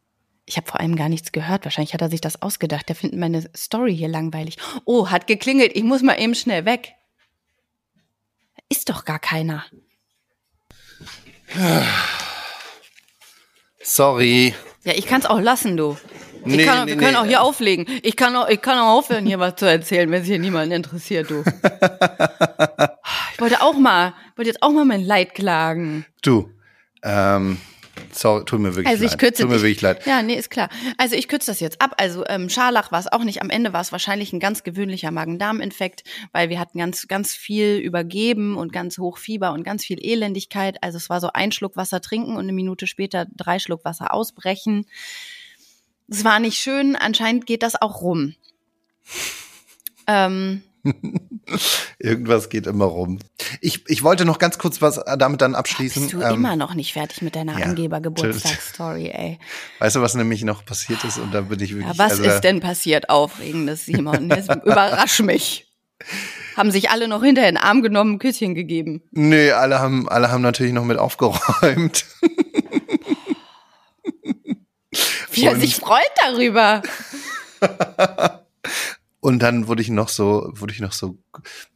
Ich 0.46 0.58
habe 0.58 0.70
vor 0.70 0.80
allem 0.80 0.96
gar 0.96 1.10
nichts 1.10 1.32
gehört. 1.32 1.64
Wahrscheinlich 1.64 1.94
hat 1.94 2.02
er 2.02 2.10
sich 2.10 2.22
das 2.22 2.42
ausgedacht. 2.42 2.90
Der 2.90 2.96
findet 2.96 3.20
meine 3.20 3.50
Story 3.56 3.96
hier 3.96 4.10
langweilig. 4.10 4.58
Oh, 4.86 5.10
hat 5.10 5.26
geklingelt. 5.28 5.72
Ich 5.76 5.84
muss 5.84 6.02
mal 6.02 6.20
eben 6.20 6.36
schnell 6.36 6.66
weg. 6.66 6.94
Ist 8.70 8.90
doch 8.90 9.06
gar 9.06 9.20
keiner. 9.20 9.66
Sorry. 13.82 14.54
Ja, 14.84 14.94
ich 14.94 15.06
kann 15.06 15.22
es 15.22 15.28
auch 15.28 15.40
lassen, 15.40 15.78
du. 15.78 15.98
Ich 16.46 16.56
Nee, 16.56 16.66
kann, 16.66 16.86
nee, 16.86 16.92
wir 16.92 16.98
können 16.98 17.12
nee. 17.14 17.18
auch 17.18 17.26
hier 17.26 17.42
auflegen. 17.42 17.86
Ich 18.02 18.16
kann 18.16 18.36
auch, 18.36 18.48
ich 18.50 18.62
kann 18.62 18.78
auch 18.80 18.98
aufhören, 18.98 19.26
hier 19.26 19.40
was 19.40 19.56
zu 19.56 19.66
erzählen, 19.66 20.10
wenn 20.12 20.22
es 20.22 20.28
hier 20.28 20.40
niemanden 20.40 20.74
interessiert, 20.74 21.30
du. 21.30 21.44
Ich 23.36 23.42
wollte 23.42 23.62
auch 23.62 23.74
mal, 23.78 24.14
wollte 24.36 24.50
jetzt 24.50 24.62
auch 24.64 24.72
mal 24.72 24.86
mein 24.86 25.04
Leid 25.04 25.34
klagen. 25.34 26.06
Du. 26.22 26.50
Ähm, 27.04 27.58
sorry, 28.12 28.46
tut 28.46 28.60
mir 28.60 28.76
wirklich 28.76 28.88
Also 28.88 29.04
ich 29.04 29.12
leid. 29.12 29.20
kürze 29.20 29.42
tut 29.42 29.50
mir 29.50 29.56
dich- 29.56 29.64
wirklich 29.64 29.82
leid. 29.82 30.06
Ja, 30.06 30.22
nee, 30.22 30.36
ist 30.36 30.50
klar. 30.50 30.70
Also 30.98 31.16
ich 31.16 31.28
kürze 31.28 31.52
das 31.52 31.60
jetzt 31.60 31.82
ab. 31.82 31.96
Also 31.98 32.24
ähm, 32.28 32.48
Scharlach 32.50 32.92
war 32.92 33.00
es 33.00 33.12
auch 33.12 33.24
nicht. 33.24 33.42
Am 33.42 33.50
Ende 33.50 33.74
war 33.74 33.82
es 33.82 33.92
wahrscheinlich 33.92 34.32
ein 34.34 34.40
ganz 34.40 34.64
gewöhnlicher 34.64 35.12
Magen-Darm-Infekt, 35.12 36.04
weil 36.32 36.50
wir 36.50 36.60
hatten 36.60 36.78
ganz, 36.78 37.08
ganz 37.08 37.34
viel 37.34 37.78
übergeben 37.78 38.56
und 38.56 38.72
ganz 38.72 38.98
hoch 39.00 39.18
Fieber 39.18 39.52
und 39.52 39.64
ganz 39.64 39.84
viel 39.84 39.98
Elendigkeit. 40.00 40.78
Also 40.82 40.98
es 40.98 41.10
war 41.10 41.20
so 41.20 41.30
ein 41.34 41.52
Schluck 41.52 41.76
Wasser 41.76 42.02
trinken 42.02 42.36
und 42.36 42.44
eine 42.44 42.54
Minute 42.54 42.88
später 42.88 43.26
drei 43.36 43.60
Schluck 43.60 43.84
Wasser 43.84 44.14
ausbrechen. 44.14 44.86
Es 46.10 46.24
war 46.24 46.40
nicht 46.40 46.58
schön. 46.58 46.96
Anscheinend 46.96 47.46
geht 47.46 47.64
das 47.64 47.82
auch 47.82 48.02
rum. 48.02 48.36
Ähm, 50.06 50.64
Irgendwas 51.98 52.50
geht 52.50 52.68
immer 52.68 52.86
rum. 52.86 53.20
Ich, 53.62 53.90
ich 53.90 54.04
wollte 54.04 54.26
noch 54.26 54.38
ganz 54.38 54.58
kurz 54.58 54.82
was 54.82 55.00
damit 55.18 55.42
dann 55.42 55.56
abschließen. 55.56 56.04
bist 56.04 56.14
du 56.14 56.22
Ähm, 56.22 56.36
immer 56.36 56.56
noch 56.56 56.74
nicht 56.74 56.94
fertig 56.94 57.22
mit 57.22 57.36
deiner 57.36 57.58
ja, 57.58 57.66
Angeber-Geburtstagsstory, 57.68 59.10
ey. 59.10 59.40
Weißt 59.80 59.96
du, 59.96 60.02
was 60.02 60.16
nämlich 60.16 60.44
noch 60.44 60.66
passiert 60.66 61.04
ist? 61.06 61.20
Und 61.20 61.34
da 61.34 61.42
bin 61.42 61.60
ich 61.60 61.74
wirklich. 61.74 61.88
Ja, 61.88 61.98
was 61.98 62.20
also, 62.20 62.24
ist 62.24 62.42
denn 62.42 62.60
passiert 62.60 63.10
Aufregendes, 63.10 63.86
Simon? 63.86 64.30
Jetzt 64.30 64.54
überrasch 64.66 65.20
mich. 65.22 65.68
Haben 66.58 66.72
sich 66.72 66.90
alle 66.90 67.08
noch 67.08 67.24
hinterher 67.24 67.50
in 67.50 67.56
den 67.56 67.64
Arm 67.64 67.82
genommen, 67.82 68.16
ein 68.16 68.20
Küsschen 68.20 68.54
gegeben. 68.54 69.02
Nö, 69.12 69.54
alle 69.54 69.80
haben, 69.80 70.10
alle 70.10 70.32
haben 70.32 70.42
natürlich 70.42 70.74
noch 70.74 70.84
mit 70.84 70.98
aufgeräumt. 70.98 72.06
Wie 75.34 75.46
er 75.46 75.60
sich 75.60 75.76
freut 75.76 76.02
darüber. 76.22 76.82
Und 79.20 79.40
dann 79.40 79.68
wurde 79.68 79.82
ich 79.82 79.90
noch 79.90 80.10
so, 80.10 80.52
wurde 80.54 80.74
ich 80.74 80.82
noch 80.82 80.92
so 80.92 81.18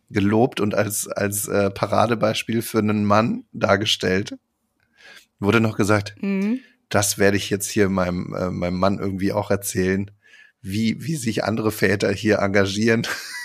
gelobt 0.09 0.59
und 0.59 0.75
als, 0.75 1.07
als 1.07 1.47
äh, 1.47 1.69
Paradebeispiel 1.69 2.61
für 2.61 2.79
einen 2.79 3.05
Mann 3.05 3.45
dargestellt. 3.53 4.37
Wurde 5.39 5.59
noch 5.61 5.77
gesagt, 5.77 6.15
Mhm. 6.21 6.59
das 6.89 7.17
werde 7.17 7.37
ich 7.37 7.49
jetzt 7.49 7.69
hier 7.69 7.87
meinem, 7.89 8.33
äh, 8.33 8.49
meinem 8.49 8.77
Mann 8.79 8.99
irgendwie 8.99 9.31
auch 9.33 9.49
erzählen, 9.51 10.11
wie, 10.61 11.03
wie 11.05 11.15
sich 11.15 11.43
andere 11.45 11.71
Väter 11.71 12.11
hier 12.11 12.39
engagieren. 12.39 13.05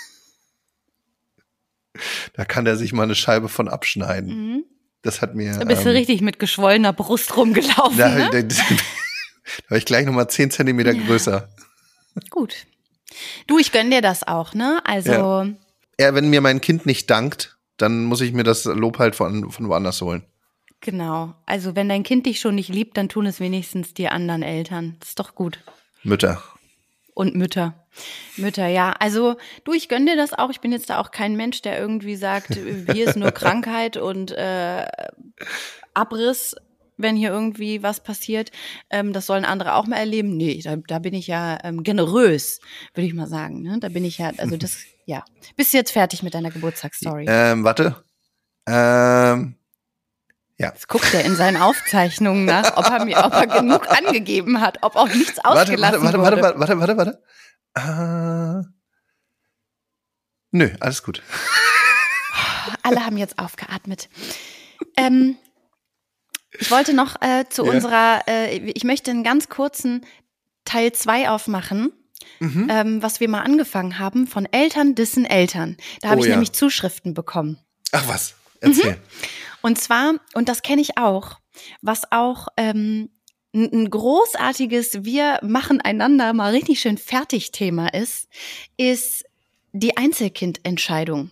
da 2.33 2.45
kann 2.45 2.65
er 2.65 2.77
sich 2.77 2.93
mal 2.93 3.03
eine 3.03 3.15
Scheibe 3.15 3.49
von 3.49 3.67
abschneiden. 3.67 4.35
Mhm. 4.35 4.63
Das 5.01 5.21
hat 5.21 5.35
mir. 5.35 5.57
Da 5.57 5.65
bist 5.65 5.83
du 5.85 5.89
ähm, 5.89 5.95
richtig 5.97 6.21
mit 6.21 6.39
geschwollener 6.39 6.93
Brust 6.93 7.35
rumgelaufen, 7.35 7.97
Da, 7.97 8.29
ne? 8.29 8.47
Da, 9.43 9.69
war 9.69 9.77
ich 9.77 9.85
gleich 9.85 10.05
nochmal 10.05 10.29
zehn 10.29 10.51
Zentimeter 10.51 10.93
größer. 10.93 11.49
Gut. 12.29 12.55
Du, 13.47 13.59
ich 13.59 13.71
gönn 13.71 13.91
dir 13.91 14.01
das 14.01 14.27
auch, 14.27 14.53
ne? 14.53 14.81
Also, 14.85 15.11
Ja. 15.11 15.47
Ja, 15.99 16.15
wenn 16.15 16.29
mir 16.29 16.41
mein 16.41 16.59
Kind 16.59 16.87
nicht 16.87 17.09
dankt, 17.11 17.55
dann 17.77 18.05
muss 18.05 18.21
ich 18.21 18.33
mir 18.33 18.43
das 18.43 18.65
Lob 18.65 18.97
halt 18.97 19.15
von, 19.15 19.51
von 19.51 19.69
woanders 19.69 20.01
holen. 20.01 20.23
genau. 20.81 21.35
Also, 21.45 21.75
wenn 21.75 21.87
dein 21.87 22.03
Kind 22.03 22.25
dich 22.25 22.39
schon 22.39 22.55
nicht 22.55 22.69
liebt, 22.69 22.97
dann 22.97 23.09
tun 23.09 23.25
es 23.27 23.39
wenigstens 23.39 23.93
die 23.93 24.07
anderen 24.09 24.41
Eltern. 24.41 24.97
Das 24.99 25.09
ist 25.09 25.19
doch 25.19 25.35
gut. 25.35 25.59
Mütter. 26.03 26.41
Und 27.13 27.35
Mütter. 27.35 27.75
Mütter, 28.37 28.67
ja. 28.67 28.93
Also, 28.99 29.35
du, 29.65 29.73
ich 29.73 29.87
gönn 29.87 30.07
dir 30.07 30.17
das 30.17 30.33
auch. 30.33 30.49
Ich 30.49 30.61
bin 30.61 30.71
jetzt 30.71 30.89
da 30.89 30.99
auch 30.99 31.11
kein 31.11 31.35
Mensch, 31.35 31.61
der 31.61 31.79
irgendwie 31.79 32.15
sagt, 32.15 32.55
hier 32.91 33.07
ist 33.07 33.15
nur 33.15 33.31
Krankheit 33.31 33.97
und 33.97 34.31
äh, 34.31 34.87
Abriss, 35.93 36.55
wenn 36.97 37.15
hier 37.15 37.29
irgendwie 37.29 37.83
was 37.83 38.01
passiert. 38.01 38.51
Ähm, 38.89 39.13
das 39.13 39.25
sollen 39.25 39.45
andere 39.45 39.75
auch 39.75 39.87
mal 39.87 39.97
erleben. 39.97 40.37
Nee, 40.37 40.61
da, 40.63 40.75
da 40.75 40.99
bin 40.99 41.13
ich 41.13 41.27
ja 41.27 41.57
ähm, 41.63 41.83
generös, 41.83 42.59
würde 42.93 43.07
ich 43.07 43.13
mal 43.13 43.27
sagen. 43.27 43.61
Ne? 43.61 43.77
Da 43.79 43.89
bin 43.89 44.05
ich 44.05 44.17
ja, 44.17 44.31
also 44.37 44.57
das, 44.57 44.77
ja. 45.05 45.23
Bist 45.55 45.73
du 45.73 45.77
jetzt 45.77 45.91
fertig 45.91 46.23
mit 46.23 46.33
deiner 46.33 46.51
Geburtstagsstory? 46.51 47.25
Ähm, 47.27 47.63
warte. 47.63 48.03
Ähm, 48.67 49.55
Jetzt 50.57 50.87
guckt 50.87 51.13
er 51.13 51.25
in 51.25 51.35
seinen 51.35 51.57
Aufzeichnungen 51.57 52.45
nach, 52.45 52.77
ob 52.77 52.85
er 52.85 53.03
mir, 53.03 53.17
ob 53.17 53.33
er 53.33 53.47
genug 53.47 53.89
angegeben 53.89 54.61
hat, 54.61 54.77
ob 54.81 54.95
auch 54.95 55.07
nichts 55.07 55.37
warte, 55.43 55.61
ausgelassen 55.61 56.03
warte, 56.03 56.19
warte, 56.19 56.37
wurde. 56.37 56.57
warte, 56.59 56.79
warte, 56.79 56.97
warte, 56.97 57.21
warte. 57.75 58.63
Äh, 58.63 58.69
nö, 60.51 60.69
alles 60.79 61.03
gut. 61.03 61.23
Alle 62.83 63.05
haben 63.05 63.17
jetzt 63.17 63.39
aufgeatmet. 63.39 64.09
Ähm, 64.95 65.37
ich 66.59 66.71
wollte 66.71 66.93
noch 66.93 67.21
äh, 67.21 67.45
zu 67.49 67.65
Ja. 67.65 67.71
unserer, 67.71 68.21
äh, 68.27 68.57
ich 68.57 68.83
möchte 68.83 69.11
einen 69.11 69.23
ganz 69.23 69.49
kurzen 69.49 70.05
Teil 70.65 70.91
2 70.91 71.29
aufmachen, 71.29 71.91
Mhm. 72.39 72.67
ähm, 72.69 73.03
was 73.03 73.19
wir 73.19 73.27
mal 73.29 73.41
angefangen 73.41 73.99
haben 73.99 74.27
von 74.27 74.45
Eltern 74.51 74.95
dissen 74.95 75.25
Eltern. 75.25 75.77
Da 76.01 76.09
habe 76.09 76.19
Oh 76.21 76.23
ich 76.23 76.29
ja. 76.29 76.35
nämlich 76.35 76.53
Zuschriften 76.53 77.13
bekommen. 77.13 77.57
Ach 77.91 78.07
was, 78.07 78.35
erzähl. 78.61 78.97
Und 79.61 79.77
zwar, 79.79 80.13
und 80.33 80.49
das 80.49 80.61
kenne 80.61 80.81
ich 80.81 80.97
auch, 80.97 81.39
was 81.81 82.11
auch 82.11 82.47
ähm, 82.57 83.09
ein 83.53 83.89
großartiges 83.89 85.03
Wir 85.05 85.39
machen 85.43 85.79
einander 85.81 86.33
mal 86.33 86.51
richtig 86.51 86.79
schön 86.79 86.97
fertig 86.97 87.51
Thema 87.51 87.93
ist, 87.93 88.27
ist 88.77 89.25
die 89.73 89.95
Einzelkindentscheidung. 89.97 91.29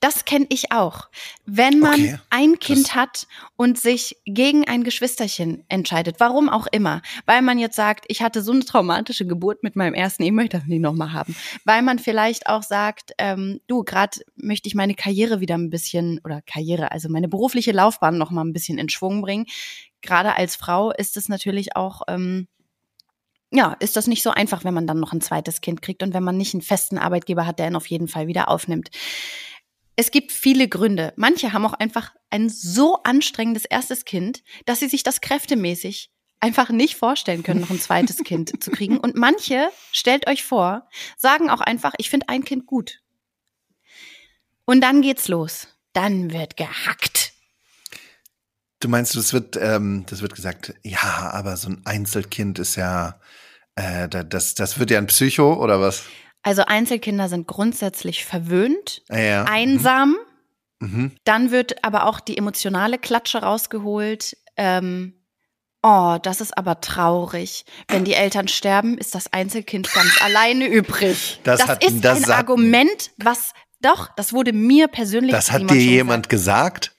Das 0.00 0.24
kenne 0.24 0.46
ich 0.50 0.70
auch. 0.70 1.08
Wenn 1.44 1.78
man 1.80 1.94
Okay, 1.94 2.18
ein 2.30 2.58
Kind 2.58 2.88
das- 2.88 2.94
hat 2.94 3.26
und 3.56 3.78
sich 3.80 4.16
gegen 4.26 4.68
ein 4.68 4.84
Geschwisterchen 4.84 5.64
entscheidet, 5.68 6.16
warum 6.20 6.48
auch 6.48 6.66
immer, 6.70 7.02
weil 7.26 7.42
man 7.42 7.58
jetzt 7.58 7.76
sagt, 7.76 8.04
ich 8.08 8.22
hatte 8.22 8.42
so 8.42 8.52
eine 8.52 8.64
traumatische 8.64 9.26
Geburt 9.26 9.62
mit 9.62 9.74
meinem 9.74 9.94
ersten, 9.94 10.22
ich 10.22 10.32
möchte 10.32 10.58
das 10.58 10.66
nicht 10.66 10.80
nochmal 10.80 11.12
haben, 11.12 11.34
weil 11.64 11.82
man 11.82 11.98
vielleicht 11.98 12.46
auch 12.48 12.62
sagt, 12.62 13.12
ähm, 13.18 13.60
du, 13.66 13.82
gerade 13.82 14.20
möchte 14.36 14.68
ich 14.68 14.74
meine 14.74 14.94
Karriere 14.94 15.40
wieder 15.40 15.56
ein 15.56 15.70
bisschen, 15.70 16.20
oder 16.22 16.42
Karriere, 16.42 16.92
also 16.92 17.08
meine 17.08 17.28
berufliche 17.28 17.72
Laufbahn 17.72 18.18
noch 18.18 18.30
mal 18.30 18.44
ein 18.44 18.52
bisschen 18.52 18.78
in 18.78 18.88
Schwung 18.88 19.22
bringen. 19.22 19.46
Gerade 20.02 20.36
als 20.36 20.54
Frau 20.54 20.92
ist 20.92 21.16
es 21.16 21.28
natürlich 21.28 21.76
auch, 21.76 22.02
ähm, 22.08 22.46
ja, 23.50 23.74
ist 23.80 23.96
das 23.96 24.06
nicht 24.06 24.22
so 24.22 24.30
einfach, 24.30 24.64
wenn 24.64 24.74
man 24.74 24.86
dann 24.86 24.98
noch 25.00 25.12
ein 25.12 25.20
zweites 25.20 25.60
Kind 25.60 25.82
kriegt 25.82 26.02
und 26.02 26.14
wenn 26.14 26.22
man 26.24 26.36
nicht 26.38 26.54
einen 26.54 26.62
festen 26.62 26.98
Arbeitgeber 26.98 27.46
hat, 27.46 27.58
der 27.58 27.66
ihn 27.68 27.76
auf 27.76 27.86
jeden 27.86 28.08
Fall 28.08 28.26
wieder 28.26 28.48
aufnimmt. 28.48 28.90
Es 29.96 30.10
gibt 30.10 30.32
viele 30.32 30.68
Gründe. 30.68 31.12
Manche 31.16 31.52
haben 31.52 31.66
auch 31.66 31.74
einfach 31.74 32.14
ein 32.30 32.48
so 32.48 33.02
anstrengendes 33.02 33.64
erstes 33.64 34.04
Kind, 34.04 34.42
dass 34.64 34.80
sie 34.80 34.88
sich 34.88 35.02
das 35.02 35.20
kräftemäßig 35.20 36.10
einfach 36.40 36.70
nicht 36.70 36.96
vorstellen 36.96 37.42
können, 37.42 37.60
noch 37.60 37.70
ein 37.70 37.80
zweites 37.80 38.16
Kind 38.24 38.62
zu 38.62 38.70
kriegen. 38.70 38.98
Und 38.98 39.16
manche, 39.16 39.70
stellt 39.92 40.26
euch 40.26 40.42
vor, 40.42 40.88
sagen 41.16 41.50
auch 41.50 41.60
einfach, 41.60 41.94
ich 41.98 42.10
finde 42.10 42.28
ein 42.28 42.44
Kind 42.44 42.66
gut. 42.66 43.00
Und 44.64 44.80
dann 44.80 45.02
geht's 45.02 45.28
los. 45.28 45.68
Dann 45.92 46.32
wird 46.32 46.56
gehackt. 46.56 47.32
Du 48.80 48.88
meinst, 48.88 49.14
das 49.14 49.32
wird, 49.32 49.56
ähm, 49.56 50.04
das 50.08 50.22
wird 50.22 50.34
gesagt, 50.34 50.74
ja, 50.82 51.30
aber 51.32 51.56
so 51.56 51.68
ein 51.68 51.82
Einzelkind 51.84 52.58
ist 52.58 52.76
ja, 52.76 53.20
äh, 53.76 54.08
das, 54.08 54.54
das 54.54 54.78
wird 54.78 54.90
ja 54.90 54.98
ein 54.98 55.06
Psycho 55.06 55.54
oder 55.54 55.80
was? 55.80 56.04
Also 56.42 56.64
Einzelkinder 56.66 57.28
sind 57.28 57.46
grundsätzlich 57.46 58.24
verwöhnt, 58.24 59.02
Ja. 59.10 59.44
einsam. 59.44 60.16
Mhm. 60.80 61.12
Dann 61.24 61.50
wird 61.50 61.84
aber 61.84 62.06
auch 62.06 62.18
die 62.20 62.36
emotionale 62.36 62.98
Klatsche 62.98 63.38
rausgeholt. 63.42 64.36
Ähm, 64.56 65.14
oh, 65.82 66.18
das 66.22 66.40
ist 66.40 66.58
aber 66.58 66.80
traurig. 66.80 67.64
Wenn 67.88 68.04
die 68.04 68.14
Eltern 68.14 68.48
sterben, 68.48 68.98
ist 68.98 69.14
das 69.14 69.32
Einzelkind 69.32 69.92
ganz 69.92 70.20
alleine 70.22 70.66
übrig. 70.66 71.40
Das 71.44 71.60
Das, 71.60 71.68
hat- 71.68 71.84
ist 71.84 72.04
das 72.04 72.24
ein 72.24 72.30
argument, 72.32 73.12
was 73.18 73.52
doch, 73.80 74.10
das 74.16 74.32
wurde 74.32 74.52
mir 74.52 74.86
persönlich. 74.88 75.32
Das 75.32 75.50
hat 75.52 75.68
dir 75.70 75.76
jemand 75.80 76.28
gesagt? 76.28 76.92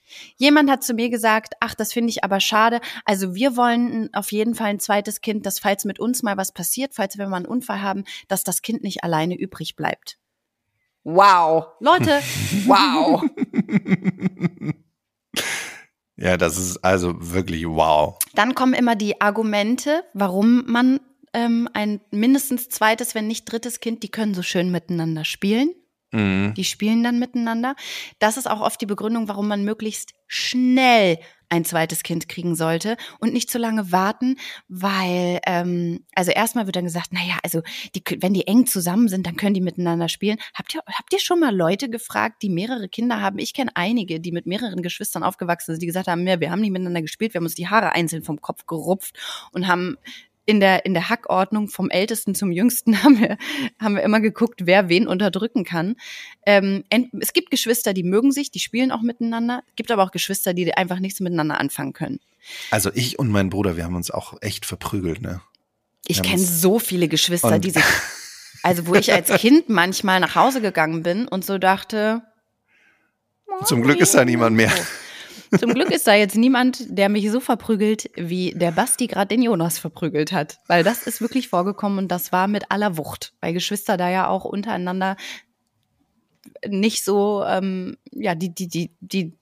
Jemand 0.43 0.69
hat 0.69 0.84
zu 0.84 0.93
mir 0.93 1.10
gesagt, 1.10 1.53
ach, 1.62 1.73
das 1.73 1.93
finde 1.93 2.10
ich 2.10 2.25
aber 2.25 2.41
schade. 2.41 2.82
Also 3.06 3.34
wir 3.34 3.56
wollen 3.56 4.10
auf 4.13 4.34
jeden 4.34 4.56
Fall 4.56 4.71
ein 4.71 4.82
zweites 4.82 5.21
Kind, 5.21 5.45
dass 5.45 5.58
falls 5.58 5.86
mit 5.86 6.01
uns 6.01 6.21
mal 6.21 6.36
was 6.36 6.51
passiert, 6.51 6.93
falls 6.93 7.17
wir 7.17 7.29
mal 7.29 7.38
einen 7.38 7.45
Unfall 7.45 7.82
haben, 7.82 8.03
dass 8.27 8.43
das 8.43 8.62
Kind 8.62 8.84
nicht 8.84 9.06
alleine 9.06 9.39
übrig 9.39 9.77
bleibt. 9.77 10.17
Wow. 11.06 11.67
Leute, 11.79 12.19
wow. 12.65 13.23
Ja, 16.17 16.36
das 16.36 16.58
ist 16.58 16.84
also 16.84 17.13
wirklich 17.17 17.65
wow. 17.65 18.19
Dann 18.36 18.53
kommen 18.53 18.73
immer 18.73 18.97
die 18.97 19.21
Argumente, 19.21 20.03
warum 20.13 20.65
man 20.65 20.99
ähm, 21.34 21.69
ein 21.73 22.01
mindestens 22.12 22.67
zweites, 22.67 23.15
wenn 23.15 23.27
nicht 23.27 23.45
drittes 23.45 23.79
Kind, 23.79 24.03
die 24.03 24.12
können 24.12 24.34
so 24.34 24.41
schön 24.41 24.71
miteinander 24.71 25.23
spielen. 25.23 25.73
Mhm. 26.13 26.54
Die 26.56 26.63
spielen 26.63 27.04
dann 27.04 27.19
miteinander. 27.19 27.76
Das 28.19 28.38
ist 28.38 28.49
auch 28.49 28.62
oft 28.62 28.80
die 28.80 28.86
Begründung, 28.86 29.28
warum 29.28 29.47
man 29.47 29.63
möglichst 29.65 30.13
schnell 30.28 31.17
ein 31.49 31.65
zweites 31.65 32.02
Kind 32.02 32.28
kriegen 32.30 32.56
sollte 32.56 32.97
und 33.19 33.32
nicht 33.32 33.52
zu 33.52 33.60
lange 33.60 33.91
warten, 33.91 34.38
weil 34.67 35.39
ähm, 35.45 36.04
also 36.15 36.32
erstmal 36.32 36.65
wird 36.65 36.76
dann 36.76 36.86
gesagt, 36.86 37.13
naja, 37.13 37.38
also 37.43 37.62
die, 37.95 38.02
wenn 38.21 38.34
die 38.34 38.47
eng 38.47 38.65
zusammen 38.65 39.08
sind, 39.08 39.28
dann 39.28 39.36
können 39.36 39.54
die 39.54 39.62
miteinander 39.62 40.10
spielen. 40.10 40.38
Habt 40.56 40.73
ihr 40.73 40.82
habt 40.88 41.13
ihr 41.13 41.19
schon 41.19 41.39
mal 41.39 41.56
Leute 41.56 41.89
gefragt, 41.89 42.41
die 42.41 42.49
mehrere 42.49 42.89
Kinder 42.89 43.21
haben? 43.21 43.38
Ich 43.38 43.54
kenne 43.54 43.71
einige, 43.76 44.19
die 44.19 44.32
mit 44.32 44.47
mehreren 44.47 44.82
Geschwistern 44.82 45.21
aufgewachsen 45.21 45.73
sind, 45.73 45.82
die 45.82 45.88
gesagt 45.88 46.08
haben, 46.08 46.26
ja, 46.26 46.39
wir 46.39 46.49
haben 46.49 46.62
nicht 46.62 46.71
miteinander 46.71 47.04
gespielt, 47.04 47.36
wir 47.36 47.39
haben 47.39 47.45
uns 47.45 47.56
die 47.56 47.67
Haare 47.67 47.91
einzeln 47.91 48.23
vom 48.23 48.41
Kopf 48.41 48.65
gerupft 48.65 49.15
und 49.52 49.67
haben 49.67 49.97
in 50.45 50.60
der, 50.60 50.86
in 50.86 50.93
der 50.93 51.10
Hackordnung 51.10 51.69
vom 51.69 51.89
Ältesten 51.89 52.36
zum 52.36 52.51
Jüngsten 52.51 53.03
haben 53.03 53.19
wir, 53.19 53.38
haben 53.79 53.95
wir 53.95 54.03
immer 54.03 54.19
geguckt, 54.19 54.62
wer 54.65 54.89
wen 54.89 55.08
unterdrücken 55.08 55.63
kann. 55.63 55.95
Ähm, 56.45 56.84
es 57.19 57.34
gibt 57.34 57.51
Geschwister, 57.51 57.93
die 57.93 58.03
mögen 58.03 58.32
sich, 58.32 58.51
die 58.51 58.60
spielen 58.60 58.91
auch 58.91 59.01
miteinander. 59.01 59.63
Gibt 59.75 59.91
aber 59.91 60.03
auch 60.03 60.12
Geschwister, 60.12 60.53
die 60.53 60.73
einfach 60.73 60.99
nichts 60.99 61.19
miteinander 61.19 61.60
anfangen 61.60 61.93
können. 61.93 62.19
Also 62.71 62.91
ich 62.93 63.19
und 63.19 63.29
mein 63.29 63.49
Bruder, 63.49 63.77
wir 63.77 63.86
haben 63.86 63.95
uns 63.95 64.12
auch 64.12 64.41
echt 64.41 64.65
verprügelt, 64.65 65.21
ne? 65.21 65.41
Ich 66.06 66.21
kenne 66.21 66.39
so 66.39 66.79
viele 66.79 67.08
Geschwister, 67.08 67.60
die 67.60 67.69
sich, 67.69 67.84
also 68.63 68.88
wo 68.88 68.95
ich 68.95 69.13
als 69.13 69.29
Kind 69.36 69.69
manchmal 69.69 70.19
nach 70.19 70.36
Hause 70.36 70.60
gegangen 70.60 71.01
bin 71.01 71.29
und 71.29 71.45
so 71.45 71.58
dachte, 71.58 72.23
Zum 73.63 73.82
Glück 73.84 73.99
ist 74.01 74.13
da 74.13 74.25
niemand 74.25 74.58
mehr. 74.58 74.73
Zum 75.59 75.73
Glück 75.73 75.91
ist 75.91 76.07
da 76.07 76.13
jetzt 76.15 76.35
niemand, 76.35 76.85
der 76.89 77.09
mich 77.09 77.29
so 77.31 77.39
verprügelt, 77.39 78.09
wie 78.15 78.51
der 78.55 78.71
Basti 78.71 79.07
gerade 79.07 79.27
den 79.29 79.41
Jonas 79.41 79.79
verprügelt 79.79 80.31
hat. 80.31 80.57
Weil 80.67 80.83
das 80.83 81.03
ist 81.03 81.21
wirklich 81.21 81.47
vorgekommen 81.49 81.97
und 81.99 82.07
das 82.09 82.31
war 82.31 82.47
mit 82.47 82.71
aller 82.71 82.97
Wucht. 82.97 83.33
Weil 83.41 83.53
Geschwister 83.53 83.97
da 83.97 84.09
ja 84.09 84.27
auch 84.27 84.45
untereinander 84.45 85.17
nicht 86.67 87.03
so, 87.03 87.43
ähm, 87.45 87.97
ja, 88.11 88.35
die, 88.35 88.53
die, 88.53 88.67
die, 88.67 88.91
die 88.99 89.33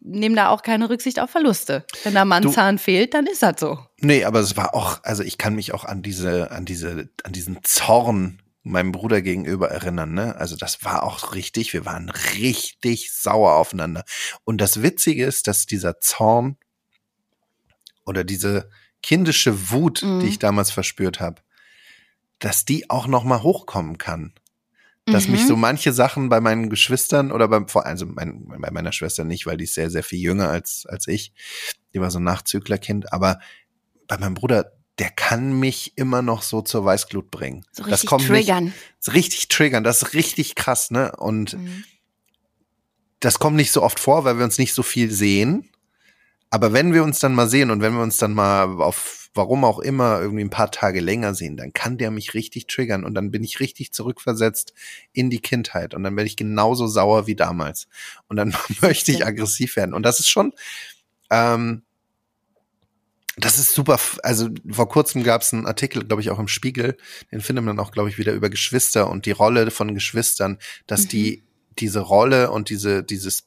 nehmen 0.00 0.36
da 0.36 0.48
auch 0.50 0.62
keine 0.62 0.88
Rücksicht 0.88 1.20
auf 1.20 1.30
Verluste. 1.30 1.84
Wenn 2.04 2.14
da 2.14 2.24
mal 2.24 2.36
ein 2.36 2.42
Du- 2.42 2.50
Zahn 2.50 2.78
fehlt, 2.78 3.14
dann 3.14 3.26
ist 3.26 3.42
das 3.42 3.58
so. 3.58 3.78
Nee, 3.98 4.24
aber 4.24 4.40
es 4.40 4.56
war 4.56 4.74
auch, 4.74 5.00
also 5.02 5.22
ich 5.22 5.38
kann 5.38 5.54
mich 5.54 5.74
auch 5.74 5.84
an 5.84 6.02
diese, 6.02 6.50
an 6.50 6.64
diese, 6.64 7.08
an 7.24 7.32
diesen 7.32 7.58
Zorn 7.62 8.40
meinem 8.70 8.92
Bruder 8.92 9.22
gegenüber 9.22 9.70
erinnern, 9.70 10.12
ne? 10.14 10.36
Also 10.36 10.56
das 10.56 10.84
war 10.84 11.02
auch 11.02 11.34
richtig, 11.34 11.72
wir 11.72 11.84
waren 11.84 12.08
richtig 12.10 13.12
sauer 13.12 13.54
aufeinander. 13.54 14.04
Und 14.44 14.60
das 14.60 14.82
Witzige 14.82 15.24
ist, 15.24 15.46
dass 15.46 15.66
dieser 15.66 16.00
Zorn 16.00 16.56
oder 18.04 18.24
diese 18.24 18.70
kindische 19.02 19.70
Wut, 19.70 20.02
Mhm. 20.02 20.20
die 20.20 20.26
ich 20.28 20.38
damals 20.38 20.70
verspürt 20.70 21.20
habe, 21.20 21.42
dass 22.38 22.64
die 22.64 22.88
auch 22.90 23.06
noch 23.06 23.24
mal 23.24 23.42
hochkommen 23.42 23.98
kann. 23.98 24.32
Dass 25.06 25.26
mich 25.26 25.42
Mhm. 25.44 25.46
so 25.46 25.56
manche 25.56 25.92
Sachen 25.92 26.28
bei 26.28 26.40
meinen 26.40 26.68
Geschwistern 26.68 27.32
oder 27.32 27.48
beim, 27.48 27.66
vor 27.66 27.86
also 27.86 28.04
mein, 28.06 28.44
bei 28.46 28.70
meiner 28.70 28.92
Schwester 28.92 29.24
nicht, 29.24 29.46
weil 29.46 29.56
die 29.56 29.64
ist 29.64 29.74
sehr, 29.74 29.88
sehr 29.90 30.02
viel 30.02 30.18
jünger 30.20 30.50
als, 30.50 30.84
als 30.86 31.06
ich. 31.06 31.32
Die 31.94 32.00
war 32.00 32.10
so 32.10 32.18
ein 32.18 32.24
Nachzüglerkind, 32.24 33.10
aber 33.12 33.38
bei 34.06 34.18
meinem 34.18 34.34
Bruder, 34.34 34.72
der 34.98 35.10
kann 35.10 35.58
mich 35.58 35.92
immer 35.96 36.22
noch 36.22 36.42
so 36.42 36.60
zur 36.62 36.84
Weißglut 36.84 37.30
bringen. 37.30 37.64
So 37.72 37.82
das 37.84 37.92
richtig 37.92 38.08
kommt 38.08 38.26
triggern. 38.26 38.64
Nicht, 38.64 38.76
so 38.98 39.12
richtig 39.12 39.48
triggern, 39.48 39.84
das 39.84 40.02
ist 40.02 40.14
richtig 40.14 40.54
krass, 40.54 40.90
ne? 40.90 41.12
Und 41.16 41.54
Mhm. 41.54 41.84
das 43.20 43.38
kommt 43.38 43.56
nicht 43.56 43.72
so 43.72 43.82
oft 43.82 43.98
vor, 44.00 44.24
weil 44.24 44.38
wir 44.38 44.44
uns 44.44 44.58
nicht 44.58 44.74
so 44.74 44.82
viel 44.82 45.10
sehen. 45.10 45.68
Aber 46.50 46.72
wenn 46.72 46.94
wir 46.94 47.04
uns 47.04 47.20
dann 47.20 47.34
mal 47.34 47.48
sehen 47.48 47.70
und 47.70 47.82
wenn 47.82 47.92
wir 47.94 48.02
uns 48.02 48.16
dann 48.16 48.32
mal 48.32 48.80
auf, 48.80 49.28
warum 49.34 49.64
auch 49.64 49.78
immer, 49.80 50.20
irgendwie 50.20 50.44
ein 50.44 50.50
paar 50.50 50.70
Tage 50.70 51.00
länger 51.00 51.34
sehen, 51.34 51.56
dann 51.56 51.72
kann 51.74 51.98
der 51.98 52.10
mich 52.10 52.32
richtig 52.32 52.66
triggern 52.68 53.04
und 53.04 53.14
dann 53.14 53.30
bin 53.30 53.44
ich 53.44 53.60
richtig 53.60 53.92
zurückversetzt 53.92 54.72
in 55.12 55.28
die 55.30 55.40
Kindheit 55.40 55.94
und 55.94 56.04
dann 56.04 56.16
werde 56.16 56.26
ich 56.28 56.36
genauso 56.36 56.86
sauer 56.86 57.26
wie 57.26 57.36
damals. 57.36 57.86
Und 58.28 58.36
dann 58.36 58.54
möchte 58.80 59.12
ich 59.12 59.26
aggressiv 59.26 59.76
werden. 59.76 59.94
Und 59.94 60.04
das 60.04 60.20
ist 60.20 60.28
schon, 60.28 60.52
ähm, 61.30 61.82
das 63.40 63.58
ist 63.58 63.74
super. 63.74 63.98
Also 64.22 64.48
vor 64.70 64.88
kurzem 64.88 65.22
gab 65.22 65.42
es 65.42 65.52
einen 65.52 65.66
Artikel, 65.66 66.04
glaube 66.04 66.22
ich, 66.22 66.30
auch 66.30 66.38
im 66.38 66.48
Spiegel, 66.48 66.96
den 67.32 67.40
findet 67.40 67.64
man 67.64 67.78
auch, 67.78 67.92
glaube 67.92 68.08
ich, 68.08 68.18
wieder 68.18 68.32
über 68.32 68.50
Geschwister 68.50 69.10
und 69.10 69.26
die 69.26 69.30
Rolle 69.32 69.70
von 69.70 69.94
Geschwistern, 69.94 70.58
dass 70.86 71.04
Mhm. 71.04 71.08
die 71.08 71.42
diese 71.78 72.00
Rolle 72.00 72.50
und 72.50 72.70
diese 72.70 73.02
dieses 73.04 73.44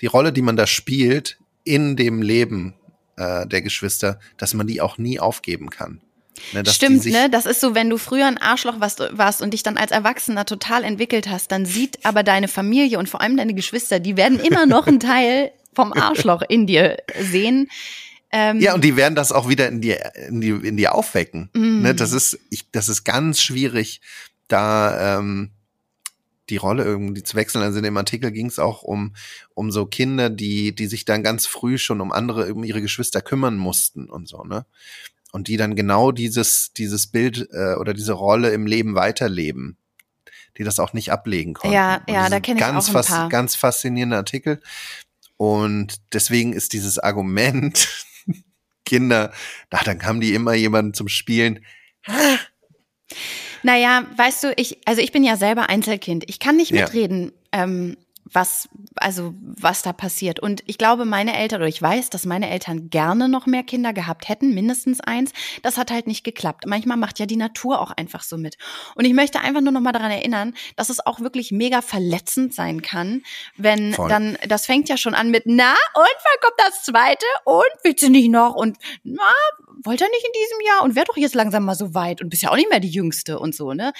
die 0.00 0.06
Rolle, 0.06 0.32
die 0.32 0.42
man 0.42 0.56
da 0.56 0.66
spielt 0.66 1.38
in 1.64 1.96
dem 1.96 2.22
Leben 2.22 2.74
äh, 3.16 3.46
der 3.46 3.62
Geschwister, 3.62 4.18
dass 4.36 4.54
man 4.54 4.66
die 4.66 4.80
auch 4.80 4.98
nie 4.98 5.20
aufgeben 5.20 5.70
kann. 5.70 6.00
Ne, 6.52 6.64
Stimmt, 6.66 7.04
ne? 7.04 7.30
Das 7.30 7.46
ist 7.46 7.60
so, 7.60 7.74
wenn 7.76 7.88
du 7.88 7.98
früher 7.98 8.26
ein 8.26 8.38
Arschloch 8.38 8.80
warst, 8.80 9.00
warst 9.12 9.42
und 9.42 9.52
dich 9.52 9.62
dann 9.62 9.76
als 9.76 9.92
Erwachsener 9.92 10.44
total 10.44 10.82
entwickelt 10.82 11.28
hast, 11.28 11.52
dann 11.52 11.66
sieht 11.66 12.04
aber 12.04 12.24
deine 12.24 12.48
Familie 12.48 12.98
und 12.98 13.08
vor 13.08 13.20
allem 13.20 13.36
deine 13.36 13.54
Geschwister, 13.54 14.00
die 14.00 14.16
werden 14.16 14.40
immer 14.40 14.66
noch 14.66 14.88
einen 14.88 14.98
Teil 14.98 15.52
vom 15.74 15.92
Arschloch 15.92 16.42
in 16.48 16.66
dir 16.66 16.96
sehen. 17.20 17.68
Ähm, 18.32 18.60
Ja, 18.60 18.74
und 18.74 18.82
die 18.82 18.96
werden 18.96 19.14
das 19.14 19.30
auch 19.30 19.48
wieder 19.48 19.68
in 19.68 19.80
dir, 19.80 20.14
in 20.16 20.40
die, 20.40 20.50
in 20.50 20.76
dir 20.76 20.94
aufwecken. 20.94 21.50
Mm. 21.54 21.82
Ne, 21.82 21.94
das 21.94 22.12
ist, 22.12 22.38
ich, 22.50 22.70
das 22.70 22.88
ist 22.88 23.04
ganz 23.04 23.42
schwierig, 23.42 24.00
da 24.48 25.18
ähm, 25.18 25.50
die 26.48 26.56
Rolle 26.56 26.84
irgendwie 26.84 27.22
zu 27.22 27.36
wechseln. 27.36 27.62
Also 27.62 27.78
in 27.78 27.84
dem 27.84 27.96
Artikel 27.96 28.30
ging 28.30 28.46
es 28.46 28.58
auch 28.58 28.82
um, 28.82 29.14
um 29.54 29.70
so 29.70 29.86
Kinder, 29.86 30.30
die, 30.30 30.74
die 30.74 30.86
sich 30.86 31.04
dann 31.04 31.22
ganz 31.22 31.46
früh 31.46 31.78
schon 31.78 32.00
um 32.00 32.12
andere, 32.12 32.52
um 32.52 32.64
ihre 32.64 32.82
Geschwister 32.82 33.20
kümmern 33.20 33.56
mussten 33.56 34.08
und 34.08 34.28
so, 34.28 34.44
ne? 34.44 34.66
Und 35.32 35.48
die 35.48 35.56
dann 35.56 35.76
genau 35.76 36.12
dieses, 36.12 36.74
dieses 36.74 37.06
Bild 37.06 37.48
äh, 37.52 37.76
oder 37.76 37.94
diese 37.94 38.12
Rolle 38.12 38.50
im 38.50 38.66
Leben 38.66 38.94
weiterleben, 38.94 39.78
die 40.58 40.64
das 40.64 40.78
auch 40.78 40.92
nicht 40.92 41.10
ablegen 41.10 41.54
konnten. 41.54 41.74
Ja, 41.74 42.02
Und 42.06 42.14
ja, 42.14 42.28
da 42.28 42.36
ist 42.36 42.42
kenn 42.42 42.56
ich 42.56 42.60
ganz 42.60 42.90
auch 42.90 42.96
ein 42.96 43.04
paar. 43.04 43.28
Ganz 43.30 43.54
faszinierender 43.54 44.18
Artikel. 44.18 44.60
Und 45.38 45.94
deswegen 46.12 46.52
ist 46.52 46.74
dieses 46.74 46.98
Argument, 46.98 47.88
Kinder, 48.92 49.32
ach, 49.70 49.84
dann 49.84 50.02
haben 50.04 50.20
die 50.20 50.34
immer 50.34 50.52
jemanden 50.52 50.92
zum 50.92 51.08
Spielen. 51.08 51.64
Naja, 53.62 54.04
weißt 54.16 54.44
du, 54.44 54.52
ich, 54.56 54.86
also 54.86 55.00
ich 55.00 55.12
bin 55.12 55.24
ja 55.24 55.36
selber 55.38 55.70
Einzelkind. 55.70 56.24
Ich 56.28 56.38
kann 56.38 56.56
nicht 56.56 56.72
Ja. 56.72 56.82
mitreden, 56.82 57.32
ähm, 57.52 57.96
was, 58.24 58.68
also 58.96 59.34
was 59.40 59.82
da 59.82 59.92
passiert. 59.92 60.40
Und 60.40 60.62
ich 60.66 60.78
glaube, 60.78 61.04
meine 61.04 61.36
Eltern, 61.36 61.60
oder 61.60 61.68
ich 61.68 61.80
weiß, 61.80 62.10
dass 62.10 62.24
meine 62.24 62.50
Eltern 62.50 62.88
gerne 62.88 63.28
noch 63.28 63.46
mehr 63.46 63.62
Kinder 63.62 63.92
gehabt 63.92 64.28
hätten, 64.28 64.54
mindestens 64.54 65.00
eins. 65.00 65.32
Das 65.62 65.76
hat 65.76 65.90
halt 65.90 66.06
nicht 66.06 66.24
geklappt. 66.24 66.64
Manchmal 66.66 66.96
macht 66.96 67.18
ja 67.18 67.26
die 67.26 67.36
Natur 67.36 67.80
auch 67.80 67.90
einfach 67.90 68.22
so 68.22 68.36
mit. 68.38 68.56
Und 68.94 69.04
ich 69.04 69.12
möchte 69.12 69.40
einfach 69.40 69.60
nur 69.60 69.72
noch 69.72 69.80
mal 69.80 69.92
daran 69.92 70.10
erinnern, 70.10 70.54
dass 70.76 70.88
es 70.88 71.04
auch 71.04 71.20
wirklich 71.20 71.52
mega 71.52 71.82
verletzend 71.82 72.54
sein 72.54 72.82
kann, 72.82 73.22
wenn 73.56 73.92
Voll. 73.94 74.08
dann, 74.08 74.38
das 74.46 74.66
fängt 74.66 74.88
ja 74.88 74.96
schon 74.96 75.14
an 75.14 75.30
mit, 75.30 75.44
na, 75.46 75.72
und 75.72 75.76
wann 75.94 76.40
kommt 76.40 76.58
das 76.58 76.84
zweite? 76.84 77.26
Und 77.44 77.70
willst 77.82 78.02
du 78.02 78.10
nicht 78.10 78.30
noch? 78.30 78.54
Und 78.54 78.78
na, 79.02 79.22
wollte 79.84 80.04
er 80.04 80.10
nicht 80.10 80.24
in 80.24 80.32
diesem 80.32 80.66
Jahr? 80.66 80.82
Und 80.82 80.94
wär 80.94 81.04
doch 81.04 81.16
jetzt 81.16 81.34
langsam 81.34 81.64
mal 81.64 81.74
so 81.74 81.94
weit 81.94 82.22
und 82.22 82.30
bist 82.30 82.42
ja 82.42 82.50
auch 82.50 82.56
nicht 82.56 82.70
mehr 82.70 82.80
die 82.80 82.90
Jüngste 82.90 83.38
und 83.38 83.54
so, 83.54 83.72
ne? 83.72 83.92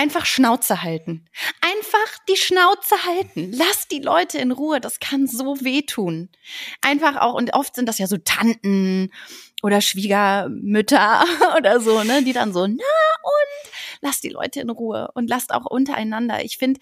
Einfach 0.00 0.24
Schnauze 0.24 0.82
halten. 0.82 1.26
Einfach 1.60 2.18
die 2.26 2.36
Schnauze 2.36 3.04
halten. 3.04 3.52
Lass 3.52 3.86
die 3.86 3.98
Leute 3.98 4.38
in 4.38 4.50
Ruhe. 4.50 4.80
Das 4.80 4.98
kann 4.98 5.26
so 5.26 5.60
wehtun. 5.60 6.30
Einfach 6.80 7.16
auch, 7.16 7.34
und 7.34 7.52
oft 7.52 7.74
sind 7.74 7.86
das 7.86 7.98
ja 7.98 8.06
so 8.06 8.16
Tanten 8.16 9.12
oder 9.62 9.82
Schwiegermütter 9.82 11.24
oder 11.58 11.80
so, 11.80 12.02
ne, 12.02 12.24
die 12.24 12.32
dann 12.32 12.54
so, 12.54 12.66
na 12.66 12.72
und 12.72 13.72
lasst 14.00 14.24
die 14.24 14.30
Leute 14.30 14.60
in 14.60 14.70
Ruhe 14.70 15.10
und 15.12 15.28
lasst 15.28 15.52
auch 15.52 15.66
untereinander. 15.66 16.42
Ich 16.42 16.56
finde, 16.56 16.80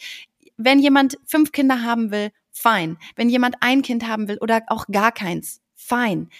wenn 0.56 0.78
jemand 0.78 1.18
fünf 1.26 1.50
Kinder 1.50 1.82
haben 1.82 2.12
will, 2.12 2.30
fein. 2.52 2.98
Wenn 3.16 3.28
jemand 3.28 3.56
ein 3.60 3.82
Kind 3.82 4.06
haben 4.06 4.28
will 4.28 4.38
oder 4.38 4.62
auch 4.68 4.86
gar 4.86 5.10
keins, 5.10 5.60
fein. 5.74 6.30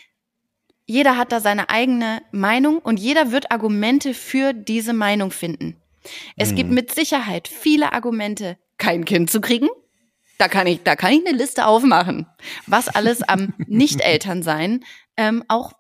Jeder 0.87 1.17
hat 1.17 1.33
da 1.33 1.41
seine 1.41 1.71
eigene 1.71 2.23
Meinung 2.31 2.79
und 2.79 3.01
jeder 3.01 3.33
wird 3.33 3.51
Argumente 3.51 4.15
für 4.15 4.53
diese 4.53 4.93
Meinung 4.93 5.33
finden. 5.33 5.77
Es 6.37 6.53
mhm. 6.53 6.57
gibt 6.57 6.71
mit 6.71 6.95
Sicherheit 6.95 7.49
viele 7.49 7.93
Argumente, 7.93 8.59
kein 8.77 9.05
Kind 9.05 9.31
zu 9.31 9.41
kriegen. 9.41 9.69
Da 10.39 10.49
kann 10.49 10.67
ich, 10.67 10.83
da 10.85 10.95
kann 10.95 11.13
ich 11.13 11.27
eine 11.27 11.37
Liste 11.37 11.67
aufmachen, 11.67 12.27
was 12.67 12.89
alles 12.89 13.23
am 13.23 13.55
Nicht-Elternsein 13.67 14.85
ähm, 15.17 15.45
auch 15.49 15.73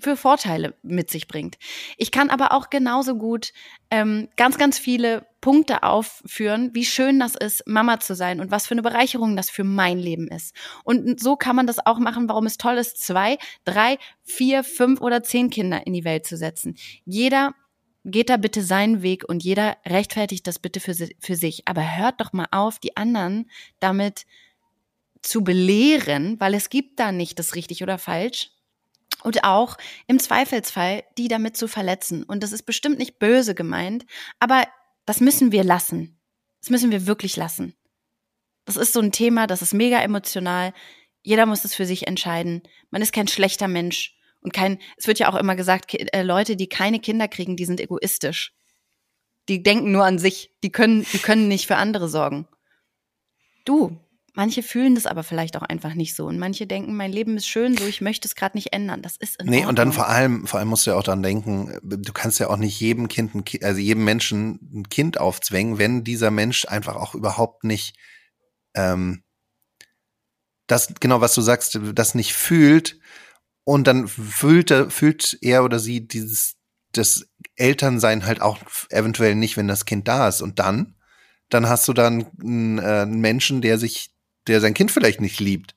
für 0.00 0.16
Vorteile 0.16 0.74
mit 0.82 1.10
sich 1.10 1.28
bringt. 1.28 1.58
Ich 1.98 2.10
kann 2.10 2.30
aber 2.30 2.52
auch 2.52 2.70
genauso 2.70 3.16
gut 3.16 3.52
ähm, 3.90 4.28
ganz, 4.36 4.56
ganz 4.56 4.78
viele 4.78 5.26
Punkte 5.40 5.82
aufführen, 5.82 6.70
wie 6.72 6.84
schön 6.84 7.18
das 7.20 7.34
ist, 7.34 7.66
Mama 7.66 8.00
zu 8.00 8.14
sein 8.14 8.40
und 8.40 8.50
was 8.50 8.66
für 8.66 8.72
eine 8.72 8.82
Bereicherung 8.82 9.36
das 9.36 9.50
für 9.50 9.64
mein 9.64 9.98
Leben 9.98 10.28
ist. 10.28 10.54
Und 10.84 11.20
so 11.20 11.36
kann 11.36 11.56
man 11.56 11.66
das 11.66 11.84
auch 11.84 11.98
machen, 11.98 12.28
warum 12.28 12.46
es 12.46 12.56
toll 12.56 12.78
ist, 12.78 13.02
zwei, 13.02 13.36
drei, 13.64 13.98
vier, 14.22 14.64
fünf 14.64 15.00
oder 15.00 15.22
zehn 15.22 15.50
Kinder 15.50 15.86
in 15.86 15.92
die 15.92 16.04
Welt 16.04 16.26
zu 16.26 16.36
setzen. 16.36 16.76
Jeder 17.04 17.54
geht 18.04 18.30
da 18.30 18.36
bitte 18.36 18.62
seinen 18.62 19.02
Weg 19.02 19.24
und 19.28 19.44
jeder 19.44 19.76
rechtfertigt 19.86 20.46
das 20.46 20.58
bitte 20.58 20.80
für, 20.80 20.94
für 21.18 21.36
sich. 21.36 21.68
Aber 21.68 21.96
hört 21.96 22.20
doch 22.20 22.32
mal 22.32 22.48
auf, 22.50 22.78
die 22.78 22.96
anderen 22.96 23.50
damit 23.80 24.26
zu 25.22 25.44
belehren, 25.44 26.40
weil 26.40 26.54
es 26.54 26.68
gibt 26.68 26.98
da 26.98 27.12
nicht 27.12 27.38
das 27.38 27.54
richtig 27.54 27.82
oder 27.82 27.98
falsch, 27.98 28.50
und 29.22 29.44
auch 29.44 29.76
im 30.06 30.18
Zweifelsfall 30.18 31.04
die 31.16 31.28
damit 31.28 31.56
zu 31.56 31.68
verletzen. 31.68 32.24
Und 32.24 32.42
das 32.42 32.52
ist 32.52 32.64
bestimmt 32.64 32.98
nicht 32.98 33.18
böse 33.18 33.54
gemeint, 33.54 34.04
aber 34.38 34.66
das 35.06 35.20
müssen 35.20 35.52
wir 35.52 35.64
lassen. 35.64 36.18
Das 36.60 36.70
müssen 36.70 36.90
wir 36.90 37.06
wirklich 37.06 37.36
lassen. 37.36 37.74
Das 38.64 38.76
ist 38.76 38.92
so 38.92 39.00
ein 39.00 39.12
Thema, 39.12 39.46
das 39.46 39.62
ist 39.62 39.74
mega 39.74 40.00
emotional. 40.00 40.72
Jeder 41.22 41.46
muss 41.46 41.64
es 41.64 41.74
für 41.74 41.86
sich 41.86 42.06
entscheiden. 42.06 42.62
Man 42.90 43.02
ist 43.02 43.12
kein 43.12 43.28
schlechter 43.28 43.68
Mensch 43.68 44.16
und 44.42 44.52
kein, 44.52 44.78
es 44.96 45.06
wird 45.06 45.18
ja 45.18 45.32
auch 45.32 45.36
immer 45.36 45.56
gesagt, 45.56 45.94
äh, 45.94 46.22
Leute, 46.22 46.56
die 46.56 46.68
keine 46.68 47.00
Kinder 47.00 47.28
kriegen, 47.28 47.56
die 47.56 47.64
sind 47.64 47.80
egoistisch. 47.80 48.52
Die 49.48 49.62
denken 49.62 49.90
nur 49.92 50.04
an 50.04 50.18
sich. 50.18 50.52
Die 50.62 50.70
können, 50.70 51.04
die 51.12 51.18
können 51.18 51.48
nicht 51.48 51.66
für 51.66 51.76
andere 51.76 52.08
sorgen. 52.08 52.46
Du, 53.64 53.98
Manche 54.34 54.62
fühlen 54.62 54.94
das 54.94 55.04
aber 55.04 55.24
vielleicht 55.24 55.58
auch 55.58 55.62
einfach 55.62 55.92
nicht 55.92 56.14
so. 56.16 56.24
Und 56.26 56.38
manche 56.38 56.66
denken, 56.66 56.96
mein 56.96 57.12
Leben 57.12 57.36
ist 57.36 57.46
schön, 57.46 57.76
so 57.76 57.84
ich 57.84 58.00
möchte 58.00 58.26
es 58.26 58.34
gerade 58.34 58.56
nicht 58.56 58.72
ändern. 58.72 59.02
Das 59.02 59.16
ist 59.18 59.38
in 59.38 59.46
Nee, 59.46 59.56
Ordnung. 59.56 59.68
und 59.68 59.78
dann 59.78 59.92
vor 59.92 60.08
allem, 60.08 60.46
vor 60.46 60.58
allem 60.58 60.68
musst 60.70 60.86
du 60.86 60.92
ja 60.92 60.96
auch 60.96 61.02
dran 61.02 61.22
denken, 61.22 61.78
du 61.82 62.12
kannst 62.14 62.40
ja 62.40 62.48
auch 62.48 62.56
nicht 62.56 62.80
jedem 62.80 63.08
Kind, 63.08 63.34
ein, 63.34 63.44
also 63.62 63.78
jedem 63.78 64.04
Menschen 64.04 64.58
ein 64.72 64.88
Kind 64.88 65.20
aufzwängen, 65.20 65.76
wenn 65.76 66.02
dieser 66.02 66.30
Mensch 66.30 66.64
einfach 66.66 66.96
auch 66.96 67.14
überhaupt 67.14 67.64
nicht 67.64 67.94
ähm, 68.74 69.22
das, 70.66 70.94
genau 70.98 71.20
was 71.20 71.34
du 71.34 71.42
sagst, 71.42 71.78
das 71.94 72.14
nicht 72.14 72.32
fühlt 72.32 72.98
und 73.64 73.86
dann 73.86 74.08
fühlt, 74.08 74.70
er, 74.70 74.90
fühlt 74.90 75.38
er 75.40 75.64
oder 75.64 75.78
sie 75.78 76.06
dieses 76.06 76.56
das 76.92 77.26
Elternsein 77.56 78.26
halt 78.26 78.42
auch 78.42 78.58
eventuell 78.90 79.34
nicht, 79.34 79.56
wenn 79.56 79.68
das 79.68 79.86
Kind 79.86 80.08
da 80.08 80.28
ist. 80.28 80.42
Und 80.42 80.58
dann, 80.58 80.94
dann 81.48 81.68
hast 81.68 81.88
du 81.88 81.92
dann 81.92 82.26
einen, 82.40 82.78
äh, 82.78 82.82
einen 82.82 83.20
Menschen, 83.20 83.62
der 83.62 83.78
sich 83.78 84.10
der 84.46 84.60
sein 84.60 84.74
Kind 84.74 84.90
vielleicht 84.90 85.20
nicht 85.20 85.40
liebt. 85.40 85.74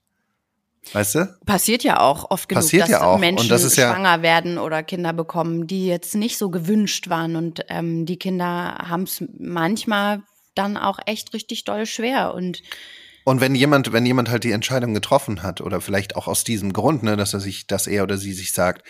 Weißt 0.94 1.16
du? 1.16 1.38
Passiert 1.46 1.84
ja 1.84 2.00
auch 2.00 2.30
oft 2.30 2.48
genug, 2.48 2.64
Passiert 2.64 2.84
dass 2.84 2.90
ja 2.90 3.04
auch. 3.04 3.18
Menschen 3.18 3.50
das 3.50 3.74
schwanger 3.74 4.22
werden 4.22 4.58
oder 4.58 4.84
Kinder 4.84 5.14
bekommen, 5.14 5.68
die 5.68 5.88
jetzt 5.88 6.16
nicht 6.16 6.38
so 6.38 6.50
gewünscht 6.50 7.10
waren. 7.10 7.36
Und 7.36 7.66
ähm, 7.70 8.06
die 8.06 8.18
Kinder 8.18 8.78
haben 8.88 9.04
es 9.04 9.24
manchmal 9.38 10.22
dann 10.54 10.78
auch 10.78 11.00
echt 11.06 11.34
richtig 11.34 11.64
doll 11.64 11.86
schwer. 11.86 12.34
Und 12.34 12.62
und 13.26 13.42
wenn 13.42 13.56
jemand, 13.56 13.92
wenn 13.92 14.06
jemand 14.06 14.30
halt 14.30 14.44
die 14.44 14.52
Entscheidung 14.52 14.94
getroffen 14.94 15.44
hat, 15.44 15.60
oder 15.60 15.82
vielleicht 15.82 16.16
auch 16.16 16.28
aus 16.28 16.44
diesem 16.44 16.74
Grund, 16.74 17.04
ne, 17.04 17.18
dass 17.18 17.34
er 17.34 17.40
sich, 17.40 17.68
dass 17.68 17.88
er 17.88 18.04
oder 18.04 18.18
sie 18.18 18.34
sich 18.34 18.54
sagt, 18.54 18.88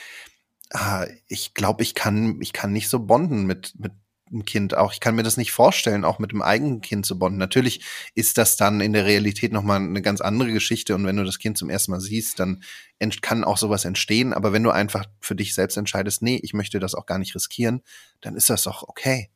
ah, 0.71 1.07
ich 1.27 1.53
glaube, 1.53 1.83
ich 1.83 1.95
kann, 1.95 2.39
ich 2.41 2.53
kann 2.53 2.73
nicht 2.73 2.89
so 2.89 2.99
bonden 2.99 3.45
mit, 3.45 3.73
mit 3.79 3.93
ein 4.31 4.43
Kind 4.43 4.75
auch. 4.75 4.91
Ich 4.91 4.99
kann 4.99 5.15
mir 5.15 5.23
das 5.23 5.38
nicht 5.38 5.51
vorstellen, 5.51 6.03
auch 6.03 6.19
mit 6.19 6.31
dem 6.31 6.41
eigenen 6.41 6.81
Kind 6.81 7.05
zu 7.05 7.17
bonden. 7.17 7.38
Natürlich 7.38 7.86
ist 8.13 8.38
das 8.38 8.57
dann 8.57 8.81
in 8.81 8.91
der 8.91 9.05
Realität 9.05 9.53
nochmal 9.53 9.79
eine 9.79 10.01
ganz 10.01 10.19
andere 10.19 10.51
Geschichte. 10.51 10.95
Und 10.95 11.05
wenn 11.05 11.15
du 11.15 11.23
das 11.23 11.39
Kind 11.39 11.57
zum 11.57 11.69
ersten 11.69 11.91
Mal 11.91 12.01
siehst, 12.01 12.39
dann 12.39 12.61
kann 13.21 13.43
auch 13.43 13.57
sowas 13.57 13.86
entstehen. 13.86 14.33
Aber 14.33 14.51
wenn 14.51 14.63
du 14.63 14.71
einfach 14.71 15.05
für 15.21 15.36
dich 15.36 15.53
selbst 15.53 15.77
entscheidest, 15.77 16.21
nee, 16.21 16.39
ich 16.43 16.53
möchte 16.53 16.79
das 16.79 16.95
auch 16.95 17.05
gar 17.05 17.19
nicht 17.19 17.36
riskieren, 17.36 17.81
dann 18.21 18.36
ist 18.36 18.49
das 18.49 18.63
doch 18.63 18.83
okay. 18.83 19.29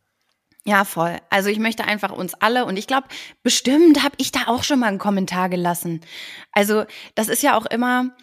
Ja, 0.66 0.84
voll. 0.84 1.18
Also 1.30 1.50
ich 1.50 1.60
möchte 1.60 1.86
einfach 1.86 2.12
uns 2.12 2.34
alle 2.34 2.66
und 2.66 2.78
ich 2.78 2.86
glaube, 2.86 3.08
bestimmt 3.44 4.04
habe 4.04 4.16
ich 4.18 4.32
da 4.32 4.48
auch 4.48 4.64
schon 4.64 4.80
mal 4.80 4.88
einen 4.88 5.00
Kommentar 5.00 5.50
gelassen. 5.50 6.02
Also 6.52 6.86
das 7.16 7.28
ist 7.30 7.42
ja 7.42 7.58
auch 7.58 7.66
immer, 7.66 8.16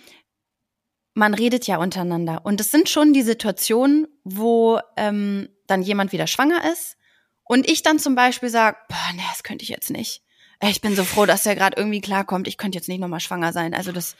man 1.15 1.35
redet 1.35 1.67
ja 1.67 1.79
untereinander. 1.79 2.45
Und 2.45 2.61
es 2.61 2.71
sind 2.71 2.89
schon 2.89 3.13
die 3.13 3.23
Situationen, 3.23 4.07
wo 4.23 4.79
ähm, 4.97 5.49
dann 5.67 5.83
jemand 5.83 6.13
wieder 6.13 6.27
schwanger 6.27 6.71
ist 6.73 6.97
und 7.45 7.69
ich 7.69 7.83
dann 7.83 7.99
zum 7.99 8.15
Beispiel 8.15 8.51
sage, 8.51 8.77
boah, 8.89 9.13
nee, 9.15 9.23
das 9.31 9.43
könnte 9.43 9.63
ich 9.63 9.71
jetzt 9.71 9.91
nicht. 9.91 10.23
Ich 10.63 10.81
bin 10.81 10.95
so 10.95 11.05
froh, 11.05 11.27
dass 11.27 11.47
er 11.47 11.55
gerade 11.55 11.77
irgendwie 11.77 12.01
klarkommt. 12.01 12.49
Ich 12.49 12.59
könnte 12.59 12.77
jetzt 12.77 12.89
nicht 12.89 13.01
nochmal 13.01 13.21
schwanger 13.21 13.53
sein. 13.53 13.75
Also 13.75 13.93
das, 13.93 14.17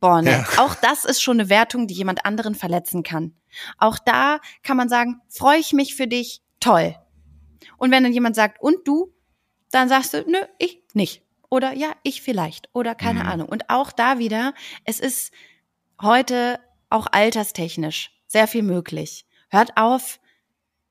boah, 0.00 0.22
ne. 0.22 0.30
Ja. 0.30 0.64
Auch 0.64 0.74
das 0.74 1.04
ist 1.04 1.22
schon 1.22 1.40
eine 1.40 1.48
Wertung, 1.48 1.86
die 1.86 1.94
jemand 1.94 2.24
anderen 2.24 2.54
verletzen 2.54 3.02
kann. 3.02 3.34
Auch 3.78 3.98
da 3.98 4.40
kann 4.62 4.76
man 4.76 4.88
sagen, 4.88 5.20
freue 5.28 5.58
ich 5.58 5.72
mich 5.72 5.94
für 5.94 6.06
dich, 6.06 6.42
toll. 6.60 6.96
Und 7.76 7.90
wenn 7.90 8.02
dann 8.02 8.12
jemand 8.12 8.36
sagt, 8.36 8.60
und 8.60 8.86
du, 8.86 9.12
dann 9.70 9.88
sagst 9.88 10.14
du, 10.14 10.24
nö, 10.26 10.38
ich 10.58 10.82
nicht. 10.94 11.22
Oder 11.50 11.72
ja, 11.72 11.92
ich 12.02 12.22
vielleicht. 12.22 12.68
Oder 12.74 12.94
keine 12.94 13.20
mhm. 13.20 13.28
Ahnung. 13.28 13.48
Und 13.48 13.70
auch 13.70 13.92
da 13.92 14.18
wieder, 14.18 14.54
es 14.84 15.00
ist 15.00 15.32
heute 16.00 16.60
auch 16.90 17.06
alterstechnisch 17.10 18.12
sehr 18.26 18.46
viel 18.46 18.62
möglich. 18.62 19.26
Hört 19.50 19.76
auf, 19.76 20.20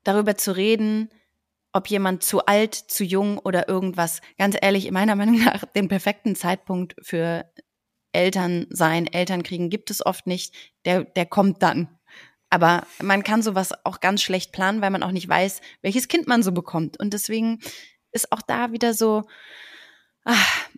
darüber 0.04 0.36
zu 0.36 0.56
reden, 0.56 1.10
ob 1.72 1.88
jemand 1.88 2.22
zu 2.22 2.44
alt, 2.46 2.74
zu 2.74 3.04
jung 3.04 3.38
oder 3.38 3.68
irgendwas. 3.68 4.20
Ganz 4.36 4.56
ehrlich, 4.60 4.90
meiner 4.90 5.16
Meinung 5.16 5.38
nach, 5.44 5.64
den 5.64 5.88
perfekten 5.88 6.34
Zeitpunkt 6.34 6.96
für 7.00 7.50
Eltern 8.12 8.66
sein, 8.70 9.06
Eltern 9.06 9.42
kriegen 9.42 9.70
gibt 9.70 9.90
es 9.90 10.04
oft 10.04 10.26
nicht. 10.26 10.54
Der, 10.84 11.04
der 11.04 11.26
kommt 11.26 11.62
dann. 11.62 11.97
Aber 12.50 12.86
man 13.02 13.22
kann 13.22 13.42
sowas 13.42 13.72
auch 13.84 14.00
ganz 14.00 14.22
schlecht 14.22 14.52
planen, 14.52 14.80
weil 14.80 14.90
man 14.90 15.02
auch 15.02 15.12
nicht 15.12 15.28
weiß, 15.28 15.60
welches 15.82 16.08
Kind 16.08 16.26
man 16.26 16.42
so 16.42 16.52
bekommt. 16.52 16.98
Und 16.98 17.12
deswegen 17.12 17.60
ist 18.12 18.32
auch 18.32 18.42
da 18.42 18.72
wieder 18.72 18.94
so, 18.94 19.24
ach, 20.24 20.68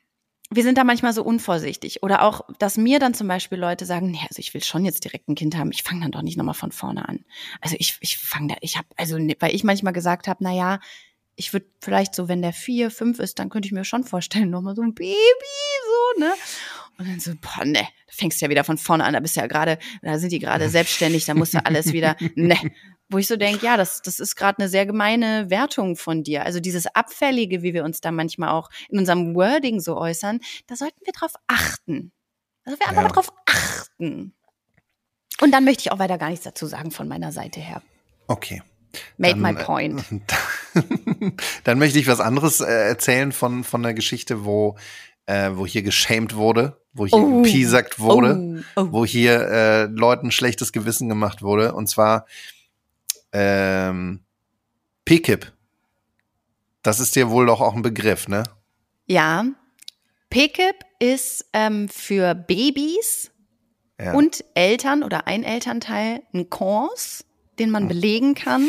wir 0.53 0.65
sind 0.65 0.79
da 0.79 0.85
manchmal 0.85 1.13
so 1.13 1.23
unvorsichtig. 1.23 2.03
Oder 2.03 2.23
auch, 2.23 2.43
dass 2.59 2.77
mir 2.77 2.99
dann 2.99 3.15
zum 3.15 3.29
Beispiel 3.29 3.59
Leute 3.59 3.87
sagen, 3.87 4.11
nee, 4.11 4.21
also 4.29 4.41
ich 4.41 4.53
will 4.53 4.63
schon 4.65 4.85
jetzt 4.85 5.05
direkt 5.05 5.29
ein 5.29 5.37
Kind 5.37 5.57
haben, 5.57 5.71
ich 5.71 5.85
fange 5.85 6.03
dann 6.03 6.11
doch 6.11 6.23
nicht 6.23 6.37
nochmal 6.37 6.55
von 6.55 6.73
vorne 6.73 7.09
an. 7.09 7.25
Also 7.61 7.77
ich, 7.79 7.97
ich 8.01 8.19
fange 8.19 8.49
da, 8.49 8.57
ich 8.61 8.77
habe, 8.77 8.89
also 8.97 9.17
ne, 9.19 9.37
weil 9.39 9.55
ich 9.55 9.63
manchmal 9.63 9.93
gesagt 9.93 10.27
habe, 10.27 10.43
na 10.43 10.53
ja, 10.53 10.81
ich 11.37 11.53
würde 11.53 11.67
vielleicht 11.81 12.15
so, 12.15 12.29
wenn 12.29 12.43
der 12.43 12.53
vier, 12.53 12.91
fünf 12.91 13.21
ist, 13.21 13.39
dann 13.39 13.49
könnte 13.49 13.67
ich 13.67 13.73
mir 13.73 13.85
schon 13.85 14.05
vorstellen, 14.05 14.51
nochmal 14.51 14.75
so 14.75 14.83
ein 14.83 14.95
Baby, 14.95 15.17
so, 16.17 16.21
ne? 16.21 16.33
Und 17.01 17.09
dann 17.09 17.19
so, 17.19 17.33
boah, 17.41 17.65
ne, 17.65 17.81
da 17.81 18.13
fängst 18.13 18.41
du 18.41 18.45
ja 18.45 18.51
wieder 18.51 18.63
von 18.63 18.77
vorne 18.77 19.05
an, 19.05 19.15
da 19.15 19.21
bist 19.21 19.35
du 19.35 19.41
ja 19.41 19.47
gerade, 19.47 19.79
da 20.03 20.19
sind 20.19 20.33
die 20.33 20.39
gerade 20.39 20.69
selbstständig, 20.69 21.25
da 21.25 21.33
musst 21.33 21.55
du 21.55 21.65
alles 21.65 21.95
wieder, 21.95 22.15
ne, 22.35 22.59
wo 23.09 23.17
ich 23.17 23.27
so 23.27 23.37
denke, 23.37 23.65
ja, 23.65 23.79
das, 23.79 24.03
das 24.03 24.21
ist 24.21 24.37
gerade 24.37 24.59
eine 24.59 24.69
sehr 24.69 24.85
gemeine 24.85 25.49
Wertung 25.49 25.97
von 25.97 26.23
dir. 26.23 26.45
Also 26.45 26.61
dieses 26.61 26.87
Abfällige, 26.95 27.63
wie 27.63 27.73
wir 27.73 27.85
uns 27.85 28.03
da 28.03 28.11
manchmal 28.11 28.51
auch 28.51 28.69
in 28.91 28.99
unserem 28.99 29.35
Wording 29.35 29.81
so 29.81 29.97
äußern, 29.97 30.41
da 30.67 30.77
sollten 30.77 31.01
wir 31.07 31.13
drauf 31.15 31.33
achten. 31.47 32.13
Also 32.65 32.79
wir 32.79 32.87
einfach 32.87 33.03
ja. 33.03 33.09
mal 33.09 33.15
drauf 33.15 33.33
achten. 33.47 34.35
Und 35.41 35.53
dann 35.53 35.65
möchte 35.65 35.81
ich 35.81 35.93
auch 35.93 35.99
weiter 35.99 36.19
gar 36.19 36.29
nichts 36.29 36.45
dazu 36.45 36.67
sagen 36.67 36.91
von 36.91 37.09
meiner 37.09 37.33
Seite 37.33 37.61
her. 37.61 37.81
Okay. 38.27 38.63
Made 39.17 39.41
dann, 39.41 39.55
my 39.55 39.55
point. 39.55 40.05
dann 41.65 41.79
möchte 41.79 41.99
ich 41.99 42.07
was 42.09 42.21
anderes 42.21 42.61
äh, 42.61 42.89
erzählen 42.89 43.33
von, 43.33 43.65
von 43.65 43.83
der 43.83 43.95
Geschichte, 43.95 44.45
wo, 44.45 44.77
äh, 45.31 45.57
wo 45.57 45.65
hier 45.65 45.83
geschämt 45.83 46.35
wurde, 46.35 46.77
wo 46.93 47.07
hier 47.07 47.19
oh. 47.19 47.43
gepiesackt 47.43 48.01
wurde, 48.01 48.65
oh. 48.75 48.81
Oh. 48.83 48.89
wo 48.91 49.05
hier 49.05 49.41
äh, 49.49 49.85
Leuten 49.85 50.33
schlechtes 50.33 50.73
Gewissen 50.73 51.09
gemacht 51.09 51.41
wurde. 51.41 51.73
Und 51.73 51.87
zwar 51.87 52.27
ähm, 53.33 54.25
PKIP. 55.05 55.53
Das 56.83 56.99
ist 56.99 57.15
dir 57.15 57.31
wohl 57.31 57.47
doch 57.47 57.61
auch 57.61 57.77
ein 57.77 57.83
Begriff, 57.83 58.27
ne? 58.27 58.43
Ja. 59.07 59.45
PKIP 60.31 60.77
ist 60.99 61.47
ähm, 61.53 61.89
für 61.89 62.35
Babys 62.35 63.31
ja. 64.01 64.13
und 64.13 64.45
Eltern 64.55 65.05
oder 65.05 65.29
ein 65.29 65.45
Elternteil 65.45 66.23
ein 66.35 66.51
Kurs, 66.51 67.25
den 67.61 67.71
man 67.71 67.87
belegen 67.87 68.35
kann. 68.35 68.69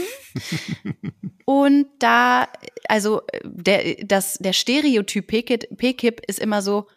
Und 1.46 1.88
da, 2.00 2.48
also 2.88 3.22
der, 3.44 3.96
das, 4.06 4.36
der 4.36 4.54
Stereotyp 4.54 5.28
PKIP 5.28 6.22
ist 6.28 6.40
immer 6.40 6.62
so, 6.62 6.88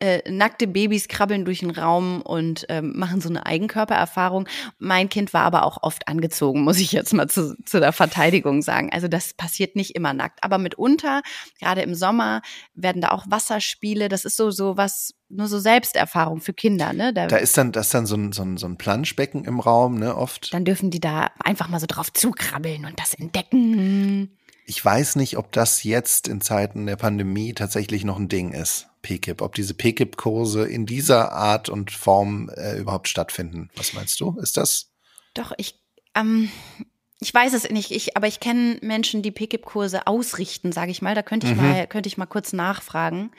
äh, 0.00 0.28
nackte 0.30 0.66
Babys 0.66 1.08
krabbeln 1.08 1.44
durch 1.44 1.60
den 1.60 1.70
Raum 1.70 2.22
und 2.22 2.66
ähm, 2.68 2.94
machen 2.96 3.20
so 3.20 3.28
eine 3.28 3.46
Eigenkörpererfahrung. 3.46 4.48
Mein 4.78 5.08
Kind 5.08 5.32
war 5.34 5.42
aber 5.42 5.64
auch 5.64 5.82
oft 5.82 6.08
angezogen, 6.08 6.62
muss 6.62 6.78
ich 6.78 6.92
jetzt 6.92 7.12
mal 7.12 7.28
zu, 7.28 7.56
zu 7.64 7.80
der 7.80 7.92
Verteidigung 7.92 8.62
sagen. 8.62 8.90
Also 8.92 9.08
das 9.08 9.34
passiert 9.34 9.76
nicht 9.76 9.94
immer 9.94 10.14
nackt. 10.14 10.42
Aber 10.42 10.58
mitunter, 10.58 11.22
gerade 11.58 11.82
im 11.82 11.94
Sommer, 11.94 12.42
werden 12.74 13.02
da 13.02 13.10
auch 13.10 13.26
Wasserspiele. 13.28 14.08
Das 14.08 14.24
ist 14.24 14.36
so, 14.36 14.50
so 14.50 14.76
was, 14.76 15.14
nur 15.28 15.46
so 15.46 15.58
Selbsterfahrung 15.58 16.40
für 16.40 16.52
Kinder, 16.52 16.92
ne? 16.92 17.12
Da, 17.12 17.26
da 17.26 17.36
ist 17.36 17.56
dann, 17.56 17.72
das 17.72 17.86
ist 17.86 17.94
dann 17.94 18.06
so 18.06 18.16
ein, 18.16 18.32
so 18.32 18.42
ein, 18.42 18.56
so 18.56 18.66
ein 18.66 18.76
Planschbecken 18.76 19.44
im 19.44 19.60
Raum, 19.60 19.98
ne, 19.98 20.16
oft. 20.16 20.52
Dann 20.52 20.64
dürfen 20.64 20.90
die 20.90 21.00
da 21.00 21.30
einfach 21.38 21.68
mal 21.68 21.78
so 21.78 21.86
drauf 21.86 22.12
zukrabbeln 22.12 22.84
und 22.84 22.98
das 22.98 23.14
entdecken. 23.14 24.36
Ich 24.70 24.84
weiß 24.84 25.16
nicht, 25.16 25.36
ob 25.36 25.50
das 25.50 25.82
jetzt 25.82 26.28
in 26.28 26.40
Zeiten 26.40 26.86
der 26.86 26.94
Pandemie 26.94 27.54
tatsächlich 27.54 28.04
noch 28.04 28.20
ein 28.20 28.28
Ding 28.28 28.52
ist. 28.52 28.86
PKIP, 29.02 29.42
ob 29.42 29.56
diese 29.56 29.74
PKIP-Kurse 29.74 30.64
in 30.64 30.86
dieser 30.86 31.32
Art 31.32 31.68
und 31.68 31.90
Form 31.90 32.48
äh, 32.50 32.78
überhaupt 32.78 33.08
stattfinden. 33.08 33.68
Was 33.74 33.94
meinst 33.94 34.20
du? 34.20 34.38
Ist 34.40 34.56
das? 34.56 34.92
Doch, 35.34 35.50
ich, 35.56 35.74
ähm, 36.14 36.50
ich 37.22 37.34
weiß 37.34 37.52
es 37.52 37.68
nicht, 37.68 37.90
ich, 37.90 38.16
aber 38.16 38.28
ich 38.28 38.40
kenne 38.40 38.78
Menschen, 38.80 39.20
die 39.20 39.30
PKIP-Kurse 39.30 40.06
ausrichten, 40.06 40.72
sage 40.72 40.90
ich 40.90 41.02
mal. 41.02 41.14
Da 41.14 41.20
könnte 41.20 41.46
ich 41.46 41.54
mhm. 41.54 41.62
mal, 41.62 41.86
könnte 41.86 42.08
ich 42.08 42.16
mal 42.16 42.24
kurz 42.24 42.54
nachfragen. 42.54 43.30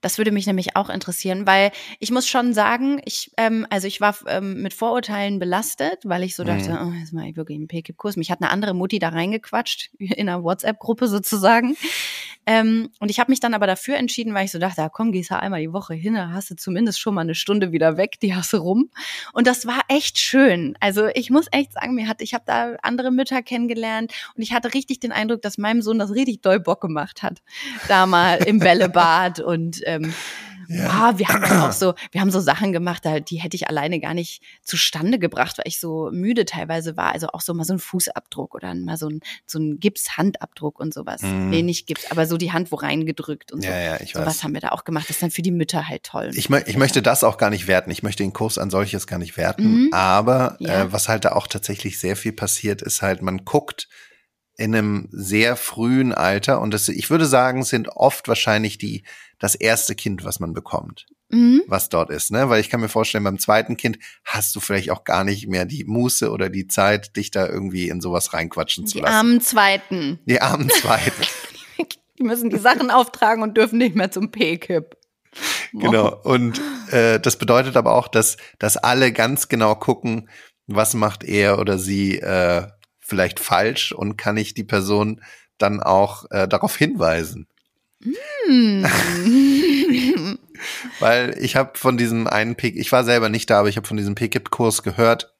Das 0.00 0.18
würde 0.18 0.30
mich 0.30 0.46
nämlich 0.46 0.76
auch 0.76 0.88
interessieren, 0.88 1.44
weil 1.44 1.72
ich 1.98 2.12
muss 2.12 2.28
schon 2.28 2.54
sagen, 2.54 3.02
ich, 3.04 3.32
ähm, 3.36 3.66
also 3.70 3.88
ich 3.88 4.00
war 4.00 4.14
ähm, 4.28 4.62
mit 4.62 4.72
Vorurteilen 4.72 5.40
belastet, 5.40 5.98
weil 6.04 6.22
ich 6.22 6.36
so 6.36 6.44
dachte, 6.44 6.70
mhm. 6.70 6.78
oh, 6.88 6.92
jetzt 6.92 7.12
mache 7.12 7.26
ich 7.26 7.36
wirklich 7.36 7.56
einen 7.56 7.66
PKIP-Kurs. 7.66 8.14
Mich 8.14 8.30
hat 8.30 8.40
eine 8.40 8.50
andere 8.50 8.72
Mutti 8.72 9.00
da 9.00 9.08
reingequatscht 9.08 9.90
in 9.98 10.28
einer 10.28 10.44
WhatsApp-Gruppe 10.44 11.08
sozusagen. 11.08 11.76
Ähm, 12.46 12.90
und 13.00 13.10
ich 13.10 13.20
habe 13.20 13.30
mich 13.32 13.40
dann 13.40 13.54
aber 13.54 13.66
dafür 13.66 13.96
entschieden, 13.96 14.34
weil 14.34 14.44
ich 14.44 14.52
so 14.52 14.58
dachte, 14.58 14.82
ja, 14.82 14.88
komm, 14.88 15.12
gehst 15.12 15.30
du 15.30 15.38
einmal 15.38 15.60
die 15.60 15.72
Woche 15.72 15.94
hin, 15.94 16.14
da 16.14 16.30
hast 16.30 16.50
du 16.50 16.56
zumindest 16.56 17.00
schon 17.00 17.14
mal 17.14 17.22
eine 17.22 17.34
Stunde 17.34 17.72
wieder 17.72 17.96
weg, 17.96 18.18
die 18.20 18.34
hast 18.34 18.52
du 18.52 18.58
rum. 18.58 18.90
Und 19.32 19.46
das 19.46 19.66
war 19.66 19.80
echt 19.88 20.18
schön. 20.18 20.76
Also 20.80 21.06
ich 21.14 21.30
muss 21.30 21.46
echt 21.52 21.72
sagen, 21.72 21.94
mir 21.94 22.08
hat, 22.08 22.20
ich 22.20 22.34
habe 22.34 22.44
da 22.46 22.76
andere 22.82 23.10
Mütter 23.10 23.42
kennengelernt 23.42 24.12
und 24.36 24.42
ich 24.42 24.52
hatte 24.52 24.74
richtig 24.74 25.00
den 25.00 25.12
Eindruck, 25.12 25.42
dass 25.42 25.58
meinem 25.58 25.82
Sohn 25.82 25.98
das 25.98 26.10
richtig 26.10 26.42
doll 26.42 26.60
Bock 26.60 26.80
gemacht 26.80 27.22
hat. 27.22 27.42
Da 27.88 28.06
mal 28.06 28.36
im 28.44 28.58
Bällebad 28.64 29.40
und 29.40 29.80
ähm, 29.84 30.12
ja. 30.68 31.12
Oh, 31.12 31.18
wir 31.18 31.28
haben 31.28 31.44
auch 31.44 31.72
so, 31.72 31.94
wir 32.12 32.20
haben 32.20 32.30
so 32.30 32.40
Sachen 32.40 32.72
gemacht, 32.72 33.02
die 33.28 33.36
hätte 33.36 33.56
ich 33.56 33.68
alleine 33.68 34.00
gar 34.00 34.14
nicht 34.14 34.42
zustande 34.62 35.18
gebracht, 35.18 35.58
weil 35.58 35.66
ich 35.66 35.80
so 35.80 36.10
müde 36.12 36.44
teilweise 36.44 36.96
war. 36.96 37.12
Also 37.12 37.28
auch 37.28 37.40
so 37.40 37.54
mal 37.54 37.64
so 37.64 37.74
ein 37.74 37.78
Fußabdruck 37.78 38.54
oder 38.54 38.74
mal 38.74 38.96
so 38.96 39.08
ein, 39.08 39.20
so 39.46 39.58
ein 39.58 39.78
Gipshandabdruck 39.80 40.80
und 40.80 40.94
sowas. 40.94 41.22
Mhm. 41.22 41.50
Nee, 41.50 41.62
nicht 41.62 41.86
Gips, 41.86 42.10
aber 42.10 42.26
so 42.26 42.36
die 42.36 42.52
Hand 42.52 42.72
wo 42.72 42.76
reingedrückt 42.76 43.52
und 43.52 43.62
so. 43.62 43.68
Ja, 43.68 43.78
ja, 43.78 44.00
ich 44.00 44.12
so 44.12 44.20
weiß. 44.20 44.26
was 44.26 44.44
haben 44.44 44.54
wir 44.54 44.60
da 44.60 44.68
auch 44.70 44.84
gemacht. 44.84 45.04
Das 45.04 45.16
ist 45.16 45.22
dann 45.22 45.30
für 45.30 45.42
die 45.42 45.50
Mütter 45.50 45.88
halt 45.88 46.04
toll. 46.04 46.30
Ich, 46.34 46.48
mö 46.48 46.60
ich 46.66 46.76
möchte 46.76 47.02
das 47.02 47.24
auch 47.24 47.38
gar 47.38 47.50
nicht 47.50 47.66
werten. 47.66 47.90
Ich 47.90 48.02
möchte 48.02 48.22
den 48.22 48.32
Kurs 48.32 48.58
an 48.58 48.70
solches 48.70 49.06
gar 49.06 49.18
nicht 49.18 49.36
werten. 49.36 49.86
Mhm. 49.86 49.88
Aber 49.92 50.56
ja. 50.60 50.82
äh, 50.82 50.92
was 50.92 51.08
halt 51.08 51.24
da 51.24 51.32
auch 51.32 51.46
tatsächlich 51.46 51.98
sehr 51.98 52.16
viel 52.16 52.32
passiert, 52.32 52.82
ist 52.82 53.02
halt, 53.02 53.22
man 53.22 53.44
guckt, 53.44 53.88
in 54.56 54.74
einem 54.74 55.08
sehr 55.10 55.56
frühen 55.56 56.12
Alter 56.12 56.60
und 56.60 56.72
das, 56.72 56.88
ich 56.88 57.10
würde 57.10 57.26
sagen, 57.26 57.64
sind 57.64 57.88
oft 57.88 58.28
wahrscheinlich 58.28 58.78
die 58.78 59.02
das 59.38 59.54
erste 59.54 59.94
Kind, 59.94 60.24
was 60.24 60.38
man 60.38 60.54
bekommt, 60.54 61.06
mhm. 61.28 61.62
was 61.66 61.88
dort 61.88 62.10
ist, 62.10 62.30
ne? 62.30 62.48
Weil 62.48 62.60
ich 62.60 62.70
kann 62.70 62.80
mir 62.80 62.88
vorstellen, 62.88 63.24
beim 63.24 63.38
zweiten 63.38 63.76
Kind 63.76 63.98
hast 64.24 64.54
du 64.54 64.60
vielleicht 64.60 64.90
auch 64.90 65.04
gar 65.04 65.24
nicht 65.24 65.48
mehr 65.48 65.64
die 65.64 65.84
Muße 65.84 66.30
oder 66.30 66.50
die 66.50 66.68
Zeit, 66.68 67.16
dich 67.16 67.30
da 67.30 67.46
irgendwie 67.46 67.88
in 67.88 68.00
sowas 68.00 68.32
reinquatschen 68.32 68.86
zu 68.86 68.98
die 68.98 69.02
lassen. 69.02 69.12
Die 69.12 69.16
armen 69.16 69.40
Zweiten. 69.40 70.20
Die 70.26 70.40
armen 70.40 70.70
Zweiten. 70.70 71.22
die 72.18 72.22
müssen 72.22 72.48
die 72.48 72.58
Sachen 72.58 72.90
auftragen 72.90 73.42
und 73.42 73.56
dürfen 73.56 73.78
nicht 73.78 73.96
mehr 73.96 74.10
zum 74.10 74.30
P-Kip. 74.30 74.96
Genau. 75.72 76.16
Und 76.22 76.60
äh, 76.92 77.18
das 77.18 77.36
bedeutet 77.36 77.76
aber 77.76 77.94
auch, 77.94 78.06
dass, 78.06 78.36
dass 78.60 78.76
alle 78.76 79.12
ganz 79.12 79.48
genau 79.48 79.74
gucken, 79.74 80.28
was 80.66 80.94
macht 80.94 81.24
er 81.24 81.58
oder 81.58 81.78
sie 81.78 82.18
äh, 82.18 82.66
vielleicht 83.04 83.38
falsch 83.38 83.92
und 83.92 84.16
kann 84.16 84.36
ich 84.36 84.54
die 84.54 84.64
Person 84.64 85.20
dann 85.58 85.80
auch 85.80 86.28
äh, 86.30 86.48
darauf 86.48 86.76
hinweisen. 86.76 87.46
Mm. 88.00 88.84
Weil 91.00 91.36
ich 91.38 91.56
habe 91.56 91.78
von 91.78 91.96
diesem 91.96 92.26
einen 92.26 92.56
Pick, 92.56 92.76
ich 92.76 92.92
war 92.92 93.04
selber 93.04 93.28
nicht 93.28 93.50
da, 93.50 93.60
aber 93.60 93.68
ich 93.68 93.76
habe 93.76 93.86
von 93.86 93.98
diesem 93.98 94.14
PKIP-Kurs 94.14 94.82
gehört, 94.82 95.34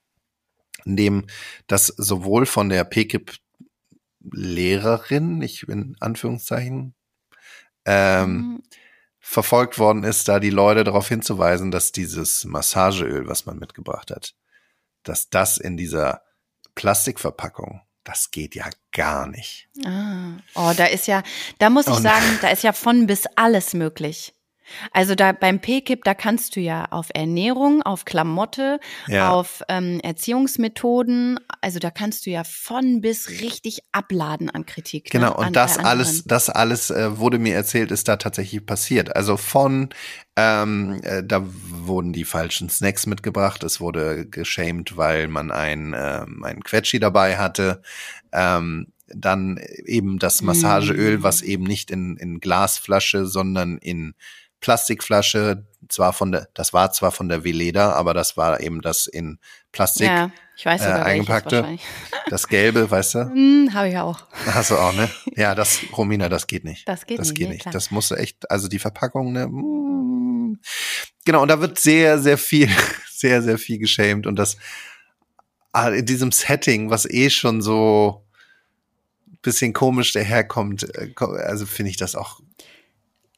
in 0.85 0.97
dem 0.97 1.27
das 1.67 1.87
sowohl 1.87 2.45
von 2.47 2.69
der 2.69 2.85
PKIP-Lehrerin, 2.85 5.43
ich 5.43 5.69
in 5.69 5.97
Anführungszeichen, 6.01 6.95
ähm, 7.87 8.31
mhm. 8.31 8.63
verfolgt 9.21 9.79
worden 9.79 10.05
ist, 10.05 10.29
da 10.29 10.41
die 10.41 10.51
Leute 10.51 10.85
darauf 10.85 11.09
hinzuweisen, 11.09 11.71
dass 11.71 11.93
dieses 11.93 12.45
Massageöl, 12.45 13.27
was 13.29 13.47
man 13.47 13.59
mitgebracht 13.59 14.11
hat, 14.11 14.35
dass 15.03 15.31
das 15.31 15.57
in 15.59 15.77
dieser 15.77 16.23
Plastikverpackung. 16.75 17.81
Das 18.05 18.31
geht 18.31 18.55
ja 18.55 18.69
gar 18.93 19.27
nicht. 19.27 19.69
Ah. 19.85 20.37
Oh, 20.55 20.73
da 20.77 20.87
ist 20.87 21.07
ja, 21.07 21.23
da 21.59 21.71
muss 21.71 21.87
ich 21.87 21.95
sagen, 21.95 22.39
da 22.43 22.49
ist 22.51 22.63
ja 22.63 22.73
von 22.73 23.07
bis 23.07 23.25
alles 23.35 23.73
möglich. 23.73 24.35
Also 24.93 25.15
da 25.15 25.33
beim 25.33 25.61
PKIP, 25.61 26.05
da 26.05 26.15
kannst 26.15 26.57
du 26.57 26.61
ja 26.61 26.87
auf 26.91 27.09
Ernährung, 27.13 27.83
auf 27.83 28.05
Klamotte, 28.05 28.81
ja. 29.07 29.31
auf 29.31 29.63
ähm, 29.69 30.01
Erziehungsmethoden, 30.01 31.39
also 31.61 31.79
da 31.79 31.91
kannst 31.91 32.27
du 32.27 32.31
ja 32.31 32.45
von 32.45 33.01
bis 33.01 33.29
richtig 33.41 33.81
abladen 33.93 34.51
an 34.51 34.67
Kritik. 34.67 35.05
Ne, 35.07 35.21
genau, 35.21 35.31
ne? 35.31 35.37
und 35.37 35.47
an, 35.47 35.53
das 35.53 35.79
alles, 35.79 36.25
das 36.25 36.51
alles 36.51 36.91
äh, 36.91 37.19
wurde 37.19 37.39
mir 37.39 37.55
erzählt, 37.55 37.91
ist 37.91 38.09
da 38.09 38.17
tatsächlich 38.17 38.65
passiert. 38.65 39.15
Also 39.15 39.37
von 39.37 39.91
ähm, 40.37 41.01
äh, 41.05 41.23
da 41.23 41.45
wurden 41.45 42.13
die 42.13 42.25
falschen 42.25 42.69
Snacks 42.69 43.07
mitgebracht, 43.07 43.63
es 43.63 43.81
wurde 43.81 44.27
geschämt, 44.27 44.97
weil 44.97 45.29
man 45.29 45.53
ein, 45.53 45.93
äh, 45.93 46.27
ein 46.43 46.63
Quetschi 46.65 46.99
dabei 46.99 47.39
hatte. 47.39 47.83
Ähm, 48.33 48.89
dann 49.07 49.59
eben 49.85 50.19
das 50.19 50.43
Massageöl, 50.43 51.19
mm. 51.19 51.23
was 51.23 51.43
eben 51.43 51.65
nicht 51.65 51.91
in, 51.91 52.17
in 52.17 52.41
Glasflasche, 52.41 53.27
sondern 53.27 53.79
in 53.79 54.15
Plastikflasche, 54.65 55.67
zwar 55.91 56.15
von 56.15 56.33
der, 56.33 56.49
das 56.55 56.73
war 56.73 56.91
zwar 56.91 57.13
von 57.13 57.29
der 57.29 57.45
Veleda, 57.45 57.93
aber 57.93 58.15
das 58.15 58.39
war 58.39 58.61
eben 58.61 58.81
das 58.81 59.07
in 59.07 59.39
Plastik 59.73 60.07
ja, 60.07 60.31
ich 60.57 60.65
weiß 60.65 60.81
sogar, 60.81 61.01
äh, 61.01 61.03
eingepackte. 61.03 61.79
Das 62.31 62.49
Gelbe, 62.49 62.91
weißt 62.91 63.15
du? 63.17 63.19
Mm, 63.27 63.75
Habe 63.75 63.91
ich 63.91 63.99
auch. 63.99 64.27
Hast 64.47 64.71
du 64.71 64.79
auch, 64.79 64.95
ne? 64.95 65.11
Ja, 65.37 65.55
das, 65.55 65.81
Romina, 65.95 66.31
das 66.31 66.47
geht 66.47 66.65
nicht. 66.65 66.89
Das 66.89 67.05
geht 67.05 67.19
das 67.19 67.29
nicht. 67.29 67.37
Geht 67.37 67.49
nicht. 67.51 67.75
Das 67.75 67.91
musst 67.91 68.11
du 68.11 68.15
echt, 68.15 68.51
also 68.51 68.67
die 68.67 68.79
Verpackung, 68.79 69.35
ne? 69.35 69.47
Mm. 69.49 70.59
Genau, 71.27 71.43
und 71.43 71.49
da 71.49 71.61
wird 71.61 71.79
sehr, 71.79 72.19
sehr 72.19 72.39
viel, 72.39 72.71
sehr, 73.11 73.43
sehr 73.43 73.59
viel 73.59 73.79
geschämt 73.79 74.27
und 74.27 74.37
das 74.37 74.57
ah, 75.73 75.91
in 75.91 76.07
diesem 76.07 76.33
Setting, 76.33 76.89
was 76.89 77.05
eh 77.05 77.29
schon 77.29 77.61
so 77.61 78.25
bisschen 79.43 79.75
komisch 79.75 80.13
daherkommt, 80.13 80.85
äh, 80.97 81.13
also 81.19 81.67
finde 81.67 81.91
ich 81.91 81.99
das 81.99 82.15
auch 82.15 82.41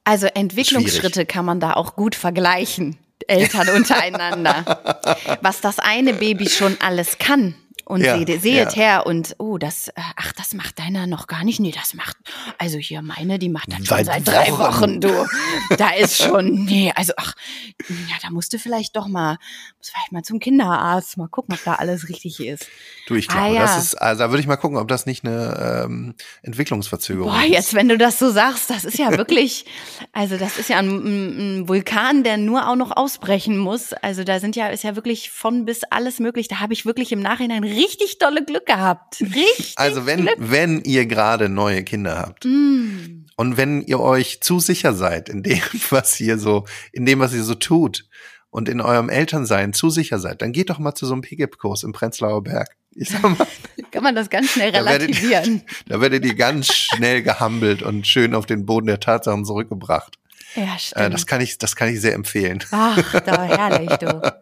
also 0.07 0.26
Entwicklungsschritte 0.26 1.12
Schwierig. 1.14 1.28
kann 1.28 1.44
man 1.44 1.61
da 1.61 1.74
auch 1.74 1.96
gut 1.96 2.14
vergleichen, 2.14 2.96
Eltern 3.26 3.68
untereinander. 3.74 5.36
Was 5.42 5.61
das 5.61 5.78
eine 5.78 6.14
Baby 6.14 6.48
schon 6.48 6.76
alles 6.80 7.18
kann 7.18 7.54
und 7.87 8.03
ja, 8.03 8.18
seht, 8.18 8.43
seht 8.43 8.55
ja. 8.55 8.72
her 8.72 9.07
und 9.07 9.37
oh, 9.39 9.59
das, 9.59 9.89
äh, 9.89 9.93
ach, 10.16 10.32
das 10.32 10.55
macht 10.55 10.80
deiner 10.80 11.07
noch 11.07 11.28
gar 11.28 11.45
nicht. 11.45 11.61
Nee, 11.61 11.70
das 11.70 11.95
macht, 11.95 12.16
also 12.59 12.78
hier 12.78 13.01
meine, 13.01 13.39
die 13.39 13.49
macht 13.49 13.68
das 13.68 13.87
schon 13.87 14.05
seit, 14.05 14.07
seit 14.07 14.26
drei 14.26 14.51
Wochen, 14.59 15.01
du. 15.01 15.09
Da 15.78 15.91
ist 15.91 16.22
schon, 16.22 16.64
nee, 16.64 16.93
also 16.95 17.12
ach, 17.16 17.34
ja, 17.89 18.16
da 18.22 18.30
musst 18.30 18.53
du 18.53 18.59
vielleicht 18.59 18.97
doch 18.97 19.07
mal, 19.07 19.39
muss 19.78 19.91
vielleicht 19.91 20.11
mal 20.11 20.22
zum 20.22 20.41
Kinderarzt, 20.41 21.16
mal 21.16 21.28
gucken, 21.28 21.55
ob 21.55 21.62
da 21.64 21.74
alles 21.74 22.09
richtig 22.09 22.41
ist. 22.41 22.66
Du, 23.07 23.14
ich 23.14 23.28
glaube, 23.28 23.43
ah, 23.43 23.53
ja. 23.53 23.61
das 23.62 23.78
ist, 23.78 23.95
also 23.95 24.24
da 24.24 24.30
würde 24.30 24.41
ich 24.41 24.49
mal 24.49 24.57
gucken, 24.57 24.78
ob 24.78 24.89
das 24.89 25.07
nicht 25.07 25.24
eine 25.24 25.84
ähm, 25.84 26.14
Entwicklungsverzögerung 26.43 27.30
Boah, 27.30 27.45
ist. 27.45 27.51
jetzt, 27.51 27.74
wenn 27.74 27.89
du 27.89 27.97
das 27.97 28.18
so 28.18 28.30
sagst, 28.30 28.68
das 28.68 28.84
ist 28.84 28.99
ja 28.99 29.16
wirklich, 29.16 29.64
also 30.12 30.37
das 30.37 30.59
ist 30.59 30.68
ja 30.68 30.78
ein, 30.78 31.61
ein 31.61 31.68
Vulkan, 31.68 32.24
der 32.24 32.37
nur 32.37 32.68
auch 32.68 32.76
noch 32.76 32.97
ausbrechen 32.97 33.59
muss. 33.59 33.93
Also 33.93 34.24
da 34.24 34.41
sind 34.41 34.57
ja, 34.57 34.68
ist 34.68 34.82
ja 34.82 34.97
wirklich 34.97 35.30
von 35.30 35.64
bis 35.64 35.84
alles 35.84 36.18
möglich. 36.18 36.49
Da 36.49 36.59
habe 36.59 36.72
ich 36.72 36.84
wirklich 36.84 37.12
im 37.12 37.20
Nachhinein 37.20 37.62
richtig 37.76 38.18
tolle 38.18 38.44
Glück 38.44 38.66
gehabt. 38.66 39.20
Richtig. 39.20 39.74
Also 39.76 40.06
wenn, 40.06 40.22
Glück. 40.22 40.36
wenn 40.38 40.80
ihr 40.82 41.06
gerade 41.06 41.48
neue 41.48 41.84
Kinder 41.84 42.18
habt 42.18 42.44
mm. 42.44 43.26
und 43.36 43.56
wenn 43.56 43.82
ihr 43.82 44.00
euch 44.00 44.40
zu 44.40 44.58
sicher 44.58 44.94
seid 44.94 45.28
in 45.28 45.42
dem, 45.42 45.60
was 45.90 46.18
ihr 46.20 46.38
so, 46.38 46.64
in 46.92 47.06
dem, 47.06 47.20
was 47.20 47.32
ihr 47.32 47.44
so 47.44 47.54
tut 47.54 48.08
und 48.50 48.68
in 48.68 48.80
eurem 48.80 49.08
Elternsein 49.08 49.72
zu 49.72 49.90
sicher 49.90 50.18
seid, 50.18 50.42
dann 50.42 50.52
geht 50.52 50.70
doch 50.70 50.78
mal 50.78 50.94
zu 50.94 51.06
so 51.06 51.12
einem 51.12 51.22
PGIP-Kurs 51.22 51.84
im 51.84 51.92
Prenzlauer 51.92 52.42
Berg. 52.42 52.68
Ich 52.98 53.10
sag 53.10 53.22
mal, 53.24 53.46
Kann 53.90 54.02
man 54.02 54.14
das 54.14 54.30
ganz 54.30 54.52
schnell 54.52 54.70
relativieren. 54.70 55.60
Da 55.60 55.60
werdet, 55.60 55.62
da 55.86 56.00
werdet 56.00 56.24
ihr 56.24 56.34
ganz 56.34 56.72
schnell 56.72 57.22
gehampelt 57.22 57.82
und 57.82 58.06
schön 58.06 58.34
auf 58.34 58.46
den 58.46 58.64
Boden 58.64 58.86
der 58.86 59.00
Tatsachen 59.00 59.44
zurückgebracht. 59.44 60.16
Ja, 60.54 60.78
stimmt. 60.78 61.04
Äh, 61.04 61.10
das 61.10 61.26
kann 61.26 61.42
ich, 61.42 61.58
das 61.58 61.76
kann 61.76 61.90
ich 61.90 62.00
sehr 62.00 62.14
empfehlen. 62.14 62.64
Ach, 62.70 63.20
da 63.20 63.44
herrlich, 63.44 63.90
du. 63.98 64.32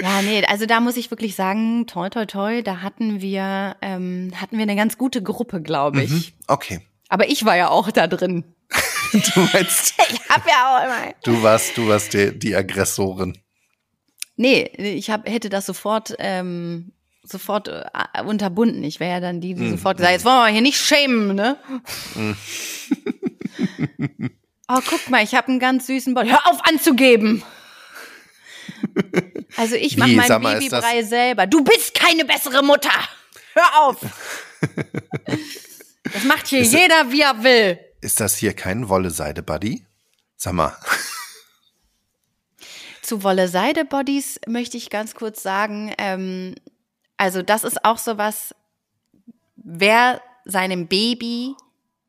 Ja, 0.00 0.22
nee, 0.22 0.44
also 0.46 0.66
da 0.66 0.80
muss 0.80 0.96
ich 0.96 1.10
wirklich 1.10 1.34
sagen, 1.34 1.86
toi, 1.86 2.08
toi, 2.10 2.26
toi, 2.26 2.62
da 2.62 2.82
hatten 2.82 3.20
wir, 3.20 3.76
ähm, 3.82 4.30
hatten 4.34 4.56
wir 4.56 4.62
eine 4.62 4.76
ganz 4.76 4.98
gute 4.98 5.22
Gruppe, 5.22 5.62
glaube 5.62 6.02
ich. 6.02 6.10
Mhm. 6.10 6.24
Okay. 6.46 6.80
Aber 7.08 7.28
ich 7.28 7.44
war 7.44 7.56
ja 7.56 7.68
auch 7.68 7.90
da 7.90 8.06
drin. 8.06 8.44
Du 9.12 9.40
meinst, 9.52 9.94
Ich 10.10 10.20
hab 10.28 10.46
ja 10.46 10.76
auch 10.78 10.84
immer. 10.84 11.14
du 11.24 11.42
warst, 11.42 11.76
du 11.78 11.88
warst 11.88 12.12
die, 12.12 12.38
die 12.38 12.54
Aggressorin. 12.54 13.38
Nee, 14.36 14.64
ich 14.76 15.10
hab, 15.10 15.26
hätte 15.28 15.48
das 15.48 15.64
sofort, 15.64 16.14
ähm, 16.18 16.92
sofort 17.24 17.68
äh, 17.68 17.84
unterbunden. 18.26 18.84
Ich 18.84 19.00
wäre 19.00 19.12
ja 19.12 19.20
dann 19.20 19.40
die, 19.40 19.54
die 19.54 19.62
Mhm. 19.62 19.70
sofort 19.70 19.96
gesagt, 19.96 20.12
jetzt 20.12 20.24
wollen 20.26 20.44
wir 20.44 20.52
hier 20.52 20.60
nicht 20.60 20.78
schämen, 20.78 21.34
ne? 21.34 21.56
oh, 24.68 24.78
guck 24.88 25.08
mal, 25.10 25.22
ich 25.24 25.34
habe 25.34 25.48
einen 25.48 25.58
ganz 25.58 25.86
süßen 25.86 26.14
Body. 26.14 26.28
Hör 26.30 26.46
auf 26.46 26.60
anzugeben! 26.66 27.42
Also 29.56 29.74
ich 29.76 29.96
mache 29.96 30.10
Wie? 30.10 30.16
mein 30.16 30.28
Sag 30.28 30.42
mal, 30.42 30.58
Babybrei 30.58 31.02
selber. 31.02 31.46
Du 31.46 31.64
bist 31.64 31.94
keine 31.94 32.24
bessere 32.24 32.62
Mutter! 32.62 32.90
Hör 33.54 33.82
auf! 33.82 33.96
Das 36.10 36.24
macht 36.24 36.46
hier 36.46 36.60
Ist- 36.60 36.72
jeder, 36.72 37.10
wie 37.12 37.20
er 37.20 37.42
will. 37.42 37.78
Ist 38.00 38.18
das 38.18 38.36
hier 38.38 38.54
kein 38.54 38.88
Wolle-Seide-Buddy? 38.88 39.84
Sag 40.36 40.54
mal. 40.54 40.74
Zu 43.02 43.22
Wolle-Seide-Bodies 43.22 44.40
möchte 44.46 44.76
ich 44.78 44.88
ganz 44.88 45.14
kurz 45.14 45.42
sagen, 45.42 45.92
ähm, 45.98 46.54
also 47.18 47.42
das 47.42 47.64
ist 47.64 47.84
auch 47.84 47.98
sowas, 47.98 48.54
wer 49.56 50.22
seinem 50.44 50.86
Baby 50.88 51.54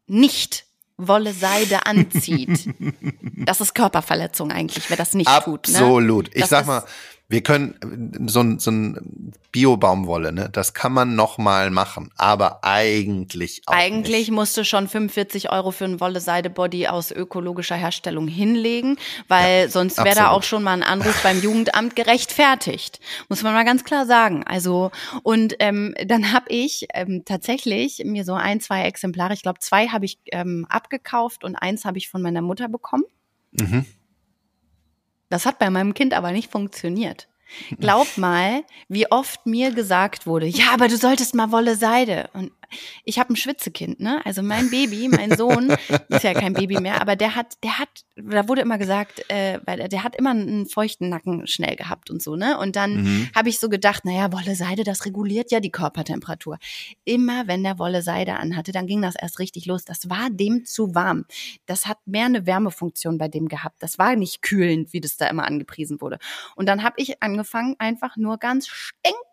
nicht 0.08 0.66
Wolle-Seide 1.00 1.86
anzieht, 1.86 2.70
das 3.38 3.62
ist 3.62 3.74
Körperverletzung 3.74 4.52
eigentlich, 4.52 4.90
wer 4.90 4.98
das 4.98 5.14
nicht 5.14 5.30
tut. 5.44 5.68
Ne? 5.70 5.74
Absolut. 5.78 6.30
Ich 6.36 6.42
Das 6.42 6.50
sag 6.50 6.62
ist- 6.62 6.68
mal, 6.68 6.84
wir 7.30 7.44
können 7.44 8.26
so 8.28 8.42
ein, 8.42 8.58
so 8.58 8.72
ein 8.72 9.32
Bio-Baumwolle, 9.52 10.32
ne, 10.32 10.50
das 10.52 10.74
kann 10.74 10.92
man 10.92 11.16
noch 11.16 11.38
mal 11.38 11.70
machen, 11.70 12.10
aber 12.18 12.64
eigentlich 12.64 13.62
auch 13.68 13.74
Eigentlich 13.74 14.30
nicht. 14.30 14.32
musst 14.32 14.58
du 14.58 14.66
schon 14.66 14.88
45 14.88 15.52
Euro 15.52 15.70
für 15.70 15.86
ein 15.86 16.00
Wolle-Seide-Body 16.00 16.88
aus 16.88 17.12
ökologischer 17.12 17.76
Herstellung 17.76 18.28
hinlegen, 18.28 18.98
weil 19.28 19.70
sonst 19.70 20.00
wäre 20.00 20.16
da 20.16 20.30
auch 20.30 20.42
schon 20.42 20.64
mal 20.64 20.74
ein 20.74 20.84
Anruf 20.84 21.22
beim 21.22 21.40
Jugendamt 21.40 21.96
gerechtfertigt. 21.96 23.00
Muss 23.30 23.44
man 23.44 23.54
mal 23.54 23.66
ganz 23.66 23.84
klar 23.84 24.08
sagen. 24.08 24.44
Also, 24.46 24.90
und 25.22 25.56
ähm, 25.60 25.94
dann 26.04 26.34
habe 26.34 26.48
ich 26.50 26.88
ähm, 26.96 27.24
tatsächlich 27.26 28.02
mir 28.06 28.26
so 28.26 28.34
ein, 28.34 28.60
zwei 28.60 28.86
Exemplare, 28.86 29.34
ich 29.34 29.44
glaube 29.44 29.60
zwei 29.60 29.88
habe 29.90 30.06
ich 30.06 30.18
ähm, 30.32 30.66
abgekauft 30.68 31.44
und 31.44 31.56
eins 31.56 31.86
habe 31.86 32.00
ich 32.00 32.10
von 32.10 32.24
meiner 32.24 32.42
Mutter 32.42 32.68
bekommen. 32.70 33.04
Mhm. 33.52 33.86
Das 35.30 35.46
hat 35.46 35.60
bei 35.60 35.70
meinem 35.70 35.94
Kind 35.94 36.14
aber 36.14 36.32
nicht 36.32 36.52
funktioniert. 36.52 37.28
Glaub 37.80 38.08
mal, 38.18 38.64
wie 38.88 39.12
oft 39.12 39.46
mir 39.46 39.72
gesagt 39.72 40.28
wurde, 40.28 40.46
ja, 40.46 40.72
aber 40.74 40.88
du 40.88 40.98
solltest 40.98 41.36
mal 41.36 41.52
Wolle 41.52 41.76
Seide. 41.76 42.30
Und 42.34 42.52
ich 43.04 43.20
habe 43.20 43.34
ein 43.34 43.36
Schwitzekind, 43.36 44.00
ne? 44.00 44.22
Also 44.26 44.42
mein 44.42 44.70
Baby, 44.70 45.08
mein 45.10 45.36
Sohn, 45.36 45.70
ist 46.10 46.24
ja 46.24 46.34
kein 46.34 46.54
Baby 46.54 46.80
mehr, 46.80 47.02
aber 47.02 47.16
der 47.16 47.36
hat, 47.36 47.56
der 47.64 47.80
hat, 47.80 47.90
da 48.16 48.48
wurde 48.48 48.62
immer 48.62 48.78
gesagt, 48.78 49.24
äh, 49.30 49.60
weil 49.66 49.78
der, 49.78 49.88
der 49.88 50.04
hat 50.04 50.16
immer 50.16 50.32
einen 50.32 50.66
feuchten 50.68 51.10
Nacken 51.10 51.48
schnell 51.48 51.76
gehabt 51.76 52.10
und 52.10 52.22
so, 52.22 52.36
ne? 52.36 52.58
Und 52.58 52.76
dann 52.76 52.90
Mhm. 53.04 53.30
habe 53.36 53.50
ich 53.50 53.60
so 53.60 53.70
gedacht, 53.70 54.06
naja, 54.06 54.32
Wolle 54.34 54.56
Seide, 54.56 54.84
das 54.84 55.06
reguliert 55.06 55.52
ja 55.52 55.60
die 55.60 55.72
Körpertemperatur. 55.72 56.58
Immer 57.06 57.48
wenn 57.48 57.64
der 57.64 57.80
Wolle 57.80 58.02
Seide 58.02 58.36
anhatte, 58.38 58.72
dann 58.72 58.88
ging 58.88 59.02
das 59.02 59.16
erst 59.16 59.40
richtig 59.40 59.66
los. 59.66 59.86
Das 59.86 60.10
war 60.10 60.30
dem 60.30 60.66
zu 60.66 60.96
warm. 60.96 61.26
Das 61.66 61.86
hat 61.86 61.98
mehr 62.06 62.26
eine 62.26 62.46
Wärmefunktion 62.46 63.18
bei 63.18 63.28
dem 63.28 63.48
gehabt. 63.48 63.82
Das 63.82 63.98
war 64.00 64.16
nicht 64.16 64.42
kühlend, 64.42 64.94
wie 64.94 65.02
das 65.02 65.18
da 65.18 65.28
immer 65.28 65.46
angepriesen 65.46 66.02
wurde. 66.02 66.20
Und 66.56 66.68
dann 66.68 66.84
habe 66.84 66.96
ich 66.98 67.22
angefangen, 67.24 67.76
einfach 67.80 68.18
nur 68.18 68.38
ganz 68.38 68.68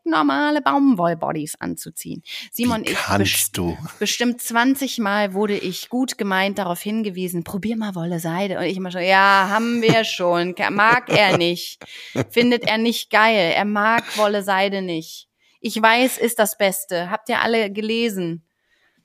stinknormale 0.06 0.62
Baumwollbodies 0.62 1.56
anzuziehen. 1.60 2.22
Simon, 2.52 2.82
Wie 2.84 2.90
ich 2.90 2.96
kannst 2.96 3.56
du? 3.56 3.76
bestimmt 3.98 4.40
20 4.40 4.98
Mal 4.98 5.34
wurde 5.34 5.56
ich 5.56 5.88
gut 5.88 6.16
gemeint 6.18 6.58
darauf 6.58 6.80
hingewiesen, 6.80 7.44
probier 7.44 7.76
mal 7.76 7.94
Wolle 7.94 8.20
Seide. 8.20 8.58
Und 8.58 8.64
ich 8.64 8.76
immer 8.76 8.90
schon, 8.92 9.02
ja, 9.02 9.48
haben 9.50 9.82
wir 9.82 10.04
schon. 10.04 10.54
Mag 10.70 11.08
er 11.10 11.36
nicht. 11.36 11.84
Findet 12.30 12.64
er 12.64 12.78
nicht 12.78 13.10
geil. 13.10 13.52
Er 13.54 13.64
mag 13.64 14.04
Wolle 14.16 14.42
Seide 14.42 14.82
nicht. 14.82 15.28
Ich 15.60 15.80
weiß, 15.80 16.18
ist 16.18 16.38
das 16.38 16.56
Beste. 16.56 17.10
Habt 17.10 17.28
ihr 17.28 17.40
alle 17.40 17.70
gelesen? 17.72 18.44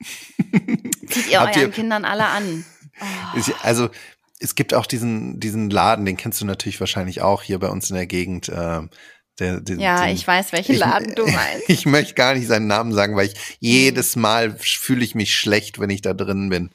Zieht 1.08 1.30
ihr 1.30 1.40
Habt 1.40 1.56
euren 1.56 1.68
ihr- 1.68 1.72
Kindern 1.74 2.04
alle 2.04 2.26
an. 2.26 2.64
Ich, 3.34 3.52
also 3.62 3.88
es 4.38 4.54
gibt 4.54 4.74
auch 4.74 4.86
diesen 4.86 5.40
diesen 5.40 5.70
Laden, 5.70 6.04
den 6.04 6.16
kennst 6.16 6.40
du 6.40 6.44
natürlich 6.44 6.78
wahrscheinlich 6.78 7.20
auch 7.22 7.42
hier 7.42 7.58
bei 7.58 7.68
uns 7.68 7.90
in 7.90 7.96
der 7.96 8.06
Gegend. 8.06 8.48
Äh, 8.48 8.82
der, 9.38 9.60
den, 9.60 9.80
Ja, 9.80 10.04
den, 10.06 10.14
ich 10.14 10.26
weiß, 10.26 10.52
welchen 10.52 10.72
ich- 10.74 10.78
Laden 10.78 11.14
du 11.14 11.26
meinst. 11.26 11.68
Ich 11.68 11.86
möchte 11.86 12.14
gar 12.14 12.34
nicht 12.34 12.46
seinen 12.46 12.66
Namen 12.66 12.92
sagen, 12.92 13.16
weil 13.16 13.26
ich 13.28 13.34
jedes 13.60 14.16
Mal 14.16 14.56
fühle 14.58 15.04
ich 15.04 15.14
mich 15.14 15.34
schlecht, 15.36 15.78
wenn 15.78 15.90
ich 15.90 16.02
da 16.02 16.12
drin 16.14 16.48
bin. 16.50 16.70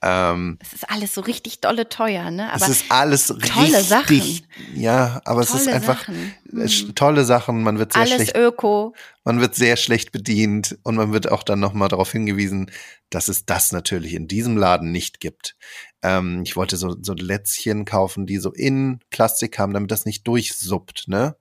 Ähm, 0.00 0.58
Es 0.62 0.72
ist 0.74 0.88
alles 0.88 1.12
so 1.12 1.20
richtig 1.22 1.60
dolle 1.60 1.88
teuer, 1.88 2.30
ne? 2.30 2.52
Aber 2.52 2.62
es 2.62 2.68
ist 2.68 2.84
alles 2.88 3.26
tolle 3.26 3.40
richtig. 3.42 3.82
Sachen. 3.88 4.40
Ja, 4.74 5.20
aber 5.24 5.40
es 5.40 5.52
ist 5.52 5.64
Tolle 5.64 5.74
einfach 5.74 5.98
Sachen. 6.06 6.34
ist 6.52 6.94
tolle 6.94 7.24
Sachen. 7.24 7.62
Man 7.64 7.80
wird 7.80 7.92
sehr 7.94 8.02
alles 8.02 8.14
schlecht, 8.14 8.36
Öko. 8.36 8.94
man 9.24 9.40
wird 9.40 9.56
sehr 9.56 9.76
schlecht 9.76 10.12
bedient 10.12 10.78
und 10.84 10.94
man 10.94 11.12
wird 11.12 11.32
auch 11.32 11.42
dann 11.42 11.58
nochmal 11.58 11.88
darauf 11.88 12.12
hingewiesen, 12.12 12.70
dass 13.10 13.26
es 13.26 13.44
das 13.44 13.72
natürlich 13.72 14.14
in 14.14 14.28
diesem 14.28 14.56
Laden 14.56 14.92
nicht 14.92 15.18
gibt. 15.18 15.56
Ähm, 16.02 16.42
ich 16.44 16.54
wollte 16.54 16.76
so, 16.76 16.94
so 17.02 17.12
Lätzchen 17.14 17.84
kaufen, 17.84 18.24
die 18.24 18.38
so 18.38 18.52
in 18.52 19.00
Plastik 19.10 19.58
haben, 19.58 19.72
damit 19.74 19.90
das 19.90 20.04
nicht 20.04 20.28
durchsuppt, 20.28 21.08
ne? 21.08 21.34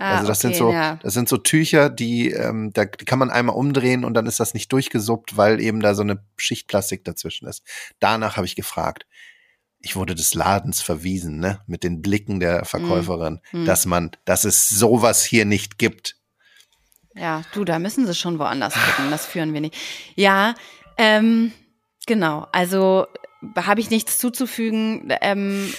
Ah, 0.00 0.16
also 0.16 0.28
das 0.28 0.38
okay, 0.38 0.54
sind 0.54 0.56
so, 0.56 0.72
ja. 0.72 0.96
das 1.02 1.12
sind 1.12 1.28
so 1.28 1.36
Tücher, 1.36 1.90
die, 1.90 2.30
ähm, 2.30 2.72
da, 2.72 2.86
die 2.86 3.04
kann 3.04 3.18
man 3.18 3.30
einmal 3.30 3.54
umdrehen 3.54 4.04
und 4.04 4.14
dann 4.14 4.24
ist 4.24 4.40
das 4.40 4.54
nicht 4.54 4.72
durchgesuppt, 4.72 5.36
weil 5.36 5.60
eben 5.60 5.80
da 5.80 5.94
so 5.94 6.00
eine 6.00 6.24
Schicht 6.38 6.68
Plastik 6.68 7.04
dazwischen 7.04 7.46
ist. 7.46 7.62
Danach 7.98 8.36
habe 8.36 8.46
ich 8.46 8.56
gefragt. 8.56 9.06
Ich 9.78 9.96
wurde 9.96 10.14
des 10.14 10.32
Ladens 10.32 10.80
verwiesen, 10.80 11.38
ne, 11.38 11.60
mit 11.66 11.84
den 11.84 12.00
Blicken 12.00 12.40
der 12.40 12.64
Verkäuferin, 12.64 13.40
Mm. 13.52 13.66
dass 13.66 13.84
man, 13.84 14.10
dass 14.24 14.44
es 14.44 14.70
sowas 14.70 15.22
hier 15.22 15.44
nicht 15.44 15.76
gibt. 15.76 16.16
Ja, 17.14 17.42
du, 17.52 17.64
da 17.64 17.78
müssen 17.78 18.06
sie 18.06 18.14
schon 18.14 18.38
woanders 18.38 18.72
gucken. 18.72 19.10
Das 19.10 19.26
führen 19.26 19.52
wir 19.52 19.60
nicht. 19.60 19.76
Ja, 20.14 20.54
ähm, 20.96 21.52
genau. 22.06 22.46
Also 22.52 23.06
habe 23.56 23.80
ich 23.80 23.90
nichts 23.90 24.18
zuzufügen. 24.18 25.12
Ähm, 25.22 25.72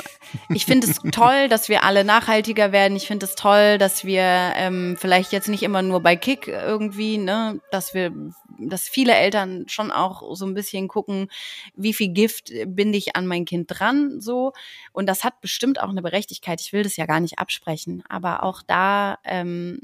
ich 0.49 0.66
finde 0.66 0.88
es 0.88 0.97
toll, 1.12 1.47
dass 1.47 1.70
wir 1.70 1.84
alle 1.84 2.03
nachhaltiger 2.03 2.72
werden. 2.72 2.95
Ich 2.95 3.07
finde 3.07 3.26
es 3.26 3.36
toll, 3.36 3.78
dass 3.78 4.03
wir 4.03 4.24
ähm, 4.55 4.97
vielleicht 4.97 5.32
jetzt 5.32 5.47
nicht 5.47 5.64
immer 5.64 5.82
nur 5.82 6.01
bei 6.01 6.16
Kick 6.16 6.47
irgendwie, 6.47 7.18
ne, 7.18 7.62
dass 7.72 7.93
wir, 7.93 8.12
dass 8.59 8.84
viele 8.88 9.14
Eltern 9.14 9.66
schon 9.68 9.91
auch 9.91 10.36
so 10.36 10.45
ein 10.45 10.53
bisschen 10.53 10.88
gucken, 10.88 11.30
wie 11.76 11.93
viel 11.93 12.09
Gift 12.09 12.51
binde 12.66 12.97
ich 12.97 13.16
an 13.16 13.28
mein 13.28 13.45
Kind 13.45 13.68
dran, 13.70 14.20
so. 14.20 14.53
Und 14.91 15.07
das 15.07 15.24
hat 15.24 15.39
bestimmt 15.41 15.80
auch 15.80 15.89
eine 15.89 16.01
Berechtigkeit. 16.01 16.62
Ich 16.62 16.74
will 16.74 16.84
das 16.84 16.97
ja 16.97 17.05
gar 17.05 17.20
nicht 17.20 17.38
absprechen, 17.39 18.03
aber 18.09 18.43
auch 18.43 18.64
da, 18.64 19.20
ähm, 19.24 19.82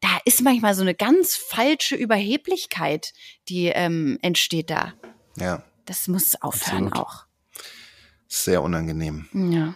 da 0.00 0.18
ist 0.24 0.42
manchmal 0.42 0.74
so 0.74 0.82
eine 0.82 0.94
ganz 0.94 1.36
falsche 1.36 1.94
Überheblichkeit, 1.94 3.12
die 3.48 3.66
ähm, 3.66 4.18
entsteht 4.20 4.70
da. 4.70 4.94
Ja, 5.36 5.64
Das 5.86 6.08
muss 6.08 6.40
aufhören 6.40 6.88
Absolut. 6.88 7.06
auch. 7.06 7.24
sehr 8.28 8.62
unangenehm. 8.62 9.26
Ja. 9.32 9.74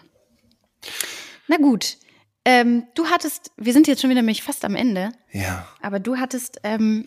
Na 1.49 1.57
gut. 1.59 1.97
Ähm, 2.45 2.85
du 2.95 3.07
hattest, 3.07 3.51
wir 3.57 3.73
sind 3.75 3.87
jetzt 3.89 4.01
schon 4.01 4.11
wieder 4.11 4.21
nämlich 4.23 4.43
fast 4.43 4.65
am 4.65 4.75
Ende, 4.75 5.11
Ja. 5.33 5.69
aber 5.83 6.01
du 6.01 6.17
hattest 6.17 6.61
ähm, 6.63 7.07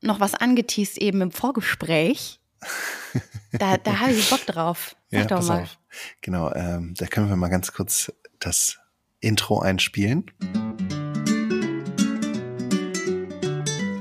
noch 0.00 0.18
was 0.20 0.34
angeteased 0.34 0.98
eben 0.98 1.20
im 1.20 1.30
Vorgespräch. 1.32 2.40
Da, 3.52 3.76
da 3.78 3.98
habe 3.98 4.12
ich 4.12 4.30
Bock 4.30 4.46
drauf. 4.46 4.94
Sag 5.10 5.20
Ja, 5.22 5.26
doch 5.26 5.36
pass 5.38 5.48
mal. 5.48 5.62
auf. 5.62 5.78
Genau, 6.20 6.52
ähm, 6.54 6.94
da 6.96 7.06
können 7.08 7.28
wir 7.28 7.34
mal 7.34 7.48
ganz 7.48 7.72
kurz 7.72 8.12
das 8.38 8.78
Intro 9.18 9.58
einspielen. 9.58 10.30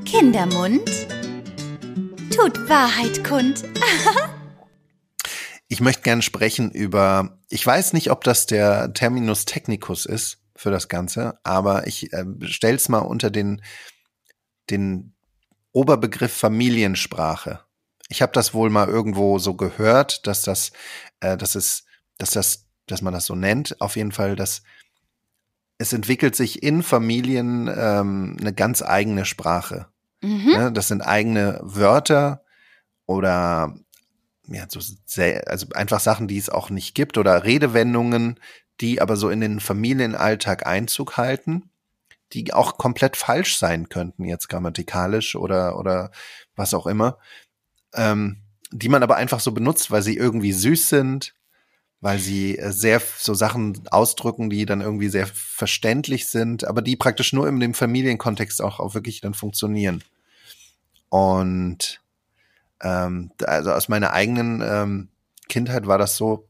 Kindermund 0.06 0.88
tut 2.36 2.70
Wahrheit 2.70 3.24
kund. 3.24 3.64
Ich 5.70 5.82
möchte 5.82 6.02
gerne 6.02 6.24
sprechen 6.24 6.72
über, 6.72 7.40
ich 7.48 7.66
weiß 7.66 7.94
nicht, 7.94 8.10
ob 8.10 8.24
das 8.24 8.48
der 8.48 8.92
Terminus 8.94 9.46
technicus 9.46 10.08
ist 10.08 10.40
für 10.56 10.72
das 10.72 10.90
Ganze, 10.90 11.40
aber 11.44 11.86
ich 11.86 12.12
äh, 12.12 12.26
stell's 12.46 12.90
mal 12.90 13.00
unter 13.00 13.30
den, 13.30 13.62
den 14.72 15.14
Oberbegriff 15.72 16.34
Familiensprache. 16.34 17.62
Ich 18.10 18.24
habe 18.24 18.32
das 18.32 18.56
wohl 18.56 18.72
mal 18.72 18.88
irgendwo 18.88 19.38
so 19.38 19.54
gehört, 19.54 20.26
dass 20.26 20.42
das, 20.42 20.72
äh, 21.20 21.38
dass 21.38 21.54
es, 21.54 21.86
dass 22.18 22.32
das, 22.32 22.66
dass 22.88 23.04
man 23.04 23.14
das 23.14 23.26
so 23.26 23.36
nennt. 23.36 23.80
Auf 23.80 23.96
jeden 23.96 24.12
Fall, 24.12 24.36
dass 24.36 24.64
es 25.78 25.94
entwickelt 25.94 26.36
sich 26.36 26.64
in 26.64 26.82
Familien 26.82 27.68
ähm, 27.74 28.38
eine 28.42 28.54
ganz 28.54 28.82
eigene 28.82 29.26
Sprache. 29.26 29.88
Mhm. 30.22 30.52
Ne? 30.52 30.72
Das 30.74 30.88
sind 30.88 31.02
eigene 31.02 31.60
Wörter 31.62 32.44
oder 33.06 33.76
ja, 34.52 34.66
so 34.68 34.80
sehr, 35.06 35.48
also 35.48 35.68
einfach 35.74 36.00
Sachen, 36.00 36.28
die 36.28 36.38
es 36.38 36.50
auch 36.50 36.70
nicht 36.70 36.96
gibt 36.96 37.18
oder 37.18 37.44
Redewendungen, 37.44 38.40
die 38.82 39.02
aber 39.02 39.16
so 39.16 39.30
in 39.30 39.42
den 39.42 39.60
Familienalltag 39.60 40.66
Einzug 40.66 41.18
halten, 41.18 41.70
die 42.34 42.54
auch 42.54 42.78
komplett 42.78 43.18
falsch 43.18 43.58
sein 43.58 43.90
könnten, 43.90 44.26
jetzt 44.26 44.50
grammatikalisch 44.50 45.36
oder, 45.36 45.78
oder 45.78 46.12
was 46.56 46.74
auch 46.74 46.88
immer, 46.88 47.18
ähm, 47.94 48.38
die 48.72 48.90
man 48.90 49.04
aber 49.04 49.16
einfach 49.16 49.40
so 49.40 49.52
benutzt, 49.52 49.92
weil 49.92 50.02
sie 50.02 50.16
irgendwie 50.16 50.54
süß 50.54 50.90
sind, 50.90 51.34
weil 52.02 52.20
sie 52.20 52.58
äh, 52.58 52.72
sehr 52.72 53.02
so 53.18 53.34
Sachen 53.34 53.82
ausdrücken, 53.92 54.50
die 54.50 54.66
dann 54.66 54.82
irgendwie 54.82 55.10
sehr 55.10 55.28
verständlich 55.28 56.28
sind, 56.28 56.66
aber 56.66 56.82
die 56.82 56.96
praktisch 56.96 57.34
nur 57.34 57.48
in 57.48 57.60
dem 57.60 57.74
Familienkontext 57.74 58.62
auch, 58.62 58.80
auch 58.80 58.94
wirklich 58.94 59.22
dann 59.22 59.34
funktionieren. 59.34 60.04
Und 61.10 62.02
ähm, 62.82 63.32
also 63.44 63.72
aus 63.72 63.90
meiner 63.90 64.14
eigenen 64.14 64.62
ähm, 64.62 65.10
Kindheit 65.48 65.88
war 65.88 65.98
das 65.98 66.16
so, 66.16 66.48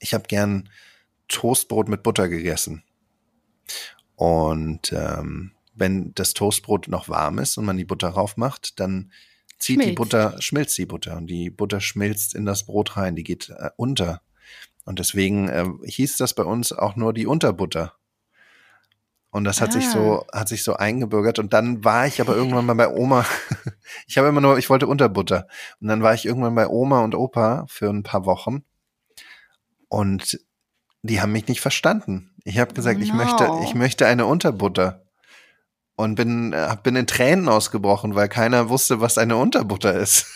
ich 0.00 0.14
habe 0.14 0.24
gern 0.28 0.68
Toastbrot 1.28 1.88
mit 1.88 2.02
Butter 2.02 2.28
gegessen. 2.28 2.82
Und 4.16 4.92
ähm, 4.92 5.52
wenn 5.74 6.14
das 6.14 6.34
Toastbrot 6.34 6.88
noch 6.88 7.08
warm 7.08 7.38
ist 7.38 7.56
und 7.58 7.64
man 7.64 7.76
die 7.76 7.84
Butter 7.84 8.10
drauf 8.12 8.36
macht, 8.36 8.78
dann 8.78 9.10
zieht 9.58 9.76
schmilzt. 9.76 9.90
die 9.90 9.94
Butter, 9.94 10.42
schmilzt 10.42 10.78
die 10.78 10.86
Butter 10.86 11.16
und 11.16 11.26
die 11.26 11.50
Butter 11.50 11.80
schmilzt 11.80 12.34
in 12.34 12.44
das 12.44 12.64
Brot 12.64 12.96
rein, 12.96 13.16
die 13.16 13.24
geht 13.24 13.50
äh, 13.50 13.70
unter. 13.76 14.22
Und 14.84 14.98
deswegen 14.98 15.48
äh, 15.48 15.66
hieß 15.84 16.18
das 16.18 16.34
bei 16.34 16.44
uns 16.44 16.72
auch 16.72 16.96
nur 16.96 17.12
die 17.12 17.26
Unterbutter. 17.26 17.94
Und 19.34 19.42
das 19.42 19.60
hat 19.60 19.70
ah. 19.70 19.72
sich 19.72 19.88
so, 19.90 20.24
hat 20.32 20.46
sich 20.46 20.62
so 20.62 20.76
eingebürgert. 20.76 21.40
Und 21.40 21.52
dann 21.52 21.82
war 21.82 22.06
ich 22.06 22.20
aber 22.20 22.36
irgendwann 22.36 22.66
mal 22.66 22.74
bei 22.74 22.88
Oma. 22.88 23.26
ich 24.06 24.16
habe 24.16 24.28
immer 24.28 24.40
nur, 24.40 24.58
ich 24.58 24.70
wollte 24.70 24.86
Unterbutter. 24.86 25.48
Und 25.80 25.88
dann 25.88 26.04
war 26.04 26.14
ich 26.14 26.24
irgendwann 26.24 26.54
bei 26.54 26.68
Oma 26.68 27.00
und 27.00 27.16
Opa 27.16 27.66
für 27.66 27.90
ein 27.90 28.04
paar 28.04 28.26
Wochen. 28.26 28.62
Und 29.88 30.38
die 31.02 31.20
haben 31.20 31.32
mich 31.32 31.48
nicht 31.48 31.60
verstanden. 31.60 32.30
Ich 32.44 32.60
habe 32.60 32.74
gesagt, 32.74 33.00
no. 33.00 33.04
ich 33.04 33.12
möchte, 33.12 33.50
ich 33.64 33.74
möchte 33.74 34.06
eine 34.06 34.26
Unterbutter. 34.26 35.02
Und 35.96 36.14
bin, 36.14 36.54
bin 36.84 36.94
in 36.94 37.08
Tränen 37.08 37.48
ausgebrochen, 37.48 38.14
weil 38.14 38.28
keiner 38.28 38.68
wusste, 38.68 39.00
was 39.00 39.18
eine 39.18 39.36
Unterbutter 39.36 39.94
ist. 39.94 40.26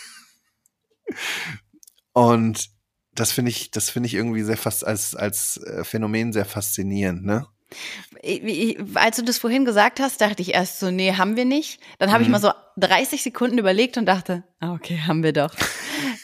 und 2.11 2.69
das 3.13 3.31
finde 3.31 3.51
ich, 3.51 3.71
das 3.71 3.89
finde 3.89 4.07
ich 4.07 4.15
irgendwie 4.15 4.43
sehr 4.43 4.57
fast 4.57 4.85
als, 4.85 5.15
als 5.15 5.55
äh, 5.55 5.85
Phänomen 5.85 6.33
sehr 6.33 6.45
faszinierend, 6.45 7.23
ne? 7.23 7.47
Als 8.95 9.17
du 9.17 9.23
das 9.23 9.37
vorhin 9.37 9.65
gesagt 9.65 9.99
hast, 9.99 10.21
dachte 10.21 10.41
ich 10.41 10.53
erst 10.53 10.79
so, 10.79 10.91
nee, 10.91 11.13
haben 11.13 11.35
wir 11.35 11.45
nicht. 11.45 11.79
Dann 11.99 12.11
habe 12.11 12.19
mhm. 12.19 12.25
ich 12.25 12.31
mal 12.31 12.39
so 12.39 12.51
30 12.77 13.21
Sekunden 13.21 13.57
überlegt 13.57 13.97
und 13.97 14.05
dachte, 14.05 14.43
ah, 14.59 14.73
okay, 14.73 14.99
haben 15.05 15.23
wir 15.23 15.33
doch. 15.33 15.53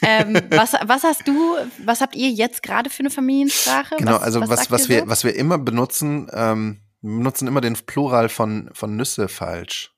ähm, 0.02 0.34
was, 0.50 0.74
was 0.82 1.04
hast 1.04 1.28
du, 1.28 1.56
was 1.84 2.00
habt 2.00 2.16
ihr 2.16 2.30
jetzt 2.30 2.62
gerade 2.62 2.90
für 2.90 3.00
eine 3.00 3.10
Familiensprache? 3.10 3.96
Genau, 3.96 4.14
was, 4.14 4.22
also 4.22 4.40
was, 4.40 4.50
was, 4.50 4.70
was 4.70 4.88
wir, 4.88 5.00
so? 5.00 5.08
was 5.08 5.24
wir 5.24 5.36
immer 5.36 5.58
benutzen, 5.58 6.28
ähm, 6.32 6.80
wir 7.00 7.18
benutzen 7.18 7.46
immer 7.46 7.60
den 7.60 7.74
Plural 7.74 8.28
von, 8.28 8.70
von 8.72 8.96
Nüsse 8.96 9.28
falsch. 9.28 9.94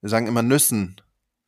Wir 0.00 0.10
sagen 0.10 0.26
immer 0.26 0.42
Nüssen. 0.42 1.00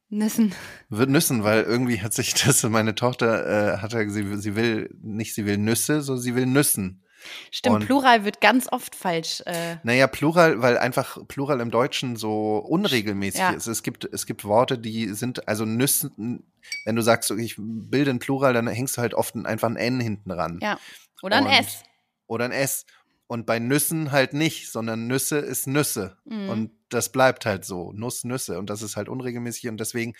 Nüssen. 0.08 0.54
Wird 0.88 1.10
Nüssen, 1.10 1.42
weil 1.42 1.64
irgendwie 1.64 2.00
hat 2.00 2.14
sich 2.14 2.34
das, 2.34 2.62
meine 2.62 2.94
Tochter 2.94 3.74
äh, 3.74 3.78
hat 3.78 3.92
ja, 3.92 4.08
sie, 4.08 4.36
sie 4.36 4.54
will 4.54 4.88
nicht, 5.02 5.34
sie 5.34 5.46
will 5.46 5.58
Nüsse, 5.58 6.00
so 6.00 6.16
sie 6.16 6.36
will 6.36 6.46
Nüssen. 6.46 7.02
Stimmt, 7.50 7.76
und, 7.76 7.86
Plural 7.86 8.24
wird 8.24 8.40
ganz 8.40 8.68
oft 8.70 8.94
falsch. 8.94 9.42
Äh. 9.46 9.76
Naja, 9.82 10.06
Plural, 10.06 10.62
weil 10.62 10.78
einfach 10.78 11.18
Plural 11.28 11.60
im 11.60 11.70
Deutschen 11.70 12.16
so 12.16 12.58
unregelmäßig 12.58 13.40
ja. 13.40 13.50
ist. 13.50 13.66
Es 13.66 13.82
gibt, 13.82 14.04
es 14.04 14.26
gibt 14.26 14.44
Worte, 14.44 14.78
die 14.78 15.08
sind, 15.14 15.48
also 15.48 15.64
Nüssen, 15.64 16.44
wenn 16.84 16.96
du 16.96 17.02
sagst, 17.02 17.30
ich 17.30 17.56
bilde 17.58 18.10
ein 18.10 18.18
Plural, 18.18 18.52
dann 18.52 18.66
hängst 18.66 18.96
du 18.96 19.02
halt 19.02 19.14
oft 19.14 19.36
einfach 19.36 19.68
ein 19.68 19.76
N 19.76 20.00
hinten 20.00 20.30
ran. 20.30 20.58
Ja. 20.62 20.78
Oder 21.22 21.36
ein 21.36 21.46
und, 21.46 21.52
S. 21.52 21.82
Oder 22.26 22.44
ein 22.46 22.52
S. 22.52 22.86
Und 23.26 23.46
bei 23.46 23.58
Nüssen 23.58 24.12
halt 24.12 24.34
nicht, 24.34 24.70
sondern 24.70 25.06
Nüsse 25.06 25.38
ist 25.38 25.66
Nüsse. 25.66 26.16
Mhm. 26.24 26.48
Und 26.48 26.70
das 26.88 27.10
bleibt 27.10 27.44
halt 27.46 27.64
so. 27.64 27.92
Nuss, 27.92 28.24
Nüsse. 28.24 28.58
Und 28.58 28.70
das 28.70 28.82
ist 28.82 28.96
halt 28.96 29.08
unregelmäßig. 29.08 29.68
Und 29.68 29.78
deswegen, 29.78 30.14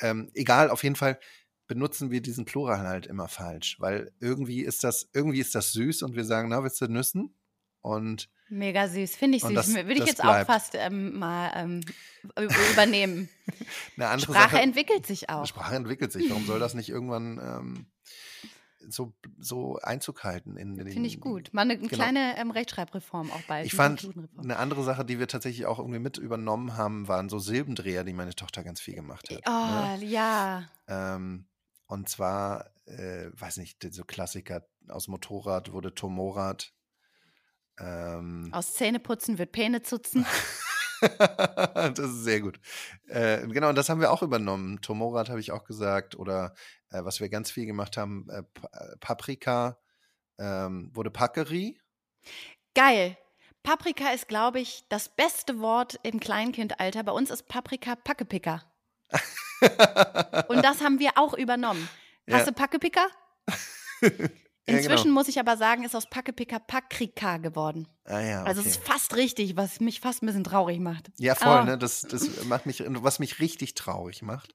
ähm, 0.00 0.30
egal, 0.34 0.70
auf 0.70 0.82
jeden 0.82 0.96
Fall 0.96 1.18
benutzen 1.66 2.10
wir 2.10 2.20
diesen 2.20 2.44
Plural 2.44 2.80
halt 2.80 3.06
immer 3.06 3.28
falsch, 3.28 3.76
weil 3.80 4.12
irgendwie 4.20 4.60
ist 4.62 4.84
das, 4.84 5.08
irgendwie 5.12 5.40
ist 5.40 5.54
das 5.54 5.72
süß 5.72 6.02
und 6.02 6.14
wir 6.14 6.24
sagen, 6.24 6.48
na, 6.48 6.62
willst 6.62 6.80
du 6.80 6.86
Nüssen? 6.86 7.34
Und 7.80 8.30
Mega 8.48 8.88
süß, 8.88 9.16
finde 9.16 9.36
ich 9.36 9.42
süß. 9.42 9.54
Das, 9.54 9.74
Würde 9.74 9.92
ich 9.92 10.06
jetzt 10.06 10.20
bleibt. 10.20 10.48
auch 10.48 10.54
fast 10.54 10.74
ähm, 10.74 11.18
mal 11.18 11.50
ähm, 11.54 11.80
übernehmen. 12.72 13.28
Sprache 13.96 14.32
Sache, 14.32 14.58
entwickelt 14.60 15.06
sich 15.06 15.28
auch. 15.28 15.46
Sprache 15.46 15.74
entwickelt 15.74 16.12
sich. 16.12 16.28
Warum 16.30 16.46
soll 16.46 16.60
das 16.60 16.74
nicht 16.74 16.88
irgendwann 16.88 17.38
ähm, 17.38 17.86
so, 18.88 19.12
so 19.38 19.78
Einzug 19.82 20.24
halten 20.24 20.56
in 20.56 20.76
den. 20.76 20.88
Finde 20.88 21.08
ich 21.08 21.20
gut. 21.20 21.52
Mal 21.52 21.62
eine, 21.62 21.78
genau. 21.78 21.88
kleine 21.88 22.36
ähm, 22.38 22.50
Rechtschreibreform 22.50 23.30
auch 23.30 23.42
bald. 23.42 23.66
Ich 23.66 23.74
fand 23.74 24.08
eine 24.38 24.58
andere 24.58 24.84
Sache, 24.84 25.04
die 25.04 25.18
wir 25.18 25.28
tatsächlich 25.28 25.66
auch 25.66 25.78
irgendwie 25.78 25.98
mit 25.98 26.18
übernommen 26.18 26.76
haben, 26.76 27.08
waren 27.08 27.28
so 27.28 27.38
Silbendreher, 27.38 28.04
die 28.04 28.12
meine 28.12 28.34
Tochter 28.34 28.62
ganz 28.62 28.80
viel 28.80 28.94
gemacht 28.94 29.30
hat. 29.30 29.40
Oh, 29.46 29.98
ne? 29.98 30.06
ja. 30.06 30.64
Und 31.86 32.08
zwar, 32.08 32.70
äh, 32.86 33.28
weiß 33.32 33.58
nicht, 33.58 33.86
so 33.92 34.04
Klassiker 34.04 34.66
aus 34.88 35.08
Motorrad 35.08 35.72
wurde 35.72 35.94
Tomorad. 35.94 36.72
Ähm, 37.78 38.48
aus 38.52 38.74
Zähneputzen 38.74 39.38
wird 39.38 39.52
Päne 39.52 39.82
zutzen. 39.82 40.24
das 41.00 41.98
ist 41.98 42.24
sehr 42.24 42.40
gut. 42.40 42.60
Äh, 43.08 43.46
genau, 43.48 43.68
und 43.68 43.76
das 43.76 43.88
haben 43.88 44.00
wir 44.00 44.12
auch 44.12 44.22
übernommen. 44.22 44.80
Tomorad 44.80 45.28
habe 45.28 45.40
ich 45.40 45.52
auch 45.52 45.64
gesagt. 45.64 46.16
Oder 46.16 46.54
äh, 46.90 47.04
was 47.04 47.20
wir 47.20 47.28
ganz 47.28 47.50
viel 47.50 47.66
gemacht 47.66 47.96
haben, 47.96 48.28
äh, 48.30 48.40
äh 48.40 48.96
Paprika 49.00 49.78
ähm, 50.38 50.90
wurde 50.94 51.10
Packerie. 51.10 51.78
Geil. 52.74 53.16
Paprika 53.62 54.10
ist, 54.10 54.28
glaube 54.28 54.60
ich, 54.60 54.84
das 54.88 55.08
beste 55.08 55.60
Wort 55.60 55.98
im 56.02 56.20
Kleinkindalter. 56.20 57.02
Bei 57.02 57.12
uns 57.12 57.30
ist 57.30 57.48
Paprika 57.48 57.96
Packepicker. 57.96 58.62
Und 60.48 60.64
das 60.64 60.82
haben 60.82 60.98
wir 60.98 61.12
auch 61.16 61.34
übernommen. 61.34 61.88
Hast 62.30 62.40
ja. 62.46 62.46
du 62.46 62.52
Packepicker? 62.52 63.06
Inzwischen 64.66 65.04
genau. 65.04 65.14
muss 65.14 65.28
ich 65.28 65.38
aber 65.38 65.56
sagen, 65.56 65.84
ist 65.84 65.94
aus 65.94 66.08
Packepicker 66.08 66.58
Pakrika 66.58 67.36
geworden. 67.36 67.86
Ah, 68.04 68.20
ja, 68.20 68.40
okay. 68.40 68.48
Also 68.48 68.60
es 68.62 68.68
ist 68.68 68.82
fast 68.84 69.14
richtig, 69.14 69.56
was 69.56 69.80
mich 69.80 70.00
fast 70.00 70.22
ein 70.22 70.26
bisschen 70.26 70.44
traurig 70.44 70.80
macht. 70.80 71.10
Ja, 71.18 71.34
voll, 71.34 71.60
oh. 71.60 71.64
ne? 71.64 71.78
Das, 71.78 72.00
das 72.02 72.44
macht 72.44 72.64
mich, 72.64 72.82
was 72.86 73.18
mich 73.18 73.40
richtig 73.40 73.74
traurig 73.74 74.22
macht. 74.22 74.54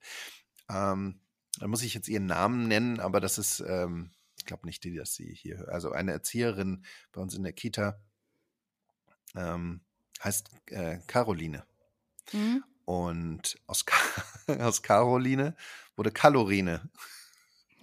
Ähm, 0.68 1.20
da 1.60 1.68
muss 1.68 1.84
ich 1.84 1.94
jetzt 1.94 2.08
ihren 2.08 2.26
Namen 2.26 2.68
nennen, 2.68 3.00
aber 3.00 3.20
das 3.20 3.38
ist, 3.38 3.60
ähm, 3.60 4.12
ich 4.38 4.46
glaube 4.46 4.66
nicht, 4.66 4.84
die, 4.84 4.96
dass 4.96 5.14
sie 5.14 5.32
hier, 5.32 5.68
also 5.70 5.92
eine 5.92 6.12
Erzieherin 6.12 6.84
bei 7.12 7.22
uns 7.22 7.36
in 7.36 7.44
der 7.44 7.54
Kita 7.54 8.00
ähm, 9.36 9.82
heißt 10.24 10.50
äh, 10.68 11.00
Caroline. 11.06 11.66
Mhm. 12.34 12.64
Und 12.90 13.56
aus, 13.68 13.86
aus 14.48 14.82
Caroline 14.82 15.56
wurde 15.96 16.10
Kalorine. 16.10 16.90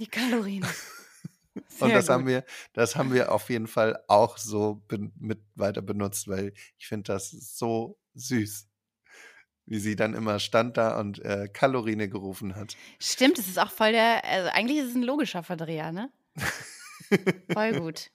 Die 0.01 0.09
Kalorine. 0.09 0.67
und 1.79 1.95
das 1.95 2.07
gut. 2.07 2.13
haben 2.13 2.27
wir, 2.27 2.45
das 2.73 2.97
haben 2.97 3.13
wir 3.13 3.31
auf 3.31 3.49
jeden 3.49 3.69
Fall 3.69 4.03
auch 4.09 4.37
so 4.37 4.83
mit 5.21 5.39
weiter 5.55 5.81
benutzt, 5.81 6.27
weil 6.27 6.55
ich 6.77 6.89
finde 6.89 7.13
das 7.13 7.31
so 7.31 8.01
süß, 8.15 8.67
wie 9.67 9.79
sie 9.79 9.95
dann 9.95 10.13
immer 10.13 10.41
stand 10.41 10.77
da 10.77 10.99
und 10.99 11.21
äh, 11.25 11.49
Kalorine 11.53 12.09
gerufen 12.09 12.57
hat. 12.57 12.77
Stimmt, 12.99 13.39
es 13.39 13.47
ist 13.47 13.61
auch 13.61 13.71
voll 13.71 13.93
der, 13.93 14.25
also 14.25 14.51
eigentlich 14.51 14.79
ist 14.79 14.89
es 14.89 14.97
ein 14.97 15.05
logischer 15.05 15.45
Verdreher, 15.45 15.93
ne? 15.93 16.11
voll 17.53 17.79
gut. 17.79 18.11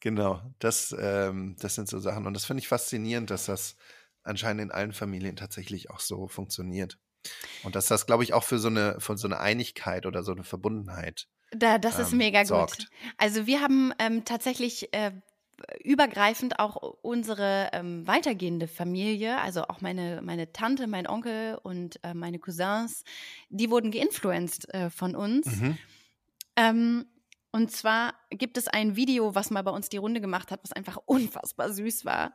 Genau, 0.00 0.42
das, 0.58 0.94
ähm, 0.98 1.56
das 1.58 1.74
sind 1.74 1.88
so 1.88 2.00
Sachen 2.00 2.26
und 2.26 2.34
das 2.34 2.44
finde 2.44 2.60
ich 2.60 2.68
faszinierend, 2.68 3.30
dass 3.30 3.46
das 3.46 3.76
anscheinend 4.22 4.62
in 4.62 4.70
allen 4.70 4.92
Familien 4.92 5.36
tatsächlich 5.36 5.90
auch 5.90 6.00
so 6.00 6.28
funktioniert. 6.28 6.98
Und 7.62 7.76
dass 7.76 7.86
das, 7.86 8.06
glaube 8.06 8.24
ich, 8.24 8.32
auch 8.32 8.44
für 8.44 8.58
so 8.58 8.68
eine, 8.68 8.96
für 8.98 9.16
so 9.16 9.28
eine 9.28 9.40
Einigkeit 9.40 10.06
oder 10.06 10.22
so 10.22 10.32
eine 10.32 10.44
Verbundenheit. 10.44 11.28
Da, 11.52 11.78
das 11.78 11.96
ähm, 11.96 12.02
ist 12.02 12.12
mega 12.12 12.44
sorgt. 12.44 12.78
gut. 12.78 12.88
Also 13.16 13.46
wir 13.46 13.60
haben 13.60 13.92
ähm, 13.98 14.24
tatsächlich 14.24 14.92
äh, 14.92 15.12
übergreifend 15.84 16.58
auch 16.58 16.76
unsere 17.02 17.70
ähm, 17.72 18.06
weitergehende 18.06 18.66
Familie, 18.66 19.38
also 19.40 19.64
auch 19.64 19.80
meine, 19.80 20.20
meine 20.22 20.52
Tante, 20.52 20.86
mein 20.86 21.06
Onkel 21.06 21.58
und 21.62 22.02
äh, 22.02 22.14
meine 22.14 22.38
Cousins, 22.38 23.04
die 23.50 23.70
wurden 23.70 23.90
geinfluenced 23.90 24.72
äh, 24.74 24.90
von 24.90 25.14
uns. 25.14 25.46
Mhm. 25.46 25.78
Ähm, 26.56 27.06
und 27.52 27.70
zwar 27.70 28.14
gibt 28.30 28.56
es 28.56 28.66
ein 28.66 28.96
Video, 28.96 29.34
was 29.34 29.50
mal 29.50 29.62
bei 29.62 29.70
uns 29.70 29.90
die 29.90 29.98
Runde 29.98 30.20
gemacht 30.20 30.50
hat, 30.50 30.60
was 30.64 30.72
einfach 30.72 30.96
unfassbar 31.04 31.72
süß 31.72 32.04
war 32.04 32.34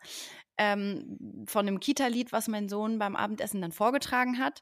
ähm, 0.58 1.46
von 1.48 1.68
einem 1.68 1.80
Kita-Lied, 1.80 2.32
was 2.32 2.48
mein 2.48 2.70
Sohn 2.70 3.00
beim 3.00 3.16
Abendessen 3.16 3.62
dann 3.62 3.72
vorgetragen 3.72 4.40
hat. 4.40 4.62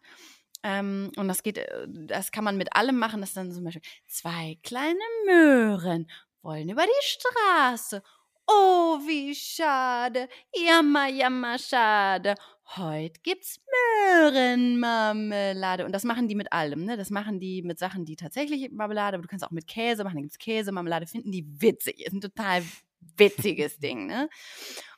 Ähm, 0.64 1.12
und 1.18 1.28
das 1.28 1.44
geht, 1.44 1.58
äh, 1.58 1.88
das 1.88 2.32
kann 2.32 2.44
man 2.44 2.58
mit 2.58 2.76
allem 2.76 2.98
machen. 2.98 3.22
Das 3.22 3.30
ist 3.30 3.38
dann 3.38 3.52
zum 3.52 3.64
Beispiel 3.64 3.84
zwei 4.08 4.58
kleine 4.64 5.00
Möhren 5.26 6.08
wollen 6.42 6.70
über 6.70 6.84
die 6.84 6.90
Straße. 7.02 8.02
Oh, 8.48 9.00
wie 9.08 9.34
schade, 9.34 10.30
jammer, 10.54 11.08
jammer, 11.08 11.58
schade. 11.58 12.36
Heute 12.76 13.20
gibt's 13.22 13.60
Möhrenmarmelade. 14.24 15.86
Und 15.86 15.92
das 15.92 16.04
machen 16.04 16.28
die 16.28 16.36
mit 16.36 16.52
allem, 16.52 16.86
ne? 16.86 16.96
Das 16.98 17.10
machen 17.10 17.40
die 17.40 17.64
mit 17.64 17.80
Sachen, 17.80 18.06
die 18.06 18.16
tatsächlich 18.16 18.72
Marmelade, 18.72 19.18
aber 19.18 19.24
du 19.24 19.28
kannst 19.28 19.46
auch 19.46 19.52
mit 19.52 19.68
Käse 19.68 20.04
machen. 20.04 20.16
Da 20.16 20.22
gibt's 20.22 20.38
Käse, 20.38 20.72
Marmelade, 20.72 21.08
finden 21.08 21.32
die 21.32 21.46
witzig. 21.60 22.06
Ist 22.06 22.14
ein 22.14 22.22
total 22.22 22.64
witziges 23.18 23.78
Ding, 23.80 24.08
ne? 24.08 24.30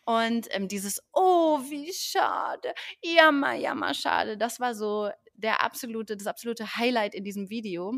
Und 0.08 0.47
ähm, 0.51 0.70
dieses, 0.70 1.01
oh, 1.12 1.60
wie 1.70 1.91
schade, 1.91 2.74
jammer, 3.03 3.55
jammer, 3.55 3.93
schade, 3.93 4.38
das 4.38 4.58
war 4.62 4.74
so 4.74 5.10
der 5.34 5.62
absolute, 5.62 6.16
das 6.16 6.28
absolute 6.28 6.78
Highlight 6.78 7.14
in 7.14 7.26
diesem 7.26 7.49
Video. 7.49 7.93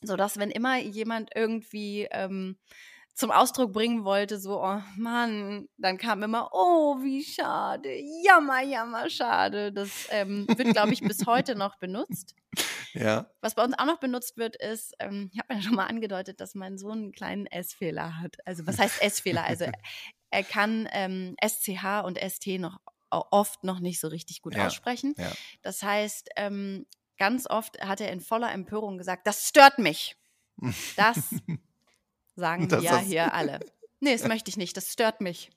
Sodass, 0.00 0.38
wenn 0.38 0.50
immer 0.50 0.78
jemand 0.78 1.30
irgendwie 1.34 2.08
ähm, 2.10 2.56
zum 3.12 3.30
Ausdruck 3.30 3.74
bringen 3.74 4.04
wollte, 4.06 4.38
so, 4.38 4.62
oh 4.62 4.80
Mann, 4.96 5.68
dann 5.76 5.98
kam 5.98 6.22
immer, 6.22 6.48
oh, 6.52 6.96
wie 7.02 7.22
schade, 7.22 7.94
jammer, 8.24 8.62
jammer, 8.62 9.10
schade. 9.10 9.70
Das 9.70 10.08
ähm, 10.12 10.46
wird, 10.56 10.72
glaube 10.72 10.94
ich, 10.94 11.02
bis 11.02 11.26
heute 11.26 11.56
noch 11.56 11.76
benutzt. 11.76 12.34
Ja. 12.94 13.30
Was 13.40 13.54
bei 13.54 13.64
uns 13.64 13.78
auch 13.78 13.84
noch 13.86 13.98
benutzt 14.00 14.36
wird, 14.36 14.56
ist, 14.56 14.94
ähm, 15.00 15.28
ich 15.32 15.38
habe 15.40 15.52
ja 15.54 15.60
schon 15.62 15.74
mal 15.74 15.86
angedeutet, 15.86 16.40
dass 16.40 16.54
mein 16.54 16.78
Sohn 16.78 16.98
einen 16.98 17.12
kleinen 17.12 17.46
S-Fehler 17.46 18.20
hat. 18.20 18.36
Also 18.46 18.66
was 18.66 18.78
heißt 18.78 19.02
S-Fehler? 19.02 19.44
Also 19.44 19.66
er 20.30 20.42
kann 20.44 20.88
ähm, 20.92 21.36
SCH 21.44 22.02
und 22.04 22.18
ST 22.18 22.46
noch 22.60 22.78
oft 23.10 23.62
noch 23.64 23.80
nicht 23.80 24.00
so 24.00 24.08
richtig 24.08 24.42
gut 24.42 24.54
Ja, 24.56 24.66
aussprechen. 24.66 25.14
ja. 25.18 25.30
Das 25.62 25.82
heißt, 25.82 26.30
ähm, 26.36 26.86
ganz 27.18 27.48
oft 27.48 27.80
hat 27.80 28.00
er 28.00 28.10
in 28.10 28.20
voller 28.20 28.50
Empörung 28.52 28.98
gesagt, 28.98 29.26
das 29.26 29.48
stört 29.48 29.78
mich. 29.78 30.16
Das 30.96 31.18
sagen 32.36 32.68
Das 32.68 32.82
wir 32.82 32.90
hast- 32.90 33.06
hier 33.06 33.32
alle. 33.34 33.60
Nee, 34.00 34.12
das 34.12 34.26
möchte 34.26 34.50
ich 34.50 34.56
nicht, 34.56 34.76
das 34.76 34.92
stört 34.92 35.20
mich. 35.20 35.50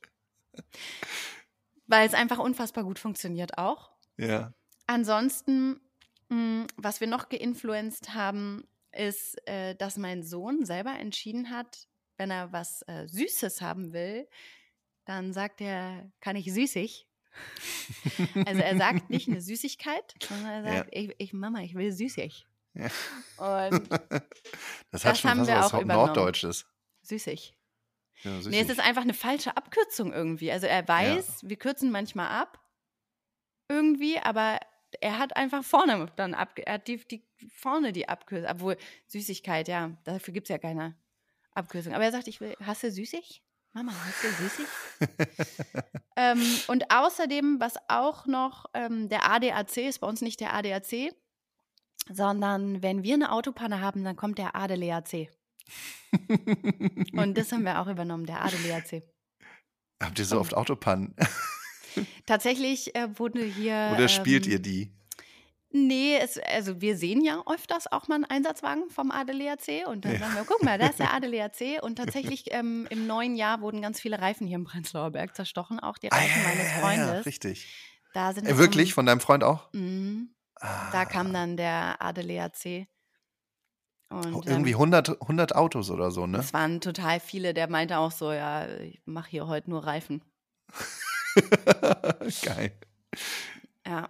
Weil 1.87 2.07
es 2.07 2.13
einfach 2.13 2.37
unfassbar 2.39 2.83
gut 2.83 2.99
funktioniert 2.99 3.57
auch. 3.57 3.91
Ja. 4.17 4.53
Ansonsten, 4.85 5.79
was 6.29 6.99
wir 6.99 7.07
noch 7.07 7.29
geinfluenced 7.29 8.13
haben, 8.13 8.67
ist, 8.91 9.37
äh, 9.47 9.75
dass 9.75 9.97
mein 9.97 10.23
Sohn 10.23 10.65
selber 10.65 10.91
entschieden 10.97 11.49
hat, 11.49 11.87
wenn 12.17 12.31
er 12.31 12.51
was 12.51 12.81
äh, 12.87 13.07
Süßes 13.07 13.61
haben 13.61 13.93
will, 13.93 14.27
dann 15.05 15.33
sagt 15.33 15.61
er, 15.61 16.11
kann 16.19 16.35
ich 16.35 16.51
süßig? 16.53 17.07
also 18.45 18.61
er 18.61 18.75
sagt 18.77 19.09
nicht 19.09 19.27
eine 19.27 19.41
Süßigkeit, 19.41 20.15
sondern 20.27 20.63
er 20.65 20.73
Ja. 20.73 20.77
sagt, 20.79 20.89
ich, 20.93 21.13
ich, 21.19 21.33
Mama, 21.33 21.61
ich 21.61 21.75
will 21.75 21.91
süßig. 21.91 22.47
Ja. 22.73 22.87
Und 23.37 23.89
Das 24.91 25.05
hat 25.05 25.11
Das 25.13 25.19
schon 25.19 25.29
haben 25.31 25.47
wir 25.47 25.55
was 25.55 25.73
auch 25.73 25.81
übernommen. 25.81 26.07
Norddeutsches. 26.07 26.65
süßig. 27.03 27.55
Ja, 28.23 28.31
Nee, 28.31 28.37
es 28.39 28.43
süßig. 28.45 28.69
ist 28.69 28.79
einfach 28.79 29.03
eine 29.03 29.13
falsche 29.13 29.55
Abkürzung 29.55 30.11
irgendwie. 30.11 30.51
Also 30.51 30.65
er 30.65 30.87
weiß, 30.87 31.41
wir 31.43 31.57
kürzen 31.57 31.91
manchmal 31.91 32.29
ab 32.29 32.59
irgendwie, 33.69 34.17
aber 34.19 34.59
er 35.01 35.19
hat 35.19 35.35
einfach 35.35 35.63
vorne 35.63 36.07
dann 36.15 36.33
ab, 36.33 36.57
er 36.57 36.75
hat 36.75 36.87
die, 36.87 36.97
die 36.97 37.23
vorne 37.49 37.91
die 37.91 38.09
Abkürzung, 38.09 38.49
obwohl 38.49 38.77
Süßigkeit, 39.07 39.67
ja, 39.67 39.91
dafür 40.03 40.33
gibt 40.33 40.45
es 40.45 40.49
ja 40.49 40.57
keine 40.57 40.95
Abkürzung. 41.51 41.93
Aber 41.93 42.03
er 42.03 42.11
sagt, 42.11 42.27
ich 42.27 42.39
will, 42.41 42.55
hast 42.63 42.83
du 42.83 42.91
süßig? 42.91 43.43
Mama, 43.73 43.91
hast 43.93 44.23
du 44.23 44.29
süßig? 44.29 44.65
ähm, 46.15 46.41
und 46.67 46.91
außerdem, 46.91 47.59
was 47.59 47.75
auch 47.89 48.25
noch 48.25 48.65
ähm, 48.73 49.09
der 49.09 49.29
ADAC 49.29 49.77
ist, 49.77 49.99
bei 49.99 50.07
uns 50.07 50.21
nicht 50.21 50.39
der 50.39 50.53
ADAC, 50.53 51.13
sondern 52.11 52.81
wenn 52.81 53.03
wir 53.03 53.13
eine 53.15 53.31
Autopanne 53.31 53.81
haben, 53.81 54.03
dann 54.03 54.15
kommt 54.15 54.37
der 54.37 54.55
ADLAC. 54.55 55.29
Und 57.13 57.37
das 57.37 57.51
haben 57.51 57.63
wir 57.63 57.81
auch 57.81 57.87
übernommen, 57.87 58.25
der 58.25 58.41
ADLAC. 58.43 59.03
Habt 60.01 60.19
ihr 60.19 60.25
so 60.25 60.39
oft 60.39 60.55
Autopannen? 60.55 61.15
Tatsächlich 62.25 62.95
äh, 62.95 63.07
wurde 63.19 63.43
hier. 63.43 63.91
Oder 63.93 64.07
spielt 64.07 64.45
ähm, 64.45 64.53
ihr 64.53 64.59
die? 64.59 64.91
Nee, 65.69 66.17
es, 66.21 66.37
also 66.39 66.79
wir 66.79 66.95
sehen 66.97 67.21
ja 67.23 67.43
öfters 67.45 67.91
auch 67.91 68.07
mal 68.07 68.15
einen 68.15 68.23
Einsatzwagen 68.25 68.89
vom 68.89 69.11
ADLAC 69.11 69.85
und 69.87 70.05
dann 70.05 70.13
Ja. 70.13 70.19
sagen 70.19 70.33
wir, 70.35 70.45
guck 70.45 70.63
mal, 70.63 70.77
da 70.79 70.87
ist 70.87 70.97
der 70.99 71.13
ADLAC 71.13 71.83
und 71.83 71.97
tatsächlich 71.97 72.45
ähm, 72.51 72.87
im 72.89 73.05
neuen 73.05 73.35
Jahr 73.35 73.59
wurden 73.61 73.81
ganz 73.81 73.99
viele 73.99 74.19
Reifen 74.21 74.47
hier 74.47 74.55
im 74.55 74.63
Prenzlauer 74.63 75.11
Berg 75.11 75.35
zerstochen, 75.35 75.79
auch 75.81 75.97
die 75.97 76.09
Ah, 76.11 76.15
Reifen 76.15 76.41
ja, 76.41 76.47
meines 76.47 76.67
ja, 76.67 76.77
ja, 76.77 76.79
Freundes. 77.05 77.25
richtig. 77.25 77.67
da 78.13 78.33
sind 78.33 78.47
Äh, 78.47 78.57
wirklich? 78.57 78.93
Von 78.93 79.05
deinem 79.05 79.19
Freund 79.19 79.43
auch? 79.43 79.71
Mhm, 79.73 80.29
Ah. 80.61 80.89
da 80.91 81.05
kam 81.05 81.33
dann 81.33 81.57
der 81.57 82.01
ADLAC. 82.01 82.87
Und 84.09 84.35
Oh, 84.35 84.41
irgendwie 84.45 84.71
ähm, 84.71 84.77
100, 84.77 85.21
100 85.21 85.53
Autos 85.53 85.89
oder 85.91 86.11
so, 86.11 86.27
ne? 86.27 86.37
es 86.39 86.53
waren 86.53 86.79
total 86.79 87.19
viele, 87.19 87.53
der 87.53 87.69
meinte 87.69 87.97
auch 87.97 88.11
so, 88.11 88.31
ja, 88.31 88.65
ich 88.79 89.01
mache 89.05 89.29
hier 89.29 89.47
heute 89.47 89.69
nur 89.69 89.85
Reifen. 89.85 90.23
Geil. 92.43 92.77
Ja. 93.85 94.09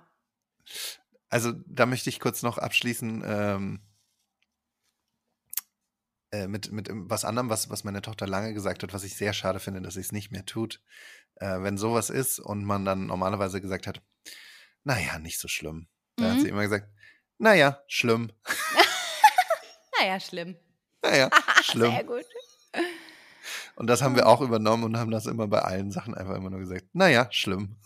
Also 1.30 1.54
da 1.66 1.86
möchte 1.86 2.10
ich 2.10 2.20
kurz 2.20 2.42
noch 2.42 2.58
abschließen 2.58 3.24
ähm, 3.26 3.82
äh, 6.32 6.48
mit, 6.48 6.72
mit 6.72 6.90
was 6.92 7.26
anderem, 7.26 7.50
was, 7.50 7.70
was 7.70 7.84
meine 7.84 8.02
Tochter 8.02 8.28
lange 8.28 8.54
gesagt 8.54 8.84
hat, 8.84 8.94
was 8.94 9.04
ich 9.04 9.16
sehr 9.16 9.34
schade 9.34 9.60
finde, 9.60 9.82
dass 9.82 9.96
sie 9.96 10.02
es 10.02 10.12
nicht 10.12 10.32
mehr 10.32 10.46
tut. 10.46 10.82
Äh, 11.36 11.62
wenn 11.62 11.78
sowas 11.78 12.10
ist 12.10 12.40
und 12.40 12.64
man 12.64 12.86
dann 12.86 13.06
normalerweise 13.08 13.62
gesagt 13.62 13.88
hat, 13.88 14.02
naja, 14.84 15.20
nicht 15.20 15.40
so 15.40 15.48
schlimm. 15.48 15.88
Da 16.16 16.30
hat 16.30 16.36
Mhm. 16.38 16.42
sie 16.42 16.50
immer 16.50 16.64
gesagt, 16.64 16.90
naja, 17.38 17.82
schlimm. 17.88 18.32
Naja, 20.00 20.20
schlimm. 20.20 20.56
Naja, 21.02 21.30
schlimm. 21.64 21.92
Sehr 21.92 22.04
gut. 22.04 22.26
Und 23.78 23.88
das 23.88 24.02
haben 24.02 24.16
wir 24.16 24.28
auch 24.28 24.42
übernommen 24.42 24.84
und 24.84 24.98
haben 24.98 25.12
das 25.12 25.28
immer 25.28 25.48
bei 25.48 25.60
allen 25.60 25.92
Sachen 25.92 26.16
einfach 26.16 26.36
immer 26.36 26.50
nur 26.50 26.60
gesagt, 26.60 26.86
naja, 26.94 27.28
schlimm. 27.32 27.78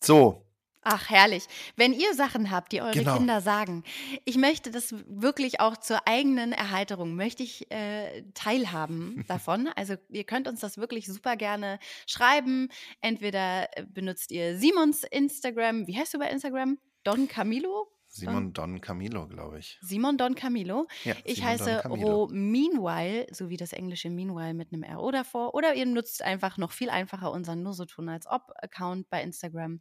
So, 0.00 0.50
Ach, 0.82 1.10
herrlich. 1.10 1.44
Wenn 1.76 1.92
ihr 1.92 2.14
Sachen 2.14 2.50
habt, 2.50 2.72
die 2.72 2.80
eure 2.80 2.92
Genau. 2.92 3.18
Kinder 3.18 3.42
sagen, 3.42 3.84
ich 4.24 4.38
möchte 4.38 4.70
das 4.70 4.94
wirklich 5.06 5.60
auch 5.60 5.76
zur 5.76 6.08
eigenen 6.08 6.52
Erheiterung, 6.52 7.16
möchte 7.16 7.42
ich 7.42 7.70
äh, 7.70 8.22
teilhaben 8.32 9.22
davon. 9.28 9.68
Also 9.76 9.96
ihr 10.08 10.24
könnt 10.24 10.48
uns 10.48 10.60
das 10.60 10.78
wirklich 10.78 11.06
super 11.06 11.36
gerne 11.36 11.78
schreiben. 12.06 12.70
Entweder 13.02 13.68
äh, 13.76 13.84
benutzt 13.84 14.32
ihr 14.32 14.56
Simons 14.56 15.04
Instagram, 15.04 15.86
wie 15.86 15.98
heißt 15.98 16.14
du 16.14 16.18
bei 16.18 16.30
Instagram? 16.30 16.78
Don 17.04 17.28
Camilo? 17.28 17.92
Simon 18.20 18.52
Don 18.52 18.80
Camilo, 18.80 19.26
glaube 19.26 19.58
ich. 19.58 19.78
Simon 19.80 20.16
Don 20.16 20.34
Camilo. 20.34 20.86
Ja, 21.04 21.14
Ich 21.24 21.36
Simon 21.36 21.50
heiße. 21.50 21.82
Ro 21.88 22.28
Meanwhile, 22.30 23.26
so 23.32 23.48
wie 23.48 23.56
das 23.56 23.72
englische 23.72 24.10
Meanwhile 24.10 24.54
mit 24.54 24.72
einem 24.72 24.84
RO 24.84 25.10
davor. 25.10 25.54
Oder 25.54 25.74
ihr 25.74 25.86
nutzt 25.86 26.22
einfach 26.22 26.58
noch 26.58 26.72
viel 26.72 26.90
einfacher 26.90 27.32
unseren 27.32 27.62
Nur 27.62 27.74
so 27.74 27.84
tun 27.84 28.08
als 28.08 28.26
ob 28.26 28.52
Account 28.56 29.08
bei 29.10 29.22
Instagram. 29.22 29.80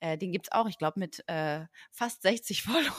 Äh, 0.00 0.18
den 0.18 0.32
gibt 0.32 0.46
es 0.46 0.52
auch, 0.52 0.68
ich 0.68 0.78
glaube, 0.78 0.98
mit 0.98 1.22
äh, 1.28 1.66
fast 1.90 2.22
60 2.22 2.62
Followern. 2.64 2.92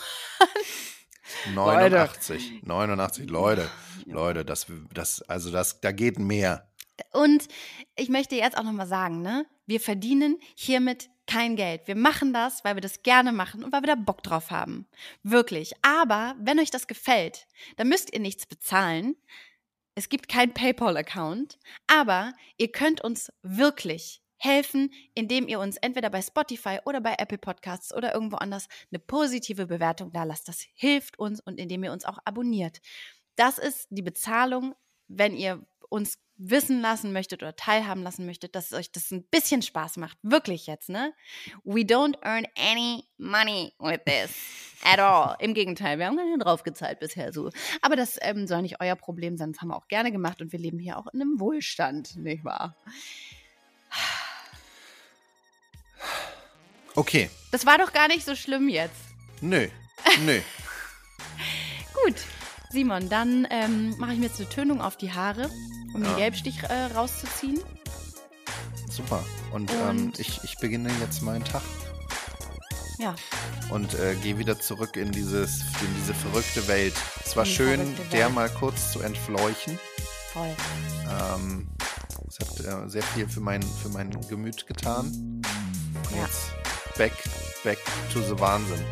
89, 1.54 2.64
89 2.64 3.30
Leute. 3.30 3.70
Leute, 4.06 4.46
das, 4.46 4.68
das, 4.94 5.22
also 5.24 5.52
das, 5.52 5.82
da 5.82 5.92
geht 5.92 6.20
mehr. 6.20 6.70
Und 7.12 7.48
ich 7.96 8.10
möchte 8.10 8.36
jetzt 8.36 8.58
auch 8.58 8.64
nochmal 8.64 8.88
sagen, 8.88 9.22
ne? 9.22 9.46
Wir 9.66 9.80
verdienen 9.80 10.40
hiermit 10.56 11.10
kein 11.26 11.56
Geld. 11.56 11.88
Wir 11.88 11.96
machen 11.96 12.34
das, 12.34 12.64
weil 12.64 12.76
wir 12.76 12.82
das 12.82 13.02
gerne 13.04 13.32
machen 13.32 13.64
und 13.64 13.72
weil 13.72 13.82
wir 13.82 13.88
da 13.88 13.96
Bock 13.96 14.24
drauf 14.24 14.52
haben. 14.52 14.88
Wirklich. 15.24 15.74
Aber 15.82 16.36
wenn 16.40 16.60
euch 16.60 16.72
das 16.72 16.88
gefällt, 16.88 17.48
dann 17.78 17.88
müsst 17.88 18.14
ihr 18.14 18.20
nichts 18.20 18.46
bezahlen. 18.46 19.16
Es 19.96 20.10
gibt 20.10 20.28
keinen 20.28 20.54
PayPal-Account. 20.54 21.60
Aber 21.88 22.34
ihr 22.58 22.72
könnt 22.72 23.02
uns 23.02 23.32
wirklich 23.42 24.22
helfen, 24.38 24.92
indem 25.14 25.48
ihr 25.48 25.60
uns 25.60 25.78
entweder 25.78 26.10
bei 26.10 26.22
Spotify 26.22 26.80
oder 26.84 27.00
bei 27.00 27.16
Apple 27.18 27.38
Podcasts 27.38 27.94
oder 27.94 28.14
irgendwo 28.14 28.36
anders 28.38 28.68
eine 28.92 29.00
positive 29.00 29.68
Bewertung 29.68 30.12
da 30.12 30.24
lasst. 30.26 30.50
Das 30.50 30.66
hilft 30.74 31.18
uns 31.18 31.40
und 31.40 31.58
indem 31.58 31.86
ihr 31.86 31.94
uns 31.94 32.04
auch 32.04 32.18
abonniert. 32.26 32.82
Das 33.38 33.58
ist 33.58 33.88
die 33.90 34.02
Bezahlung, 34.02 34.76
wenn 35.08 35.34
ihr 35.36 35.66
uns 35.94 36.18
wissen 36.38 36.82
lassen 36.82 37.14
möchtet 37.14 37.44
oder 37.44 37.56
teilhaben 37.56 38.02
lassen 38.02 38.26
möchtet, 38.26 38.56
dass 38.56 38.74
euch 38.74 38.92
das 38.92 39.12
ein 39.12 39.24
bisschen 39.30 39.62
Spaß 39.62 39.98
macht. 39.98 40.18
Wirklich 40.24 40.66
jetzt, 40.66 40.90
ne? 40.90 41.14
We 41.64 41.82
don't 41.82 42.16
earn 42.24 42.48
any 42.58 43.08
money 43.18 43.74
with 43.78 44.00
this 44.06 44.32
at 44.84 44.98
all. 45.00 45.36
Im 45.40 45.54
Gegenteil, 45.54 46.00
wir 46.00 46.08
haben 46.08 46.18
gar 46.18 46.26
nicht 46.26 46.44
draufgezahlt 46.44 47.00
bisher 47.00 47.32
so. 47.32 47.52
Aber 47.82 47.96
das 47.96 48.18
ähm, 48.22 48.48
soll 48.48 48.64
nicht 48.64 48.82
euer 48.82 48.96
Problem 48.96 49.38
sein. 49.38 49.52
Das 49.54 49.62
haben 49.62 49.68
wir 49.70 49.78
auch 49.78 49.88
gerne 49.88 50.12
gemacht 50.12 50.42
und 50.42 50.52
wir 50.52 50.58
leben 50.60 50.80
hier 50.80 50.98
auch 50.98 51.06
in 51.14 51.22
einem 51.22 51.40
Wohlstand, 51.40 52.16
nicht 52.16 52.44
wahr? 52.44 52.76
Okay, 56.96 57.30
Das 57.52 57.66
war 57.66 57.78
doch 57.78 57.94
gar 57.94 58.08
nicht 58.08 58.26
so 58.26 58.36
schlimm 58.36 58.68
jetzt. 58.68 58.96
nö, 59.42 59.68
nö. 60.26 60.42
Gut, 62.04 62.16
Simon, 62.72 63.08
dann 63.10 63.48
ähm, 63.52 63.96
mache 64.00 64.14
ich 64.14 64.20
mir 64.20 64.26
jetzt 64.26 64.40
eine 64.40 64.50
Tönung 64.50 64.82
auf 64.82 64.98
die 64.98 65.12
Haare, 65.14 65.50
um 65.94 66.04
den 66.04 66.16
Gelbstich 66.16 66.64
äh, 66.64 66.86
rauszuziehen. 66.96 67.60
Super. 68.90 69.24
Und, 69.52 69.72
ähm, 69.72 69.90
Und- 70.08 70.20
ich, 70.20 70.44
ich 70.44 70.58
beginne 70.58 70.90
jetzt 71.00 71.22
meinen 71.22 71.44
Tag 71.44 71.62
Ja, 73.00 73.16
und 73.70 73.94
äh, 73.96 74.16
gehe 74.16 74.38
wieder 74.38 74.60
zurück 74.60 74.96
in, 74.98 75.12
dieses, 75.12 75.62
in 75.62 75.96
diese 76.00 76.14
verrückte 76.14 76.68
Welt. 76.68 76.94
Es 77.26 77.36
war 77.36 77.44
die 77.46 77.52
schön, 77.52 77.96
der 78.12 78.26
Welt. 78.26 78.34
mal 78.36 78.50
kurz 78.50 78.92
zu 78.92 79.02
entfleuchen. 79.02 79.80
voll. 80.32 80.56
Ähm, 81.10 81.68
es 82.28 82.40
hat 82.40 82.60
äh, 82.60 82.90
sehr 82.90 83.04
viel 83.04 83.28
für 83.28 83.42
mein, 83.42 83.62
für 83.64 83.90
mein 83.90 84.10
Gemüt 84.28 84.66
getan. 84.68 85.42
Ja. 86.16 86.24
Jetzt 86.26 86.52
back, 86.98 87.14
back 87.64 87.78
to 88.12 88.22
the 88.22 88.40
Wahnsinn. 88.40 88.84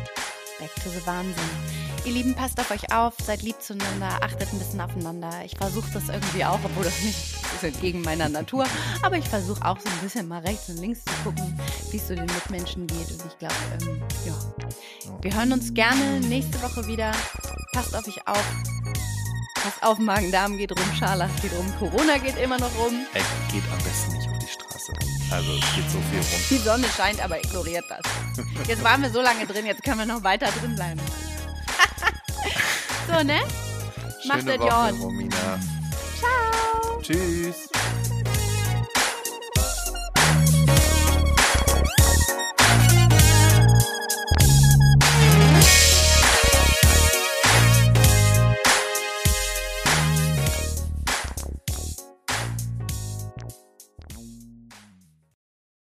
back 0.58 0.74
to 0.82 0.90
the 0.90 1.04
Wahnsinn. 1.06 1.91
Ihr 2.04 2.12
Lieben, 2.12 2.34
passt 2.34 2.58
auf 2.58 2.70
euch 2.72 2.92
auf, 2.92 3.14
seid 3.24 3.42
lieb 3.42 3.62
zueinander, 3.62 4.18
achtet 4.22 4.52
ein 4.52 4.58
bisschen 4.58 4.80
aufeinander. 4.80 5.30
Ich 5.44 5.56
versuche 5.56 5.88
das 5.92 6.08
irgendwie 6.08 6.44
auch, 6.44 6.58
obwohl 6.64 6.82
das 6.82 7.00
nicht 7.02 7.16
ist 7.54 7.62
entgegen 7.62 8.02
meiner 8.02 8.28
Natur. 8.28 8.66
Aber 9.02 9.16
ich 9.16 9.28
versuche 9.28 9.64
auch 9.64 9.78
so 9.78 9.88
ein 9.88 9.98
bisschen 10.02 10.26
mal 10.26 10.40
rechts 10.40 10.68
und 10.68 10.78
links 10.78 11.04
zu 11.04 11.12
gucken, 11.22 11.60
wie 11.92 11.98
es 11.98 12.08
so 12.08 12.16
den 12.16 12.26
Mitmenschen 12.26 12.88
geht. 12.88 13.08
Und 13.12 13.22
ich 13.24 13.38
glaube, 13.38 13.54
ähm, 13.80 14.02
ja. 14.26 14.34
Wir 15.20 15.32
hören 15.32 15.52
uns 15.52 15.72
gerne 15.74 16.18
nächste 16.26 16.60
Woche 16.60 16.88
wieder. 16.88 17.12
Passt 17.72 17.94
auf 17.94 18.06
euch 18.08 18.26
auf. 18.26 18.44
Passt 19.62 19.82
auf, 19.84 19.98
Magen-Darm 19.98 20.58
geht 20.58 20.72
rum, 20.72 20.94
Scharlach 20.98 21.30
geht 21.40 21.52
rum, 21.52 21.72
Corona 21.78 22.18
geht 22.18 22.36
immer 22.36 22.58
noch 22.58 22.76
rum. 22.78 23.06
Ey, 23.14 23.22
geht 23.52 23.62
am 23.72 23.78
besten 23.78 24.16
nicht 24.16 24.28
auf 24.28 24.38
die 24.40 24.48
Straße. 24.48 24.92
Also 25.30 25.52
es 25.52 25.74
geht 25.76 25.88
so 25.88 25.98
viel 26.10 26.18
rum. 26.18 26.40
Die 26.50 26.58
Sonne 26.58 26.86
scheint, 26.96 27.24
aber 27.24 27.38
ignoriert 27.38 27.84
das. 27.88 28.02
Jetzt 28.66 28.82
waren 28.82 29.02
wir 29.02 29.10
so 29.10 29.22
lange 29.22 29.46
drin, 29.46 29.66
jetzt 29.66 29.84
können 29.84 30.00
wir 30.00 30.06
noch 30.06 30.24
weiter 30.24 30.48
drin 30.60 30.74
bleiben. 30.74 31.00
So, 33.06 33.24
ne? 33.24 33.40
Macht 34.26 34.40
Schöne 34.42 34.58
das 34.58 34.66
Woche. 34.66 34.94
Romina. 35.02 35.60
Ciao. 36.18 37.00
Tschüss. 37.00 37.68